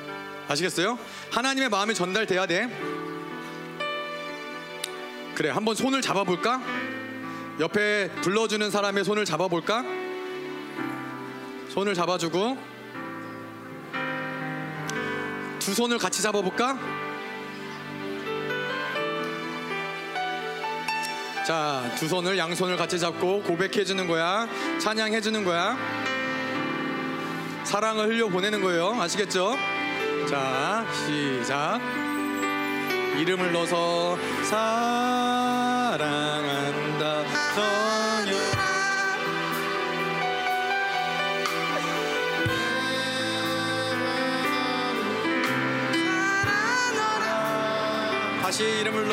아시겠어요? 0.47 0.97
하나님의 1.31 1.67
마음이 1.67 1.93
전달돼야 1.93 2.45
돼 2.45 2.69
그래 5.35 5.49
한번 5.49 5.75
손을 5.75 6.01
잡아볼까? 6.01 6.61
옆에 7.59 8.09
불러주는 8.21 8.71
사람의 8.71 9.03
손을 9.03 9.25
잡아볼까? 9.25 9.96
손을 11.77 11.93
잡아주고 11.93 12.57
두 15.59 15.75
손을 15.75 15.99
같이 15.99 16.23
잡아볼까? 16.23 16.75
자, 21.45 21.83
두 21.95 22.07
손을 22.07 22.35
양손을 22.35 22.77
같이 22.77 22.97
잡고 22.97 23.43
고백해 23.43 23.85
주는 23.85 24.07
거야. 24.07 24.47
찬양해 24.79 25.21
주는 25.21 25.43
거야. 25.43 25.77
사랑을 27.63 28.07
흘려 28.07 28.27
보내는 28.27 28.63
거예요. 28.63 28.99
아시겠죠? 28.99 29.55
자, 30.27 30.83
시작. 30.91 31.79
이름을 33.19 33.51
넣어서 33.51 34.17
사 34.49 35.26
다시 48.47 48.63
이름을 48.63 49.05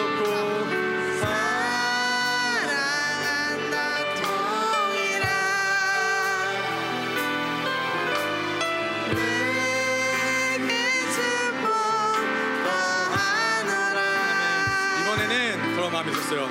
있었어요. 16.10 16.48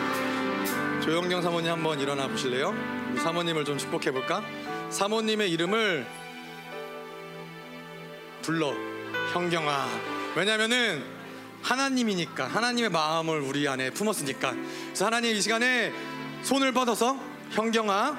조영경 1.03 1.41
사모님 1.41 1.71
한번 1.71 2.01
일어나 2.01 2.27
보실래요? 2.27 2.75
사모님을 3.23 3.63
좀 3.63 3.77
축복해 3.77 4.11
볼까? 4.11 4.43
사모님의 4.89 5.49
이름을 5.51 6.05
불러 8.41 8.73
형경아. 9.31 9.87
왜냐면은 10.35 11.22
하나님이니까 11.63 12.47
하나님의 12.47 12.89
마음을 12.89 13.39
우리 13.39 13.67
안에 13.67 13.89
품었으니까. 13.91 14.53
그래서 14.85 15.05
하나님 15.05 15.35
이 15.35 15.41
시간에 15.41 15.91
손을 16.43 16.73
뻗어서 16.73 17.17
형경아 17.51 18.17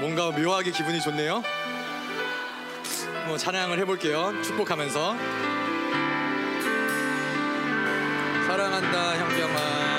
뭔가 0.00 0.30
묘하게 0.30 0.70
기분이 0.70 1.00
좋네요. 1.00 1.42
뭐 3.26 3.36
찬양을 3.36 3.78
해볼게요. 3.80 4.32
축복하면서 4.42 5.16
사랑한다 8.46 9.18
형경아 9.18 9.97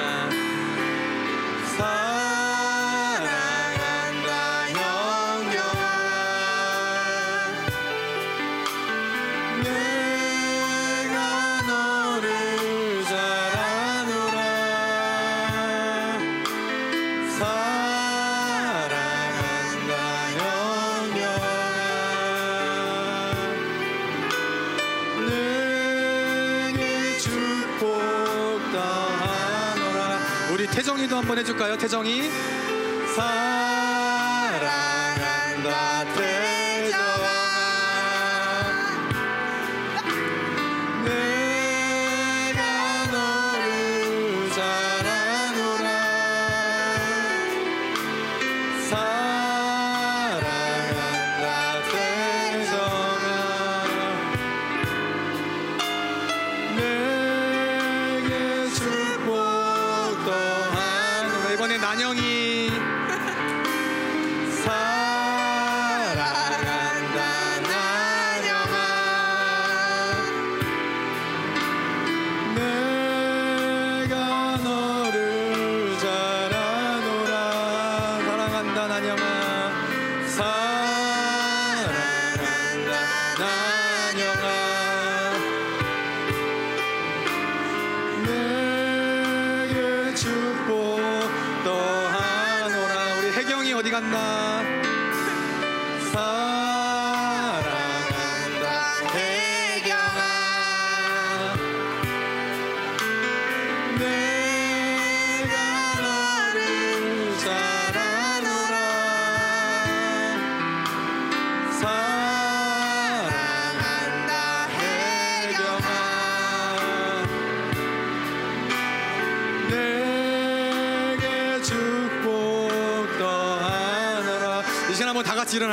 태정이도 30.80 31.18
한번 31.18 31.38
해줄까요? 31.38 31.76
태정이. 31.76 32.30
사랑한다 33.14 34.70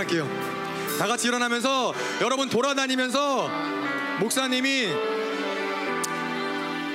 일어날게요 0.06 0.28
다 0.98 1.06
같이 1.06 1.28
일어나면서 1.28 1.92
여러분 2.22 2.48
돌아다니면서 2.48 3.50
목사님이 4.20 4.88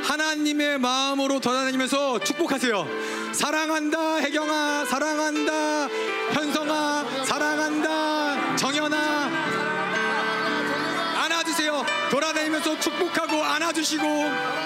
하나님의 0.04 0.80
마음으로 0.80 1.40
돌아다니면서 1.40 2.20
축복하세요. 2.20 2.88
사랑한다 3.34 4.18
혜경아, 4.18 4.86
사랑한다 4.86 5.88
현성아, 6.34 7.26
사랑한다 7.26 8.56
정연아. 8.58 9.30
안아주세요. 11.18 11.86
돌아다니면서 12.10 12.80
축복하고 12.80 13.44
안아주시고. 13.44 14.61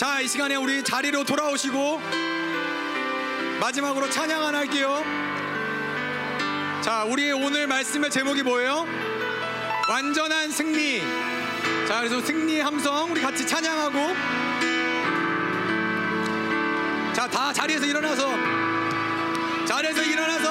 자, 0.00 0.18
이 0.18 0.26
시간에 0.26 0.56
우리 0.56 0.82
자리로 0.82 1.24
돌아오시고 1.24 2.00
마지막으로 3.60 4.08
찬양 4.08 4.42
하나 4.42 4.60
할게요. 4.60 5.04
자, 6.82 7.04
우리 7.04 7.30
오늘 7.32 7.66
말씀의 7.66 8.08
제목이 8.08 8.42
뭐예요? 8.42 8.86
완전한 9.90 10.50
승리. 10.52 11.02
자, 11.86 11.98
그래서 11.98 12.18
승리의 12.22 12.62
함성 12.62 13.12
우리 13.12 13.20
같이 13.20 13.46
찬양하고 13.46 13.98
자, 17.12 17.28
다 17.28 17.52
자리에서 17.52 17.84
일어나서 17.84 18.36
자리에서 19.66 20.02
일어나서 20.02 20.49